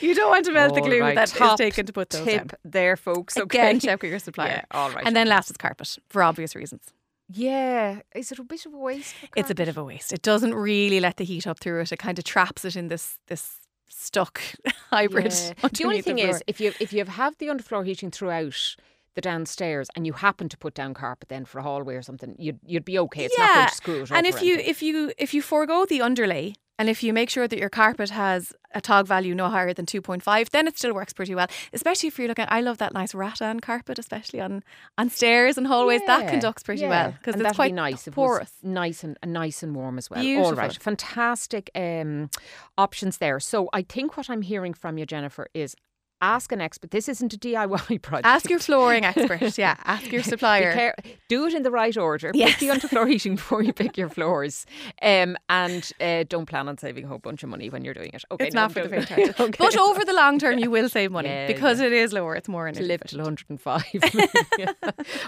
You 0.00 0.14
don't 0.18 0.30
want 0.30 0.44
to 0.44 0.52
melt 0.52 0.74
the 0.74 0.80
glue 0.80 1.00
right, 1.00 1.14
that 1.14 1.28
is 1.28 1.34
top 1.34 1.58
taken 1.58 1.86
to 1.86 1.92
put 1.92 2.10
those 2.10 2.24
Tip 2.24 2.48
down. 2.48 2.58
there, 2.64 2.96
folks. 2.96 3.36
Okay. 3.36 3.58
Again, 3.58 3.80
check 3.86 4.02
with 4.02 4.10
your 4.10 4.18
supplier. 4.18 4.48
Yeah, 4.48 4.64
all 4.70 4.90
right. 4.90 5.04
And 5.06 5.16
then 5.16 5.26
last 5.28 5.50
is 5.50 5.56
carpet 5.56 5.98
for 6.08 6.22
obvious 6.22 6.54
reasons. 6.54 6.82
Yeah, 7.30 8.00
is 8.14 8.32
it 8.32 8.38
a 8.38 8.44
bit 8.44 8.64
of 8.64 8.72
a 8.72 8.78
waste? 8.78 9.14
It's 9.36 9.50
a 9.50 9.54
bit 9.54 9.68
of 9.68 9.76
a 9.76 9.84
waste. 9.84 10.12
It 10.12 10.22
doesn't 10.22 10.54
really 10.54 10.98
let 10.98 11.18
the 11.18 11.24
heat 11.24 11.46
up 11.46 11.58
through 11.58 11.80
it. 11.82 11.92
It 11.92 11.98
kind 11.98 12.18
of 12.18 12.24
traps 12.24 12.64
it 12.64 12.74
in 12.74 12.88
this 12.88 13.18
this 13.26 13.56
stuck 13.88 14.40
hybrid. 14.90 15.32
Yeah. 15.32 15.68
The 15.70 15.84
only 15.84 16.00
thing 16.02 16.16
floor. 16.16 16.30
is, 16.30 16.42
if 16.46 16.60
you 16.60 16.72
if 16.80 16.92
you 16.92 17.04
have 17.04 17.36
the 17.38 17.48
underfloor 17.48 17.84
heating 17.84 18.10
throughout 18.10 18.76
the 19.14 19.20
downstairs 19.20 19.88
and 19.94 20.06
you 20.06 20.12
happen 20.14 20.48
to 20.48 20.56
put 20.56 20.74
down 20.74 20.94
carpet 20.94 21.28
then 21.28 21.44
for 21.44 21.58
a 21.58 21.62
hallway 21.62 21.96
or 21.96 22.02
something, 22.02 22.34
you'd 22.38 22.60
you'd 22.64 22.84
be 22.84 22.98
okay. 22.98 23.24
It's 23.26 23.38
not 23.38 23.54
going 23.54 23.68
to 23.68 23.74
screw 23.74 24.02
it 24.02 24.10
up. 24.10 24.16
and 24.16 24.26
if 24.26 24.40
you 24.42 24.54
anything. 24.54 24.70
if 24.70 24.82
you 24.82 25.12
if 25.18 25.34
you 25.34 25.42
forego 25.42 25.84
the 25.84 26.00
underlay 26.00 26.54
and 26.78 26.88
if 26.88 27.02
you 27.02 27.12
make 27.12 27.30
sure 27.30 27.48
that 27.48 27.58
your 27.58 27.70
carpet 27.70 28.10
has 28.10 28.52
a 28.74 28.80
tog 28.80 29.06
value 29.06 29.34
no 29.34 29.48
higher 29.48 29.72
than 29.72 29.86
2.5 29.86 30.50
then 30.50 30.66
it 30.66 30.76
still 30.78 30.94
works 30.94 31.12
pretty 31.12 31.34
well 31.34 31.46
especially 31.72 32.08
if 32.08 32.18
you're 32.18 32.28
looking 32.28 32.46
I 32.48 32.60
love 32.60 32.78
that 32.78 32.92
nice 32.92 33.14
rattan 33.14 33.60
carpet 33.60 33.98
especially 33.98 34.40
on 34.40 34.62
on 34.96 35.08
stairs 35.10 35.56
and 35.56 35.66
hallways 35.66 36.02
that 36.06 36.28
conducts 36.28 36.62
pretty 36.62 36.82
yeah. 36.82 36.88
well 36.88 37.12
because 37.12 37.40
it's 37.40 37.56
quite 37.56 37.72
be 37.72 37.76
nice. 37.76 38.08
porous 38.12 38.52
nice 38.62 39.04
and 39.04 39.16
nice 39.26 39.62
and 39.62 39.74
warm 39.74 39.98
as 39.98 40.10
well. 40.10 40.18
All 40.18 40.24
Beautiful. 40.24 40.56
right, 40.56 40.82
fantastic 40.82 41.70
um, 41.74 42.30
options 42.76 43.18
there. 43.18 43.40
So 43.40 43.68
I 43.72 43.82
think 43.82 44.16
what 44.16 44.30
I'm 44.30 44.42
hearing 44.42 44.74
from 44.74 44.98
you, 44.98 45.06
Jennifer, 45.06 45.48
is 45.54 45.74
ask 46.20 46.52
an 46.52 46.60
expert. 46.60 46.90
This 46.90 47.08
isn't 47.08 47.32
a 47.34 47.38
DIY 47.38 48.02
project. 48.02 48.26
ask 48.26 48.50
your 48.50 48.58
flooring 48.58 49.04
expert 49.04 49.56
yeah 49.64 49.76
ask 49.84 50.10
your 50.12 50.22
supplier 50.22 50.72
care- 50.72 50.94
do 51.28 51.46
it 51.46 51.54
in 51.54 51.62
the 51.62 51.70
right 51.70 51.96
order. 51.96 52.30
Yes. 52.34 52.56
Pick 52.56 52.60
the 52.60 52.68
underfloor 52.74 53.08
heating 53.08 53.36
before 53.36 53.62
you 53.62 53.72
pick 53.72 53.96
your 53.96 54.08
floors, 54.08 54.66
um, 55.02 55.36
and 55.48 55.90
uh, 56.00 56.24
don't 56.28 56.46
plan 56.46 56.68
on 56.68 56.78
saving 56.78 57.04
a 57.04 57.08
whole 57.08 57.18
bunch 57.18 57.42
of 57.42 57.48
money 57.50 57.68
when 57.70 57.84
you're 57.84 57.94
doing 57.94 58.10
it. 58.14 58.24
Okay, 58.30 58.46
it's 58.46 58.54
no, 58.54 58.62
not 58.62 58.72
for 58.72 58.82
the 58.82 58.88
don't- 58.88 59.06
faint-hearted. 59.06 59.40
Okay. 59.40 59.56
But 59.58 59.76
over 59.76 60.04
the 60.04 60.12
long 60.14 60.38
term, 60.38 60.58
you 60.58 60.70
will 60.70 60.88
save 60.88 61.10
money 61.12 61.28
Yeah, 61.28 61.46
because 61.46 61.80
it 61.80 61.92
is 61.92 62.12
lower. 62.12 62.34
It's 62.34 62.48
more 62.48 62.64
to 62.64 62.68
energy 62.70 62.88
live 62.88 63.02
till 63.06 63.18
105. 63.20 63.84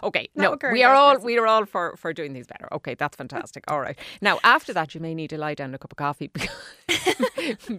Okay, 0.02 0.28
no, 0.34 0.56
we 0.72 0.82
are 0.82 0.94
all 0.94 1.18
we 1.18 1.38
are 1.38 1.46
all 1.46 1.64
for 1.66 1.94
for 1.96 2.12
doing 2.12 2.32
these 2.32 2.46
better. 2.46 2.68
Okay, 2.72 2.94
that's 2.94 3.16
fantastic. 3.16 3.64
All 3.70 3.80
right, 3.80 3.98
now 4.20 4.38
after 4.42 4.72
that, 4.72 4.94
you 4.94 5.00
may 5.00 5.14
need 5.14 5.30
to 5.30 5.38
lie 5.38 5.54
down 5.54 5.74
a 5.74 5.78
cup 5.78 5.92
of 5.92 5.96
coffee 5.96 6.28
because, 6.28 6.50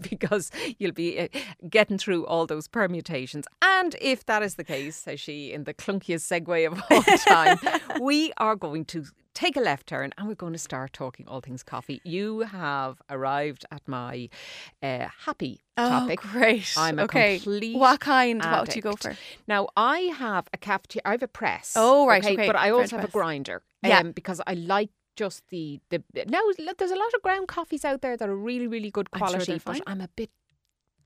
because 0.09 0.51
you'll 0.77 0.91
be 0.93 1.19
uh, 1.19 1.27
getting 1.69 1.97
through 1.97 2.25
all 2.25 2.45
those 2.45 2.67
permutations. 2.67 3.00
And 3.61 3.95
if 4.01 4.25
that 4.25 4.43
is 4.43 4.55
the 4.55 4.63
case, 4.63 4.95
says 4.95 5.19
she 5.19 5.51
in 5.53 5.63
the 5.65 5.73
clunkiest 5.73 6.25
segue 6.27 6.67
of 6.71 6.81
all 6.91 7.01
time, 7.27 7.59
we 8.01 8.31
are 8.37 8.55
going 8.55 8.85
to 8.85 9.05
take 9.33 9.55
a 9.55 9.61
left 9.61 9.87
turn 9.87 10.11
and 10.17 10.27
we're 10.27 10.35
going 10.35 10.53
to 10.53 10.59
start 10.59 10.93
talking 10.93 11.27
all 11.27 11.41
things 11.41 11.63
coffee. 11.63 12.01
You 12.03 12.41
have 12.41 13.01
arrived 13.09 13.65
at 13.71 13.87
my 13.87 14.29
uh, 14.83 15.07
happy 15.25 15.61
topic. 15.77 16.19
Oh, 16.25 16.29
great. 16.31 16.73
I'm 16.77 16.99
a 16.99 17.03
okay. 17.03 17.37
complete 17.39 17.77
What 17.77 17.99
kind? 17.99 18.43
What 18.43 18.61
would 18.61 18.75
you 18.75 18.81
go 18.81 18.93
for? 18.93 19.15
Now 19.47 19.69
I 19.75 19.99
have 20.17 20.47
a 20.53 20.57
cafetiere. 20.57 21.01
I 21.05 21.11
have 21.11 21.23
a 21.23 21.27
press. 21.27 21.73
Oh, 21.75 22.07
right, 22.07 22.23
okay, 22.23 22.35
But 22.47 22.55
I 22.55 22.69
French 22.69 22.73
also 22.73 22.95
have 22.97 23.05
a 23.05 23.07
press. 23.07 23.13
grinder. 23.13 23.63
Yeah. 23.83 23.99
Um, 23.99 24.11
because 24.11 24.41
I 24.45 24.53
like 24.53 24.89
just 25.15 25.47
the 25.49 25.79
the. 25.89 26.03
Now 26.27 26.41
there's 26.77 26.91
a 26.91 26.95
lot 26.95 27.13
of 27.15 27.21
ground 27.21 27.47
coffees 27.47 27.85
out 27.85 28.01
there 28.01 28.15
that 28.17 28.29
are 28.29 28.35
really 28.35 28.67
really 28.67 28.91
good 28.91 29.11
quality 29.11 29.53
I'm 29.53 29.59
sure 29.59 29.73
but. 29.75 29.81
I'm 29.87 30.01
a 30.01 30.09
bit 30.15 30.29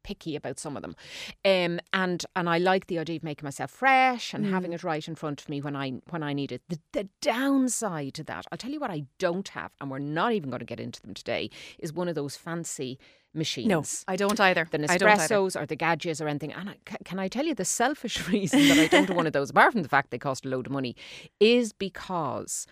picky 0.06 0.36
about 0.36 0.60
some 0.60 0.78
of 0.78 0.84
them. 0.84 0.96
Um, 1.44 1.80
and 1.92 2.24
and 2.36 2.48
I 2.48 2.58
like 2.60 2.86
the 2.88 3.00
idea 3.00 3.18
of 3.18 3.24
making 3.24 3.46
myself 3.46 3.72
fresh 3.72 4.34
and 4.34 4.46
having 4.46 4.72
Mm. 4.72 4.76
it 4.76 4.84
right 4.84 5.08
in 5.08 5.16
front 5.16 5.42
of 5.42 5.50
me 5.50 5.60
when 5.62 5.76
I 5.76 5.94
when 6.12 6.24
I 6.24 6.34
need 6.34 6.52
it. 6.52 6.62
The, 6.70 6.80
the 6.94 7.10
downside 7.22 8.14
to 8.16 8.24
that, 8.26 8.46
I'll 8.52 8.58
tell 8.58 8.72
you 8.72 8.80
what 8.80 8.92
I 8.92 9.06
don't 9.20 9.48
have, 9.50 9.72
and 9.82 9.90
we're 9.92 10.00
not 10.00 10.32
even 10.34 10.50
going 10.50 10.60
to 10.60 10.66
get 10.66 10.80
into 10.80 11.02
them 11.02 11.14
today, 11.14 11.50
is 11.80 11.92
one 11.92 12.08
of 12.08 12.16
those 12.16 12.36
fancy 12.38 12.98
machines. 13.34 13.68
No, 13.68 13.84
I 14.08 14.16
don't 14.16 14.40
either. 14.40 14.68
The 14.72 14.78
don't 14.78 15.04
either. 15.20 15.60
Or 15.60 15.66
the 15.66 15.76
Gadgets 15.76 16.22
or 16.22 16.28
anything. 16.28 16.54
And 16.54 16.70
I, 16.70 16.76
can 17.04 17.20
I 17.20 17.28
tell 17.28 17.46
you 17.46 17.54
the 17.56 17.66
selfish 17.66 18.28
reason 18.36 18.68
that 18.70 18.78
I 18.80 18.88
don't 18.88 19.08
have 19.08 19.18
one 19.18 19.28
of 19.28 19.34
those, 19.34 19.50
apart 19.50 19.74
from 19.74 19.84
the 19.84 19.90
fact 19.90 20.12
they 20.12 20.18
cost 20.18 20.46
a 20.46 20.50
load 20.50 20.68
of 20.68 20.72
money, 20.72 20.96
is 21.40 21.74
because 21.74 22.66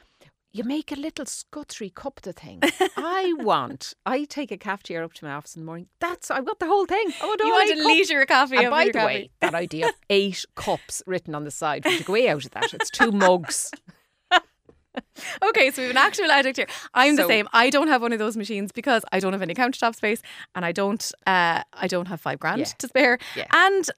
you 0.54 0.64
make 0.64 0.92
a 0.92 0.96
little 0.96 1.26
scuttery 1.26 1.92
the 2.22 2.32
thing. 2.32 2.62
I 2.98 3.34
want, 3.40 3.94
I 4.06 4.26
take 4.26 4.52
a 4.52 4.58
cafetiere 4.58 5.04
up 5.04 5.14
to 5.16 5.26
my 5.26 5.32
office 5.34 5.56
in 5.56 5.62
the 5.64 5.66
morning. 5.66 5.88
That's, 6.00 6.30
I've 6.30 6.46
got 6.46 6.60
the 6.60 6.68
whole 6.68 6.86
thing. 6.86 7.12
I 7.22 7.26
want 7.26 7.42
You 7.44 7.50
want 7.50 7.70
cups. 7.72 7.86
leisure 7.86 8.26
coffee 8.28 8.58
And 8.58 8.70
by 8.70 8.86
the 8.86 8.94
coffee. 8.94 9.06
way, 9.06 9.30
that 9.42 9.56
idea 9.56 9.88
of 9.88 9.96
eight 10.12 10.46
cups 10.56 11.02
written 11.08 11.34
on 11.34 11.44
the 11.44 11.52
side, 11.52 11.84
go 12.06 12.14
way 12.14 12.30
out 12.30 12.46
of 12.46 12.52
that? 12.52 12.72
It's 12.74 12.92
two 12.92 13.12
mugs. 13.26 13.72
Okay, 15.42 15.72
so 15.72 15.82
we 15.82 15.88
have 15.88 15.92
an 15.92 15.98
actual 15.98 16.30
addict 16.30 16.58
here. 16.58 16.68
I'm 16.94 17.16
the 17.16 17.26
same. 17.26 17.48
I 17.52 17.72
don't 17.72 17.88
have 17.88 18.04
one 18.04 18.14
of 18.14 18.20
those 18.20 18.38
machines 18.38 18.72
because 18.72 19.04
I 19.12 19.20
don't 19.20 19.34
have 19.34 19.42
any 19.42 19.56
countertop 19.56 19.96
space, 19.96 20.22
and 20.54 20.64
I 20.64 20.72
don't. 20.72 21.04
Uh, 21.26 21.64
I 21.74 21.88
don't 21.88 22.08
have 22.08 22.22
five 22.22 22.38
grand 22.40 22.60
Yeah. 22.60 22.66
to 22.78 22.88
spare, 22.88 23.18
Yeah. 23.36 23.48
and 23.52 23.90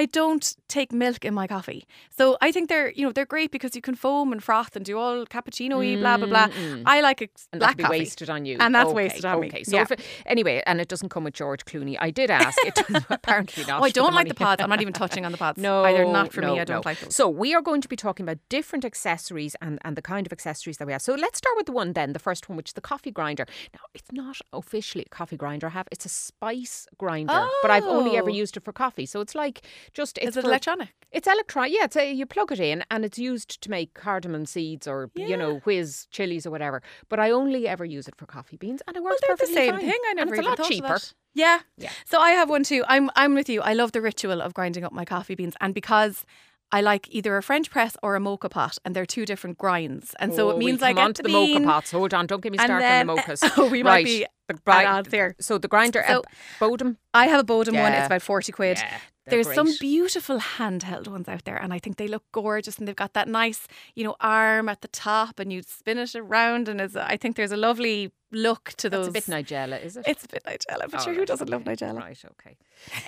I 0.00 0.06
don't 0.06 0.46
take 0.68 0.90
milk 0.92 1.24
in 1.24 1.34
my 1.34 1.46
coffee. 1.46 1.86
So 2.18 2.36
I 2.46 2.50
think 2.52 2.68
they're 2.68 2.90
you 2.96 3.04
know 3.06 3.12
they're 3.12 3.32
great 3.36 3.50
because 3.56 3.72
you 3.76 3.82
can 3.88 3.94
foam 3.94 4.32
and 4.32 4.42
froth 4.42 4.74
and 4.76 4.84
do 4.84 4.98
all 4.98 5.24
cappuccino 5.34 5.76
y 5.78 5.96
blah 6.02 6.16
blah 6.16 6.26
blah. 6.26 6.48
I 6.94 7.00
like 7.08 7.20
a 7.22 7.28
And 7.52 7.60
black 7.60 7.78
coffee. 7.78 7.98
wasted 7.98 8.28
on 8.30 8.44
you. 8.48 8.56
And 8.60 8.74
that's 8.74 8.88
Okay, 8.90 8.94
wasted 9.02 9.24
on 9.24 9.40
me. 9.40 9.48
Okay, 9.48 9.64
so 9.64 9.76
Yeah. 9.76 9.82
if 9.82 9.90
it, 9.92 10.00
anyway, 10.26 10.62
and 10.66 10.80
it 10.80 10.88
doesn't 10.88 11.10
come 11.14 11.24
with 11.24 11.34
George 11.34 11.64
Clooney. 11.64 11.96
I 12.08 12.10
did 12.10 12.30
ask. 12.30 12.58
It 12.70 12.74
does- 12.74 13.04
apparently 13.18 13.64
not. 13.70 13.80
Oh, 13.80 13.84
I 13.84 13.90
don't 13.90 14.14
like 14.20 14.26
money. 14.26 14.30
the 14.30 14.34
pods. 14.46 14.62
I'm 14.62 14.70
not 14.74 14.80
even 14.82 14.92
touching 15.02 15.24
on 15.26 15.32
the 15.32 15.38
pods. 15.38 15.58
No, 15.60 15.82
They're 15.82 16.04
not 16.20 16.32
for 16.32 16.40
no, 16.40 16.54
me. 16.54 16.60
I 16.60 16.64
don't 16.64 16.84
no. 16.84 16.90
like 16.90 17.00
those. 17.00 17.14
So 17.14 17.28
we 17.28 17.54
are 17.54 17.62
going 17.62 17.80
to 17.82 17.88
be 17.88 17.96
talking 17.96 18.24
about 18.26 18.38
different 18.48 18.84
accessories 18.84 19.54
and, 19.60 19.78
and 19.84 19.96
the 19.96 20.02
kind 20.02 20.26
of 20.26 20.32
accessories 20.32 20.76
that 20.78 20.86
we 20.86 20.92
have. 20.92 21.02
So 21.02 21.14
let's 21.14 21.38
start 21.38 21.56
with 21.56 21.66
the 21.66 21.72
one 21.72 21.92
then, 21.92 22.12
the 22.12 22.24
first 22.28 22.48
one, 22.48 22.56
which 22.56 22.70
is 22.70 22.74
the 22.74 22.80
coffee 22.92 23.10
grinder. 23.10 23.46
Now 23.74 23.80
it's 23.94 24.10
not 24.12 24.36
officially 24.52 25.04
a 25.06 25.08
coffee 25.20 25.36
grinder 25.36 25.66
I 25.68 25.70
have; 25.70 25.86
it's 25.92 26.04
a 26.04 26.08
spice 26.08 26.86
grinder, 26.98 27.46
but 27.62 27.70
I've 27.70 27.84
only 27.84 28.16
ever 28.16 28.30
Oh. 28.30 28.42
used 28.42 28.56
it 28.56 28.64
for 28.64 28.72
coffee. 28.72 29.06
So 29.06 29.20
it's 29.20 29.34
like 29.34 29.62
just 29.92 30.18
it's 30.18 30.28
Is 30.28 30.36
it 30.38 30.44
electronic? 30.44 30.88
It's 31.12 31.26
electronic. 31.28 31.72
Yeah, 31.72 31.84
it's 31.84 31.96
a, 31.96 32.12
you 32.12 32.26
plug 32.26 32.50
it 32.52 32.60
in 32.60 32.84
and 32.90 33.04
it's 33.04 33.18
used 33.18 33.60
to 33.62 33.70
make 33.70 33.94
cardamom 33.94 34.46
seeds 34.46 34.86
or 34.88 35.10
you 35.14 35.36
know 35.36 35.58
whiz 35.64 36.06
chilies 36.10 36.46
or 36.46 36.50
whatever. 36.50 36.82
But 37.08 37.20
I 37.20 37.30
only 37.30 37.68
ever 37.68 37.84
use 37.84 38.08
it 38.08 38.16
for 38.16 38.26
coffee 38.26 38.56
beans, 38.56 38.82
and 38.86 38.96
it 38.96 39.02
Well, 39.02 39.12
works 39.12 39.20
the 39.22 39.26
perfectly 39.28 39.54
same 39.54 39.72
fine. 39.74 39.80
thing. 39.80 40.00
I 40.08 40.12
never 40.14 40.34
And 40.34 40.38
it's 40.46 40.46
a 40.46 40.62
lot 40.62 40.68
cheaper. 40.68 40.98
Yeah. 41.34 41.60
Yeah. 41.76 41.90
So 42.04 42.20
I 42.20 42.30
have 42.30 42.48
one 42.50 42.62
too. 42.64 42.84
I'm 42.88 43.10
I'm 43.16 43.34
with 43.34 43.48
you. 43.48 43.60
I 43.62 43.74
love 43.74 43.92
the 43.92 44.00
ritual 44.00 44.40
of 44.40 44.54
grinding 44.54 44.84
up 44.84 44.92
my 44.92 45.04
coffee 45.04 45.34
beans, 45.34 45.54
and 45.60 45.74
because 45.74 46.24
I 46.72 46.80
like 46.80 47.06
either 47.10 47.36
a 47.36 47.42
French 47.42 47.70
press 47.70 47.96
or 48.02 48.16
a 48.16 48.20
moka 48.20 48.50
pot, 48.50 48.78
and 48.84 48.96
they're 48.96 49.06
two 49.06 49.24
different 49.26 49.58
grinds, 49.58 50.14
and 50.18 50.32
so 50.34 50.48
Oh, 50.48 50.50
it 50.50 50.58
means 50.58 50.80
we'll 50.80 50.90
I 50.90 50.92
get 50.94 51.04
on 51.04 51.14
to 51.14 51.22
the, 51.22 51.28
the 51.28 51.34
moka 51.34 51.64
pots. 51.64 51.90
Hold 51.92 52.14
on, 52.14 52.26
don't 52.26 52.40
get 52.42 52.50
me 52.52 52.58
started 52.58 52.82
then- 52.82 53.08
on 53.10 53.16
the 53.16 53.22
mochas. 53.22 53.52
Oh, 53.58 53.68
we 53.68 53.82
might 53.84 54.04
be 54.04 54.26
the 54.48 54.58
at 54.66 54.86
odds 54.86 55.10
here. 55.12 55.36
So 55.40 55.58
the 55.58 55.68
grinder, 55.68 56.02
So- 56.08 56.22
Bodum. 56.60 56.96
I 57.12 57.26
have 57.28 57.40
a 57.40 57.44
Bodum 57.44 57.74
one. 57.80 57.92
It's 57.92 58.06
about 58.06 58.22
forty 58.22 58.50
quid. 58.52 58.78
Yeah, 58.78 58.98
they're 59.26 59.42
There's 59.42 59.54
some 59.54 59.70
beautiful 59.80 60.38
handheld 60.38 61.08
ones 61.08 61.28
out 61.28 61.44
there, 61.44 61.56
and 61.56 61.72
I 61.72 61.78
think 61.78 61.96
they 61.96 62.08
look 62.08 62.24
gorgeous. 62.32 62.78
And 62.78 62.86
they've 62.86 62.94
got 62.96 63.14
that 63.14 63.26
nice, 63.28 63.66
you 63.94 64.04
know, 64.04 64.16
arm 64.20 64.68
at 64.68 64.80
the 64.82 64.88
top, 64.88 65.38
and 65.40 65.52
you 65.52 65.62
spin 65.62 65.98
it 65.98 66.14
around, 66.14 66.68
and 66.68 66.80
it's, 66.80 66.94
I 66.94 67.16
think 67.16 67.36
there's 67.36 67.52
a 67.52 67.56
lovely 67.56 68.12
look 68.32 68.70
to 68.78 68.90
those. 68.90 69.08
It's 69.14 69.26
a 69.28 69.30
bit 69.30 69.46
Nigella, 69.46 69.82
is 69.82 69.96
it? 69.96 70.04
It's 70.06 70.24
a 70.24 70.28
bit 70.28 70.42
Nigella, 70.44 70.90
but 70.90 71.00
Oh, 71.00 71.04
sure, 71.04 71.14
who 71.14 71.24
doesn't 71.24 71.48
love 71.48 71.62
okay, 71.62 71.74
Nigella? 71.74 72.00
Right, 72.00 72.24
okay. 72.32 72.56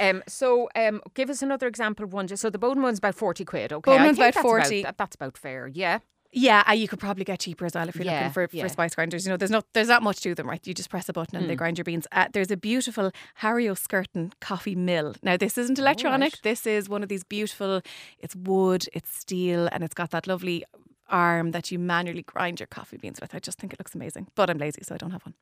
Um, 0.09 0.23
so 0.27 0.69
um, 0.75 1.03
give 1.15 1.29
us 1.31 1.43
another 1.43 1.67
example 1.67 2.05
of 2.05 2.13
one. 2.13 2.27
Just 2.29 2.43
so 2.43 2.49
the 2.51 2.59
Bodum 2.59 2.83
one's 2.83 2.99
about 2.99 3.15
forty 3.15 3.45
quid. 3.45 3.73
Okay, 3.73 3.91
Bodum 3.91 4.01
I 4.01 4.07
one's 4.07 4.17
think 4.19 4.35
about 4.35 4.35
that's 4.35 4.43
40. 4.69 4.83
that- 4.83 4.99
that's 4.99 5.15
about 5.17 5.37
fair. 5.37 5.67
Yeah. 5.69 5.99
Yeah, 6.39 6.63
uh, 6.69 6.73
you 6.73 6.87
could 6.87 6.99
probably 7.01 7.25
get 7.25 7.41
cheaper 7.41 7.65
as 7.65 7.73
well 7.75 7.89
if 7.89 7.97
you're 7.97 8.05
Yeah, 8.05 8.19
looking 8.29 8.33
for, 8.33 8.47
yeah. 8.53 8.63
for 8.65 8.69
spice 8.69 8.95
grinders. 8.95 9.25
You 9.25 9.31
know, 9.33 9.39
there's 9.39 9.51
not 9.51 9.65
there's 9.73 9.89
not 9.89 10.03
much 10.03 10.21
to 10.21 10.35
them, 10.35 10.47
right? 10.47 10.65
You 10.67 10.75
just 10.75 10.91
press 10.91 11.09
a 11.09 11.15
button 11.15 11.37
and 11.39 11.49
they 11.49 11.55
Mm. 11.55 11.59
grind 11.59 11.79
your 11.79 11.85
beans. 11.85 12.07
Uh, 12.13 12.27
there's 12.31 12.51
a 12.51 12.59
beautiful 12.59 13.11
Hario 13.41 13.73
Skerton 13.75 14.33
coffee 14.41 14.75
mill. 14.75 15.15
Now, 15.23 15.39
this 15.39 15.57
isn't 15.57 15.79
electronic. 15.79 16.35
right. 16.35 16.41
This 16.43 16.67
is 16.67 16.89
one 16.91 17.03
of 17.03 17.09
these 17.09 17.25
beautiful. 17.25 17.81
It's 18.19 18.37
wood, 18.37 18.87
it's 18.93 19.17
steel, 19.17 19.69
and 19.73 19.83
it's 19.83 19.95
got 19.95 20.11
that 20.11 20.27
lovely 20.27 20.63
arm 21.09 21.53
that 21.53 21.71
you 21.73 21.79
manually 21.79 22.23
grind 22.23 22.61
your 22.61 22.67
coffee 22.67 22.99
beans 22.99 23.19
with. 23.21 23.35
I 23.35 23.39
just 23.39 23.59
think 23.59 23.73
it 23.73 23.79
looks 23.81 23.95
amazing, 23.95 24.27
but 24.35 24.51
I'm 24.51 24.59
lazy, 24.59 24.83
so 24.83 24.95
I 24.95 24.99
don't 24.99 25.13
have 25.13 25.25
one. 25.25 25.35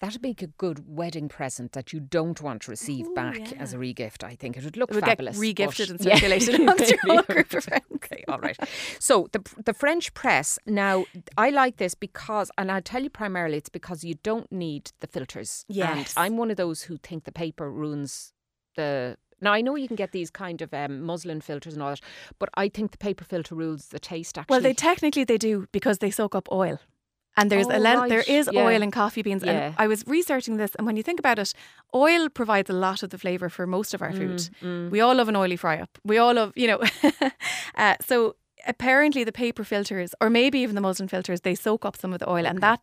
That'd 0.00 0.22
make 0.22 0.40
a 0.42 0.46
good 0.46 0.84
wedding 0.86 1.28
present 1.28 1.72
that 1.72 1.92
you 1.92 2.00
don't 2.00 2.40
want 2.40 2.62
to 2.62 2.70
receive 2.70 3.06
Ooh, 3.06 3.14
back 3.14 3.52
as 3.60 3.74
a 3.74 3.76
regift. 3.76 4.24
I 4.24 4.34
think 4.34 4.56
it 4.56 4.64
would 4.64 4.76
look 4.78 4.90
It 4.90 4.94
would 4.94 5.04
get 5.04 5.10
fabulous. 5.18 5.38
regifted 5.38 5.78
but- 5.78 5.90
and 5.90 6.00
circulated 6.00 6.54
amongst 6.60 6.90
your 6.90 7.00
whole 7.04 7.22
group 7.22 7.52
of 7.52 7.64
friends. 7.68 7.84
Okay, 7.96 8.24
all 8.26 8.38
right. 8.38 8.56
So 8.98 9.28
the 9.32 9.40
the 9.64 9.74
French 9.74 10.14
press. 10.14 10.58
Now 10.66 11.04
I 11.36 11.50
like 11.50 11.76
this 11.76 11.94
because, 11.94 12.50
and 12.56 12.72
I'll 12.72 12.80
tell 12.82 13.02
you 13.02 13.10
primarily, 13.10 13.58
it's 13.58 13.68
because 13.68 14.02
you 14.02 14.14
don't 14.22 14.50
need 14.50 14.92
the 15.00 15.06
filters. 15.06 15.64
And 15.68 16.10
I'm 16.16 16.36
one 16.38 16.50
of 16.50 16.56
those 16.56 16.82
who 16.82 16.96
think 16.96 17.24
the 17.24 17.32
paper 17.32 17.70
ruins 17.70 18.32
the. 18.76 19.16
Now 19.42 19.52
I 19.52 19.60
know 19.62 19.74
you 19.76 19.86
can 19.88 19.96
get 19.96 20.12
these 20.12 20.30
kind 20.30 20.60
of 20.62 20.72
um, 20.74 21.02
muslin 21.02 21.40
filters 21.40 21.74
and 21.74 21.82
all 21.82 21.90
that, 21.90 22.00
but 22.38 22.48
I 22.54 22.68
think 22.68 22.90
the 22.92 22.98
paper 22.98 23.24
filter 23.24 23.54
rules 23.54 23.88
the 23.88 23.98
taste. 23.98 24.38
Actually, 24.38 24.52
Well, 24.54 24.60
they 24.62 24.74
technically 24.74 25.24
they 25.24 25.38
do 25.38 25.66
because 25.72 25.98
they 25.98 26.10
soak 26.10 26.34
up 26.34 26.48
oil. 26.52 26.78
And 27.36 27.50
there's 27.50 27.66
Oh, 27.66 27.76
a 27.76 27.78
len- 27.78 28.08
there 28.08 28.18
right, 28.18 28.28
is 28.28 28.48
yeah. 28.52 28.64
oil 28.66 28.82
in 28.82 28.90
coffee 28.90 29.22
beans. 29.22 29.42
Yeah. 29.44 29.52
And 29.52 29.74
I 29.78 29.86
was 29.86 30.04
researching 30.06 30.56
this, 30.58 30.74
and 30.74 30.86
when 30.86 30.96
you 30.96 31.02
think 31.02 31.18
about 31.18 31.38
it, 31.38 31.52
oil 31.94 32.28
provides 32.28 32.68
a 32.70 32.72
lot 32.72 33.02
of 33.02 33.10
the 33.10 33.18
flavour 33.18 33.48
for 33.48 33.66
most 33.66 33.94
of 33.94 34.02
our 34.02 34.12
food. 34.12 34.48
Mm, 34.62 34.90
We 34.90 35.00
all 35.00 35.14
love 35.14 35.28
an 35.28 35.36
oily 35.36 35.56
fry 35.56 35.80
up. 35.80 35.90
We 36.04 36.18
all 36.18 36.34
love, 36.34 36.52
you 36.56 36.66
know. 36.66 36.80
uh, 37.76 37.94
so 38.00 38.34
apparently 38.66 39.24
the 39.24 39.32
paper 39.32 39.64
filters, 39.64 40.14
or 40.20 40.28
maybe 40.28 40.58
even 40.58 40.74
the 40.74 40.80
muslin 40.82 41.08
filters, 41.08 41.40
they 41.42 41.54
soak 41.54 41.84
up 41.84 41.96
some 41.96 42.12
of 42.12 42.18
the 42.18 42.28
oil, 42.28 42.46
and 42.46 42.60
that 42.60 42.80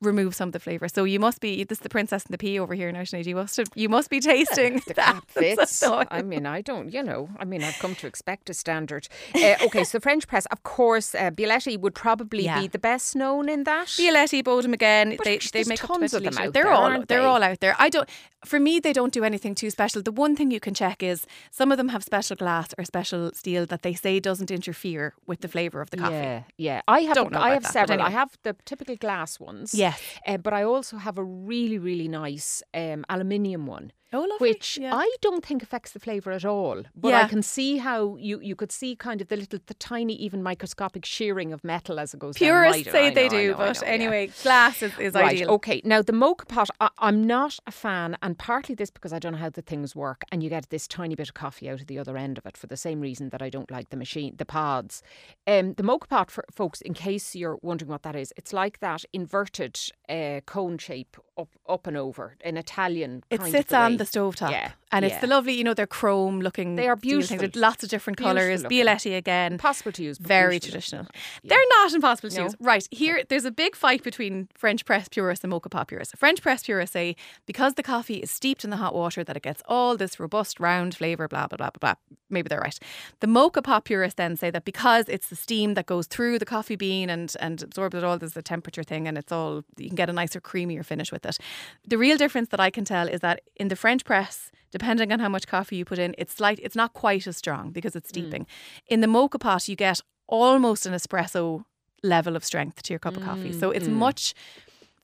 removes 0.00 0.36
some 0.36 0.48
of 0.50 0.52
the 0.52 0.60
flavour. 0.60 0.88
So 0.88 1.04
you 1.04 1.18
must 1.18 1.40
be 1.40 1.64
this 1.64 1.78
is 1.78 1.82
the 1.82 1.88
princess 1.88 2.24
and 2.24 2.32
the 2.32 2.38
pea 2.38 2.58
over 2.58 2.74
here 2.74 2.88
in 2.88 2.94
Sinead. 2.94 3.26
You 3.26 3.34
must 3.36 3.56
have, 3.56 3.66
you 3.74 3.88
must 3.88 4.10
be 4.10 4.20
tasting 4.20 4.80
the 4.86 4.94
that. 4.94 5.20
fits. 5.28 5.82
I 6.10 6.22
mean, 6.22 6.46
I 6.46 6.60
don't, 6.60 6.92
you 6.92 7.02
know, 7.02 7.28
I 7.38 7.44
mean, 7.44 7.62
I've 7.64 7.78
come 7.78 7.94
to 7.96 8.06
expect 8.06 8.48
a 8.50 8.54
standard. 8.54 9.08
Uh, 9.34 9.54
okay, 9.62 9.84
so 9.84 9.98
French 10.00 10.26
press, 10.28 10.46
of 10.46 10.62
course, 10.62 11.14
uh, 11.14 11.30
Bialetti 11.30 11.78
would 11.80 11.94
probably 11.94 12.44
Yeah. 12.44 12.60
be 12.60 12.68
the 12.68 12.78
best 12.78 13.16
known 13.16 13.48
in 13.48 13.64
that. 13.64 13.86
Bialetti, 13.88 14.42
Bodum 14.44 14.72
again. 14.72 15.16
But 15.16 15.24
they 15.24 15.38
they 15.38 15.64
make 15.64 15.80
tons 15.80 16.14
of 16.14 16.22
them 16.22 16.38
out 16.38 16.52
They're 16.52 16.64
there, 16.64 16.72
all 16.72 16.90
they're 16.90 17.20
they? 17.20 17.24
all 17.24 17.42
out 17.42 17.60
there. 17.60 17.74
I 17.78 17.88
don't. 17.88 18.08
For 18.44 18.60
me, 18.60 18.78
they 18.78 18.92
don't 18.92 19.12
do 19.12 19.24
anything 19.24 19.56
too 19.56 19.68
special. 19.68 20.00
The 20.00 20.12
one 20.12 20.36
thing 20.36 20.52
you 20.52 20.60
can 20.60 20.72
check 20.72 21.02
is 21.02 21.26
some 21.50 21.72
of 21.72 21.76
them 21.76 21.88
have 21.88 22.04
special 22.04 22.36
glass 22.36 22.68
or 22.78 22.84
special 22.84 23.32
steel 23.34 23.66
that 23.66 23.82
they 23.82 23.94
say 23.94 24.20
doesn't 24.20 24.52
interfere 24.52 25.14
with 25.26 25.40
the 25.40 25.48
flavour 25.48 25.80
of 25.80 25.90
the 25.90 25.96
coffee. 25.96 26.14
Yeah, 26.14 26.42
yeah. 26.56 26.80
I 26.86 27.00
have 27.00 27.16
Don't 27.16 27.32
know 27.32 27.40
I 27.40 27.50
have 27.54 27.64
that, 27.64 27.72
several. 27.72 28.00
I 28.00 28.10
have 28.10 28.38
the 28.44 28.54
typical 28.64 28.94
glass 28.94 29.40
ones. 29.40 29.74
Yes. 29.88 30.00
Uh, 30.26 30.36
but 30.36 30.52
I 30.52 30.62
also 30.64 30.96
have 30.98 31.18
a 31.18 31.24
really, 31.24 31.78
really 31.78 32.08
nice 32.08 32.62
um, 32.74 33.04
aluminium 33.08 33.66
one. 33.66 33.92
Oh. 34.12 34.36
Which 34.38 34.78
Yeah. 34.80 34.94
I 34.94 35.10
don't 35.20 35.44
think 35.44 35.62
affects 35.62 35.92
the 35.92 35.98
flavour 36.00 36.32
at 36.32 36.44
all. 36.44 36.82
But 36.94 37.08
Yeah. 37.08 37.22
I 37.24 37.28
can 37.28 37.42
see 37.42 37.76
how 37.78 38.16
you, 38.16 38.40
you 38.40 38.56
could 38.56 38.72
see 38.72 38.96
kind 38.96 39.20
of 39.20 39.28
the 39.28 39.36
little, 39.36 39.58
the 39.66 39.74
tiny, 39.74 40.14
even 40.14 40.42
microscopic 40.42 41.04
shearing 41.04 41.52
of 41.52 41.62
metal 41.64 41.98
as 42.00 42.14
it 42.14 42.20
goes 42.20 42.36
down. 42.36 42.46
Purists 42.46 42.90
say 42.90 43.08
I 43.08 43.10
they 43.10 43.28
do, 43.28 43.50
know, 43.50 43.56
but 43.58 43.80
know, 43.80 43.86
yeah. 43.86 43.92
anyway, 43.92 44.30
glass 44.42 44.82
is, 44.82 44.92
is 44.98 45.14
Right, 45.14 45.32
ideal. 45.32 45.50
okay. 45.50 45.82
Now, 45.84 46.00
the 46.02 46.12
moka 46.12 46.48
pot, 46.48 46.70
I, 46.80 46.88
I'm 46.98 47.24
not 47.26 47.58
a 47.66 47.70
fan, 47.72 48.16
and 48.22 48.38
partly 48.38 48.74
this 48.74 48.90
because 48.90 49.12
I 49.12 49.18
don't 49.18 49.32
know 49.32 49.38
how 49.38 49.50
the 49.50 49.62
things 49.62 49.94
work, 49.94 50.22
and 50.32 50.42
you 50.42 50.48
get 50.48 50.70
this 50.70 50.86
tiny 50.88 51.14
bit 51.14 51.28
of 51.28 51.34
coffee 51.34 51.68
out 51.68 51.80
of 51.80 51.86
the 51.86 51.98
other 51.98 52.16
end 52.16 52.38
of 52.38 52.46
it 52.46 52.56
for 52.56 52.66
the 52.66 52.76
same 52.76 53.00
reason 53.00 53.28
that 53.30 53.42
I 53.42 53.50
don't 53.50 53.70
like 53.70 53.90
the 53.90 53.96
machine, 53.96 54.34
the 54.38 54.46
pods. 54.46 55.02
Um, 55.46 55.74
the 55.74 55.82
moka 55.82 56.08
pot, 56.08 56.30
for 56.30 56.44
folks, 56.50 56.80
in 56.80 56.94
case 56.94 57.34
you're 57.34 57.58
wondering 57.62 57.90
what 57.90 58.02
that 58.04 58.16
is, 58.16 58.32
it's 58.36 58.52
like 58.52 58.80
that 58.80 59.04
inverted 59.12 59.78
uh, 60.08 60.40
cone 60.46 60.78
shape 60.78 61.16
up, 61.36 61.48
up 61.68 61.86
and 61.86 61.96
over, 61.96 62.36
an 62.42 62.56
Italian. 62.56 63.22
It 63.30 63.40
kind 63.40 63.52
sits 63.52 63.72
of 63.72 63.78
on. 63.78 63.97
The 63.98 64.04
stovetop. 64.04 64.50
Yeah, 64.50 64.70
And 64.92 65.04
it's 65.04 65.14
yeah. 65.14 65.20
the 65.20 65.26
lovely, 65.26 65.52
you 65.54 65.64
know, 65.64 65.74
they're 65.74 65.86
chrome 65.86 66.40
looking. 66.40 66.76
They 66.76 66.88
are 66.88 66.96
things 66.96 67.28
beautiful. 67.28 67.38
with 67.38 67.56
lots 67.56 67.82
of 67.84 67.90
different 67.90 68.16
colours. 68.16 68.62
Bialetti 68.64 69.16
again. 69.16 69.52
Impossible 69.52 69.92
to 69.92 70.02
use. 70.02 70.18
Very 70.18 70.58
traditional. 70.60 71.06
Yeah. 71.42 71.48
They're 71.50 71.68
not 71.78 71.92
impossible 71.94 72.30
to 72.30 72.36
No. 72.36 72.44
use. 72.44 72.56
Right. 72.60 72.86
Here, 72.90 73.22
there's 73.28 73.44
a 73.44 73.50
big 73.50 73.76
fight 73.76 74.02
between 74.02 74.48
French 74.54 74.84
press 74.84 75.08
purists 75.08 75.44
and 75.44 75.52
moka 75.52 75.70
pot 75.70 75.88
purists. 75.88 76.14
French 76.16 76.42
press 76.42 76.62
purists 76.62 76.92
say 76.92 77.16
because 77.46 77.74
the 77.74 77.82
coffee 77.82 78.16
is 78.16 78.30
steeped 78.30 78.64
in 78.64 78.70
the 78.70 78.76
hot 78.78 78.94
water 78.94 79.22
that 79.24 79.36
it 79.36 79.42
gets 79.42 79.62
all 79.66 79.96
this 79.96 80.18
robust 80.20 80.58
round 80.60 80.94
flavour, 80.94 81.28
blah, 81.28 81.46
blah, 81.46 81.56
blah, 81.56 81.70
blah, 81.70 81.78
blah. 81.80 81.94
Maybe 82.30 82.48
they're 82.48 82.60
right. 82.60 82.78
The 83.20 83.26
moka 83.26 83.64
pot 83.64 83.84
purists 83.86 84.16
then 84.16 84.36
say 84.36 84.50
that 84.50 84.64
because 84.66 85.08
it's 85.08 85.28
the 85.28 85.36
steam 85.36 85.74
that 85.74 85.86
goes 85.86 86.06
through 86.06 86.38
the 86.38 86.44
coffee 86.44 86.76
bean 86.76 87.08
and, 87.08 87.34
and 87.40 87.62
absorbs 87.62 87.94
it 87.96 88.04
all, 88.04 88.18
there's 88.18 88.36
a 88.36 88.42
temperature 88.42 88.82
thing 88.82 89.08
and 89.08 89.16
it's 89.16 89.32
all, 89.32 89.64
you 89.78 89.88
can 89.88 89.96
get 89.96 90.10
a 90.10 90.12
nicer, 90.12 90.38
creamier 90.38 90.84
finish 90.84 91.10
with 91.10 91.24
it. 91.24 91.38
The 91.86 91.96
real 91.96 92.18
difference 92.18 92.50
that 92.50 92.60
I 92.60 92.68
can 92.68 92.84
tell 92.84 93.08
is 93.08 93.20
that 93.20 93.40
in 93.56 93.68
the 93.68 93.76
French 93.76 93.87
press, 94.04 94.50
depending 94.70 95.12
on 95.12 95.20
how 95.20 95.28
much 95.28 95.46
coffee 95.46 95.76
you 95.76 95.84
put 95.84 95.98
in, 95.98 96.14
it's 96.18 96.34
slight, 96.34 96.58
it's 96.62 96.76
not 96.76 96.92
quite 96.92 97.26
as 97.26 97.36
strong 97.36 97.70
because 97.70 97.96
it's 97.96 98.08
steeping. 98.08 98.46
In 98.86 99.00
the 99.00 99.06
moka 99.06 99.38
pot, 99.40 99.68
you 99.68 99.76
get 99.76 100.00
almost 100.26 100.86
an 100.86 100.92
espresso 100.92 101.64
level 102.02 102.36
of 102.36 102.44
strength 102.44 102.82
to 102.82 102.92
your 102.92 102.98
cup 103.00 103.16
of 103.16 103.22
coffee. 103.24 103.52
So 103.52 103.70
it's 103.70 103.88
much 103.88 104.34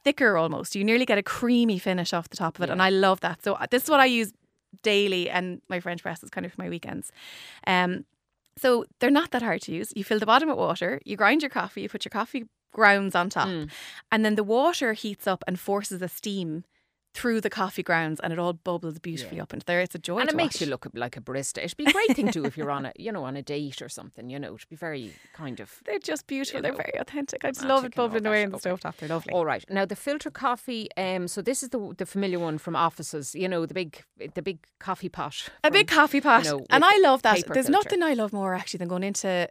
thicker 0.04 0.36
almost. 0.36 0.74
You 0.76 0.84
nearly 0.84 1.06
get 1.06 1.18
a 1.18 1.22
creamy 1.22 1.78
finish 1.78 2.12
off 2.12 2.28
the 2.28 2.36
top 2.36 2.58
of 2.58 2.62
it. 2.64 2.70
And 2.70 2.82
I 2.82 2.90
love 2.90 3.20
that. 3.20 3.42
So 3.42 3.54
uh, 3.54 3.66
this 3.70 3.84
is 3.84 3.90
what 3.90 4.00
I 4.00 4.04
use 4.06 4.32
daily, 4.82 5.30
and 5.30 5.62
my 5.68 5.80
French 5.80 6.02
press 6.02 6.22
is 6.22 6.30
kind 6.30 6.44
of 6.44 6.52
for 6.52 6.60
my 6.62 6.68
weekends. 6.68 7.10
Um, 7.66 8.04
so 8.58 8.84
they're 9.00 9.10
not 9.10 9.30
that 9.30 9.42
hard 9.42 9.62
to 9.62 9.72
use. 9.72 9.92
You 9.96 10.04
fill 10.04 10.18
the 10.18 10.26
bottom 10.26 10.48
with 10.48 10.58
water, 10.58 11.00
you 11.04 11.16
grind 11.16 11.42
your 11.42 11.48
coffee, 11.50 11.82
you 11.82 11.88
put 11.88 12.04
your 12.04 12.10
coffee 12.10 12.44
grounds 12.72 13.14
on 13.14 13.30
top, 13.30 13.48
Mm. 13.48 13.70
and 14.12 14.24
then 14.24 14.34
the 14.34 14.44
water 14.44 14.92
heats 14.92 15.26
up 15.26 15.42
and 15.46 15.58
forces 15.58 16.02
a 16.02 16.08
steam 16.08 16.64
through 17.14 17.40
the 17.40 17.48
coffee 17.50 17.82
grounds, 17.84 18.18
and 18.20 18.32
it 18.32 18.38
all 18.40 18.52
bubbles 18.52 18.98
beautifully 18.98 19.40
up 19.40 19.52
into 19.54 19.64
there. 19.64 19.80
It's 19.80 19.94
a 19.94 19.98
joy, 19.98 20.18
and 20.18 20.28
it 20.28 20.34
makes 20.34 20.56
watch. 20.56 20.62
you 20.62 20.66
look 20.66 20.86
like 20.94 21.16
a 21.16 21.20
barista. 21.20 21.58
It'd 21.58 21.76
be 21.76 21.84
a 21.86 21.92
great 21.92 22.14
thing 22.16 22.32
too 22.32 22.44
if 22.44 22.56
you're 22.56 22.70
on 22.78 22.86
a, 22.86 22.92
you 22.98 23.12
know, 23.12 23.24
on 23.24 23.36
a 23.36 23.42
date 23.42 23.80
or 23.80 23.88
something. 23.88 24.28
You 24.28 24.38
know, 24.40 24.54
it'd 24.56 24.68
be 24.68 24.76
very 24.76 25.12
kind 25.32 25.60
of. 25.60 25.80
They're 25.86 25.98
just 26.00 26.26
beautiful. 26.26 26.60
They're 26.60 26.72
know, 26.72 26.76
very 26.76 26.98
authentic. 26.98 27.44
I 27.44 27.52
just 27.52 27.64
love 27.64 27.84
it 27.84 27.94
bubbling 27.94 28.26
away 28.26 28.42
in 28.42 28.50
the 28.50 28.56
Okay. 28.56 28.70
stovetop. 28.70 28.96
They're 28.96 29.08
lovely. 29.08 29.32
All 29.32 29.44
right. 29.46 29.64
Now 29.70 29.84
the 29.84 29.96
filter 29.96 30.30
coffee. 30.30 30.88
Um. 30.96 31.28
So 31.28 31.40
this 31.40 31.62
is 31.62 31.68
the 31.68 31.94
the 31.96 32.06
familiar 32.06 32.38
one 32.40 32.58
from 32.58 32.74
offices. 32.74 33.34
You 33.34 33.48
know, 33.48 33.64
the 33.64 33.74
big 33.74 34.02
the 34.34 34.42
big 34.42 34.58
coffee 34.80 35.08
pot. 35.08 35.48
a 35.62 35.70
big 35.70 35.86
coffee 35.86 36.20
pot, 36.20 36.44
know, 36.44 36.66
and 36.70 36.84
I 36.84 36.98
love 36.98 37.22
that. 37.22 37.44
There's 37.46 37.66
filter. 37.66 37.70
nothing 37.70 38.02
I 38.02 38.14
love 38.14 38.32
more 38.32 38.54
actually 38.54 38.78
than 38.78 38.88
going 38.88 39.04
into 39.04 39.48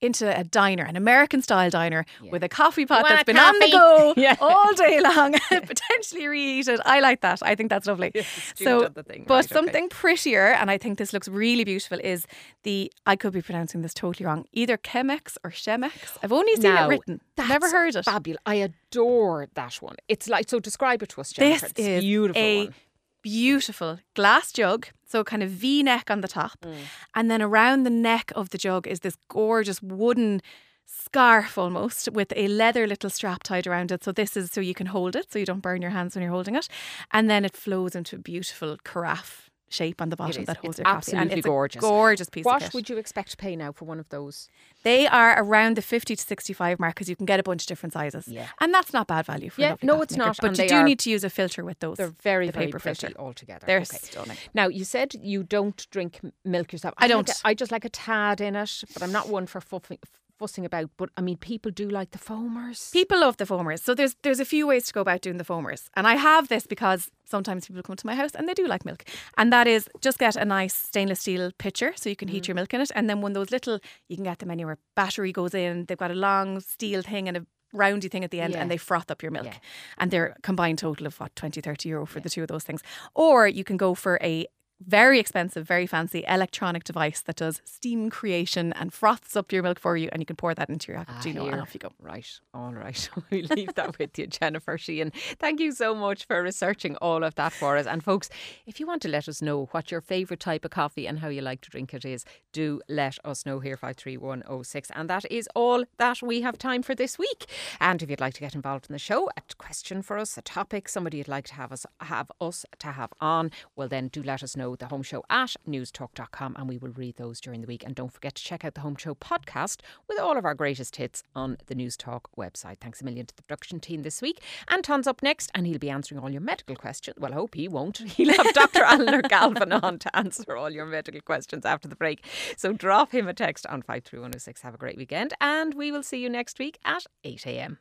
into 0.00 0.38
a 0.38 0.44
diner, 0.44 0.84
an 0.84 0.96
American 0.96 1.42
style 1.42 1.70
diner, 1.70 2.04
Yeah. 2.22 2.30
with 2.30 2.42
a 2.44 2.48
coffee 2.48 2.86
pot 2.86 3.04
that's 3.08 3.24
been 3.24 3.38
on 3.38 3.54
the 3.58 3.70
coffee? 3.70 3.72
go 3.72 4.14
Yeah. 4.20 4.36
all 4.40 4.72
day 4.74 5.00
long, 5.08 5.34
potentially 5.50 6.26
reheated. 6.28 6.80
I 6.84 7.00
like 7.00 7.20
that. 7.20 7.40
I 7.42 7.54
think 7.54 7.70
that's 7.70 7.86
lovely. 7.86 8.10
Yeah, 8.14 8.22
so, 8.54 8.88
thing, 8.88 9.24
but 9.26 9.34
right, 9.34 9.44
okay. 9.44 9.54
something 9.54 9.88
prettier, 9.88 10.46
and 10.54 10.70
I 10.70 10.78
think 10.78 10.98
this 10.98 11.12
looks 11.12 11.28
really 11.28 11.64
beautiful, 11.64 11.98
is 12.02 12.26
the 12.62 12.90
I 13.06 13.16
could 13.16 13.32
be 13.32 13.42
pronouncing 13.42 13.82
this 13.82 13.94
totally 13.94 14.26
wrong. 14.26 14.44
Either 14.52 14.76
Chemex 14.76 15.36
or 15.44 15.50
Chemex. 15.50 15.92
I've 16.22 16.32
only 16.32 16.54
seen 16.56 16.74
Now, 16.74 16.86
it 16.86 16.88
written. 16.90 17.20
Never 17.36 17.70
heard 17.70 17.96
it. 17.96 18.04
Fabulous. 18.04 18.40
I 18.46 18.54
adore 18.56 19.48
that 19.54 19.74
one. 19.76 19.96
It's 20.08 20.28
like 20.28 20.48
so. 20.48 20.60
Describe 20.60 21.02
it 21.02 21.08
to 21.10 21.20
us, 21.20 21.32
Jennifer. 21.32 21.60
This 21.68 21.70
It's 21.72 21.80
is 21.80 22.00
beautiful 22.02 22.40
a 22.42 22.64
one. 22.66 22.74
Beautiful 23.22 23.98
glass 24.14 24.52
jug, 24.52 24.88
so 25.06 25.24
kind 25.24 25.42
of 25.42 25.50
V 25.50 25.82
neck 25.82 26.10
on 26.10 26.20
the 26.20 26.28
top, 26.28 26.58
Mm. 26.62 26.76
and 27.14 27.30
then 27.30 27.42
around 27.42 27.82
the 27.84 27.90
neck 27.90 28.32
of 28.34 28.50
the 28.50 28.58
jug 28.58 28.86
is 28.86 29.00
this 29.00 29.16
gorgeous 29.28 29.82
wooden 29.82 30.40
scarf 30.86 31.56
almost 31.58 32.08
with 32.12 32.32
a 32.36 32.48
leather 32.48 32.86
little 32.86 33.10
strap 33.10 33.42
tied 33.42 33.66
around 33.66 33.92
it. 33.92 34.02
So 34.04 34.12
this 34.12 34.36
is 34.36 34.50
so 34.50 34.60
you 34.60 34.74
can 34.74 34.86
hold 34.86 35.14
it, 35.16 35.30
so 35.32 35.38
you 35.38 35.46
don't 35.46 35.60
burn 35.62 35.82
your 35.82 35.92
hands 35.92 36.14
when 36.14 36.22
you're 36.22 36.32
holding 36.32 36.56
it, 36.56 36.68
and 37.10 37.28
then 37.30 37.44
it 37.44 37.56
flows 37.56 37.94
into 37.94 38.16
a 38.16 38.18
beautiful 38.18 38.76
carafe 38.84 39.49
shape 39.70 40.02
on 40.02 40.08
the 40.10 40.16
bottom 40.16 40.44
that 40.44 40.56
holds 40.58 40.78
It's 40.78 40.86
your 40.86 40.94
coffee. 40.94 41.12
And 41.12 41.20
absolutely 41.20 41.38
it's 41.38 41.46
a 41.46 41.48
gorgeous. 41.48 41.80
gorgeous 41.80 42.28
piece 42.28 42.42
of 42.42 42.46
What 42.46 42.74
would 42.74 42.90
you 42.90 42.98
expect 42.98 43.30
to 43.30 43.36
pay 43.36 43.54
now 43.56 43.70
for 43.72 43.84
one 43.84 43.98
of 44.00 44.08
those? 44.10 44.48
They 44.82 45.06
are 45.06 45.42
around 45.42 45.76
the 45.76 45.82
50 45.82 46.16
to 46.16 46.22
65 46.22 46.78
mark 46.80 46.94
because 46.94 47.08
you 47.08 47.16
can 47.16 47.24
get 47.26 47.38
a 47.38 47.42
bunch 47.42 47.62
of 47.62 47.66
different 47.68 47.92
sizes. 47.92 48.26
Yeah. 48.28 48.48
And 48.60 48.74
that's 48.74 48.92
not 48.92 49.06
bad 49.06 49.26
value 49.26 49.48
for 49.48 49.60
Yeah, 49.60 49.76
no, 49.82 50.02
it's 50.02 50.14
maker, 50.16 50.26
not, 50.26 50.38
But 50.40 50.58
you 50.58 50.68
do 50.68 50.82
need 50.82 50.98
to 51.00 51.10
use 51.10 51.22
a 51.24 51.30
filter 51.30 51.64
with 51.64 51.78
those. 51.78 51.96
They're 51.98 52.08
very, 52.22 52.46
the 52.46 52.52
very 52.52 52.66
paper 52.66 52.78
filter. 52.80 53.12
altogether. 53.18 53.64
They're 53.66 53.78
Okay. 53.78 53.98
stunning. 53.98 54.36
Now 54.54 54.66
you 54.68 54.84
said 54.84 55.14
you 55.14 55.42
don't 55.44 55.86
drink 55.90 56.20
milk 56.44 56.72
yourself. 56.72 56.94
I 56.98 57.04
like 57.04 57.10
don't. 57.10 57.30
a- 57.30 57.34
I 57.44 57.54
just 57.54 57.70
like 57.70 57.84
a 57.84 57.88
tad 57.90 58.40
in 58.40 58.56
it, 58.56 58.82
but 58.92 59.02
I'm 59.02 59.12
not 59.12 59.28
one 59.28 59.46
for 59.46 59.60
fuffing, 59.60 59.98
fussing 60.40 60.64
about. 60.64 60.90
But 60.96 61.10
I 61.16 61.20
mean, 61.20 61.36
people 61.36 61.70
do 61.70 61.88
like 61.88 62.10
the 62.10 62.18
foamers. 62.18 62.92
People 62.92 63.20
love 63.20 63.36
the 63.36 63.44
foamers. 63.44 63.80
So 63.80 63.94
there's 63.94 64.16
there's 64.22 64.40
a 64.40 64.44
few 64.54 64.66
ways 64.66 64.86
to 64.86 64.92
go 64.92 65.02
about 65.02 65.20
doing 65.20 65.38
the 65.38 65.44
foamers. 65.44 65.88
And 65.96 66.06
I 66.06 66.16
have 66.16 66.48
this 66.48 66.66
because 66.66 67.10
sometimes 67.34 67.66
people 67.66 67.82
come 67.82 67.96
to 67.96 68.06
my 68.06 68.14
house 68.14 68.34
and 68.34 68.48
they 68.48 68.54
do 68.54 68.66
like 68.66 68.84
milk. 68.84 69.04
And 69.36 69.52
that 69.52 69.66
is 69.66 69.88
just 70.00 70.18
get 70.18 70.36
a 70.36 70.44
nice 70.44 70.74
stainless 70.74 71.20
steel 71.20 71.52
pitcher 71.58 71.92
so 71.94 72.08
you 72.08 72.16
can 72.16 72.28
heat 72.28 72.48
your 72.48 72.54
mm. 72.54 72.60
milk 72.60 72.74
in 72.74 72.80
it. 72.80 72.90
And 72.94 73.08
then 73.08 73.20
one 73.20 73.32
of 73.32 73.34
those 73.34 73.50
little 73.50 73.78
you 74.08 74.16
can 74.16 74.24
get 74.24 74.38
them 74.38 74.50
anywhere 74.50 74.78
battery 74.96 75.32
goes 75.32 75.54
in. 75.54 75.84
They've 75.86 76.04
got 76.04 76.10
a 76.10 76.20
long 76.28 76.60
steel 76.60 77.02
thing 77.02 77.28
and 77.28 77.36
a 77.36 77.46
roundy 77.72 78.08
thing 78.08 78.24
at 78.24 78.30
the 78.30 78.40
end 78.40 78.54
Yeah. 78.54 78.62
and 78.62 78.70
they 78.70 78.78
froth 78.78 79.10
up 79.10 79.22
your 79.22 79.32
milk. 79.32 79.46
Yeah. 79.46 79.58
And 79.98 80.10
they're 80.10 80.36
combined 80.42 80.78
total 80.78 81.06
of 81.06 81.20
what, 81.20 81.36
20, 81.36 81.60
30 81.60 81.88
euro 81.88 82.06
for 82.06 82.20
the 82.20 82.30
two 82.30 82.42
of 82.42 82.48
those 82.48 82.64
things. 82.64 82.82
Or 83.14 83.46
you 83.46 83.64
can 83.64 83.76
go 83.76 83.94
for 83.94 84.18
a 84.22 84.46
very 84.86 85.18
expensive, 85.18 85.66
very 85.66 85.86
fancy 85.86 86.24
electronic 86.26 86.84
device 86.84 87.20
that 87.22 87.36
does 87.36 87.60
steam 87.64 88.10
creation 88.10 88.72
and 88.74 88.92
froths 88.92 89.36
up 89.36 89.52
your 89.52 89.62
milk 89.62 89.78
for 89.78 89.96
you, 89.96 90.08
and 90.12 90.22
you 90.22 90.26
can 90.26 90.36
pour 90.36 90.54
that 90.54 90.68
into 90.68 90.92
your 90.92 91.00
cappuccino, 91.02 91.40
ah, 91.40 91.44
here. 91.44 91.52
and 91.52 91.60
off 91.60 91.74
you 91.74 91.80
go. 91.80 91.92
Right, 92.00 92.40
all 92.54 92.72
right. 92.72 93.08
we 93.30 93.42
leave 93.42 93.74
that 93.74 93.98
with 93.98 94.18
you, 94.18 94.26
Jennifer 94.26 94.76
Sheahan. 94.78 95.12
Thank 95.38 95.60
you 95.60 95.72
so 95.72 95.94
much 95.94 96.26
for 96.26 96.42
researching 96.42 96.96
all 96.96 97.22
of 97.24 97.34
that 97.34 97.52
for 97.52 97.76
us. 97.76 97.86
And 97.86 98.02
folks, 98.02 98.30
if 98.66 98.80
you 98.80 98.86
want 98.86 99.02
to 99.02 99.08
let 99.08 99.28
us 99.28 99.42
know 99.42 99.66
what 99.72 99.90
your 99.90 100.00
favourite 100.00 100.40
type 100.40 100.64
of 100.64 100.70
coffee 100.70 101.06
and 101.06 101.18
how 101.18 101.28
you 101.28 101.42
like 101.42 101.60
to 101.62 101.70
drink 101.70 101.92
it 101.94 102.04
is, 102.04 102.24
do 102.52 102.80
let 102.88 103.18
us 103.24 103.44
know 103.44 103.60
here 103.60 103.76
five 103.76 103.96
three 103.96 104.16
one 104.16 104.42
oh 104.48 104.62
six. 104.62 104.90
And 104.94 105.08
that 105.10 105.30
is 105.30 105.48
all 105.54 105.84
that 105.98 106.22
we 106.22 106.40
have 106.40 106.58
time 106.58 106.82
for 106.82 106.94
this 106.94 107.18
week. 107.18 107.46
And 107.80 108.02
if 108.02 108.10
you'd 108.10 108.20
like 108.20 108.34
to 108.34 108.40
get 108.40 108.54
involved 108.54 108.86
in 108.88 108.92
the 108.92 108.98
show, 108.98 109.28
a 109.36 109.42
question 109.58 110.02
for 110.02 110.18
us, 110.18 110.36
a 110.38 110.42
topic, 110.42 110.88
somebody 110.88 111.18
you'd 111.18 111.28
like 111.28 111.46
to 111.48 111.54
have 111.54 111.72
us 111.72 111.86
have 112.00 112.30
us 112.40 112.64
to 112.78 112.88
have 112.88 113.12
on, 113.20 113.50
well 113.76 113.88
then 113.88 114.08
do 114.08 114.22
let 114.22 114.42
us 114.42 114.56
know 114.56 114.69
the 114.76 114.86
home 114.86 115.02
show 115.02 115.24
at 115.28 115.54
newstalk.com 115.68 116.56
and 116.58 116.68
we 116.68 116.78
will 116.78 116.92
read 116.92 117.16
those 117.16 117.40
during 117.40 117.60
the 117.60 117.66
week. 117.66 117.84
And 117.84 117.94
don't 117.94 118.12
forget 118.12 118.34
to 118.36 118.42
check 118.42 118.64
out 118.64 118.74
the 118.74 118.80
home 118.80 118.96
show 118.96 119.14
podcast 119.14 119.80
with 120.08 120.18
all 120.18 120.36
of 120.36 120.44
our 120.44 120.54
greatest 120.54 120.96
hits 120.96 121.22
on 121.34 121.56
the 121.66 121.74
Newstalk 121.74 122.22
website. 122.38 122.78
Thanks 122.80 123.00
a 123.00 123.04
million 123.04 123.26
to 123.26 123.36
the 123.36 123.42
production 123.42 123.80
team 123.80 124.02
this 124.02 124.22
week. 124.22 124.40
Anton's 124.68 125.06
up 125.06 125.22
next 125.22 125.50
and 125.54 125.66
he'll 125.66 125.78
be 125.78 125.90
answering 125.90 126.20
all 126.20 126.30
your 126.30 126.40
medical 126.40 126.76
questions. 126.76 127.16
Well, 127.18 127.32
I 127.32 127.34
hope 127.34 127.54
he 127.54 127.68
won't. 127.68 127.98
He'll 128.20 128.32
have 128.32 128.54
Dr. 128.54 128.84
Eleanor 128.84 129.22
Galvin 129.22 129.72
on 129.72 129.98
to 129.98 130.16
answer 130.16 130.56
all 130.56 130.70
your 130.70 130.86
medical 130.86 131.20
questions 131.20 131.66
after 131.66 131.88
the 131.88 131.96
break. 131.96 132.24
So 132.56 132.72
drop 132.72 133.12
him 133.12 133.28
a 133.28 133.34
text 133.34 133.66
on 133.66 133.82
53106. 133.82 134.62
Have 134.62 134.74
a 134.74 134.78
great 134.78 134.96
weekend 134.96 135.34
and 135.40 135.74
we 135.74 135.90
will 135.90 136.02
see 136.02 136.22
you 136.22 136.30
next 136.30 136.58
week 136.58 136.78
at 136.84 137.06
8 137.24 137.46
a.m. 137.46 137.80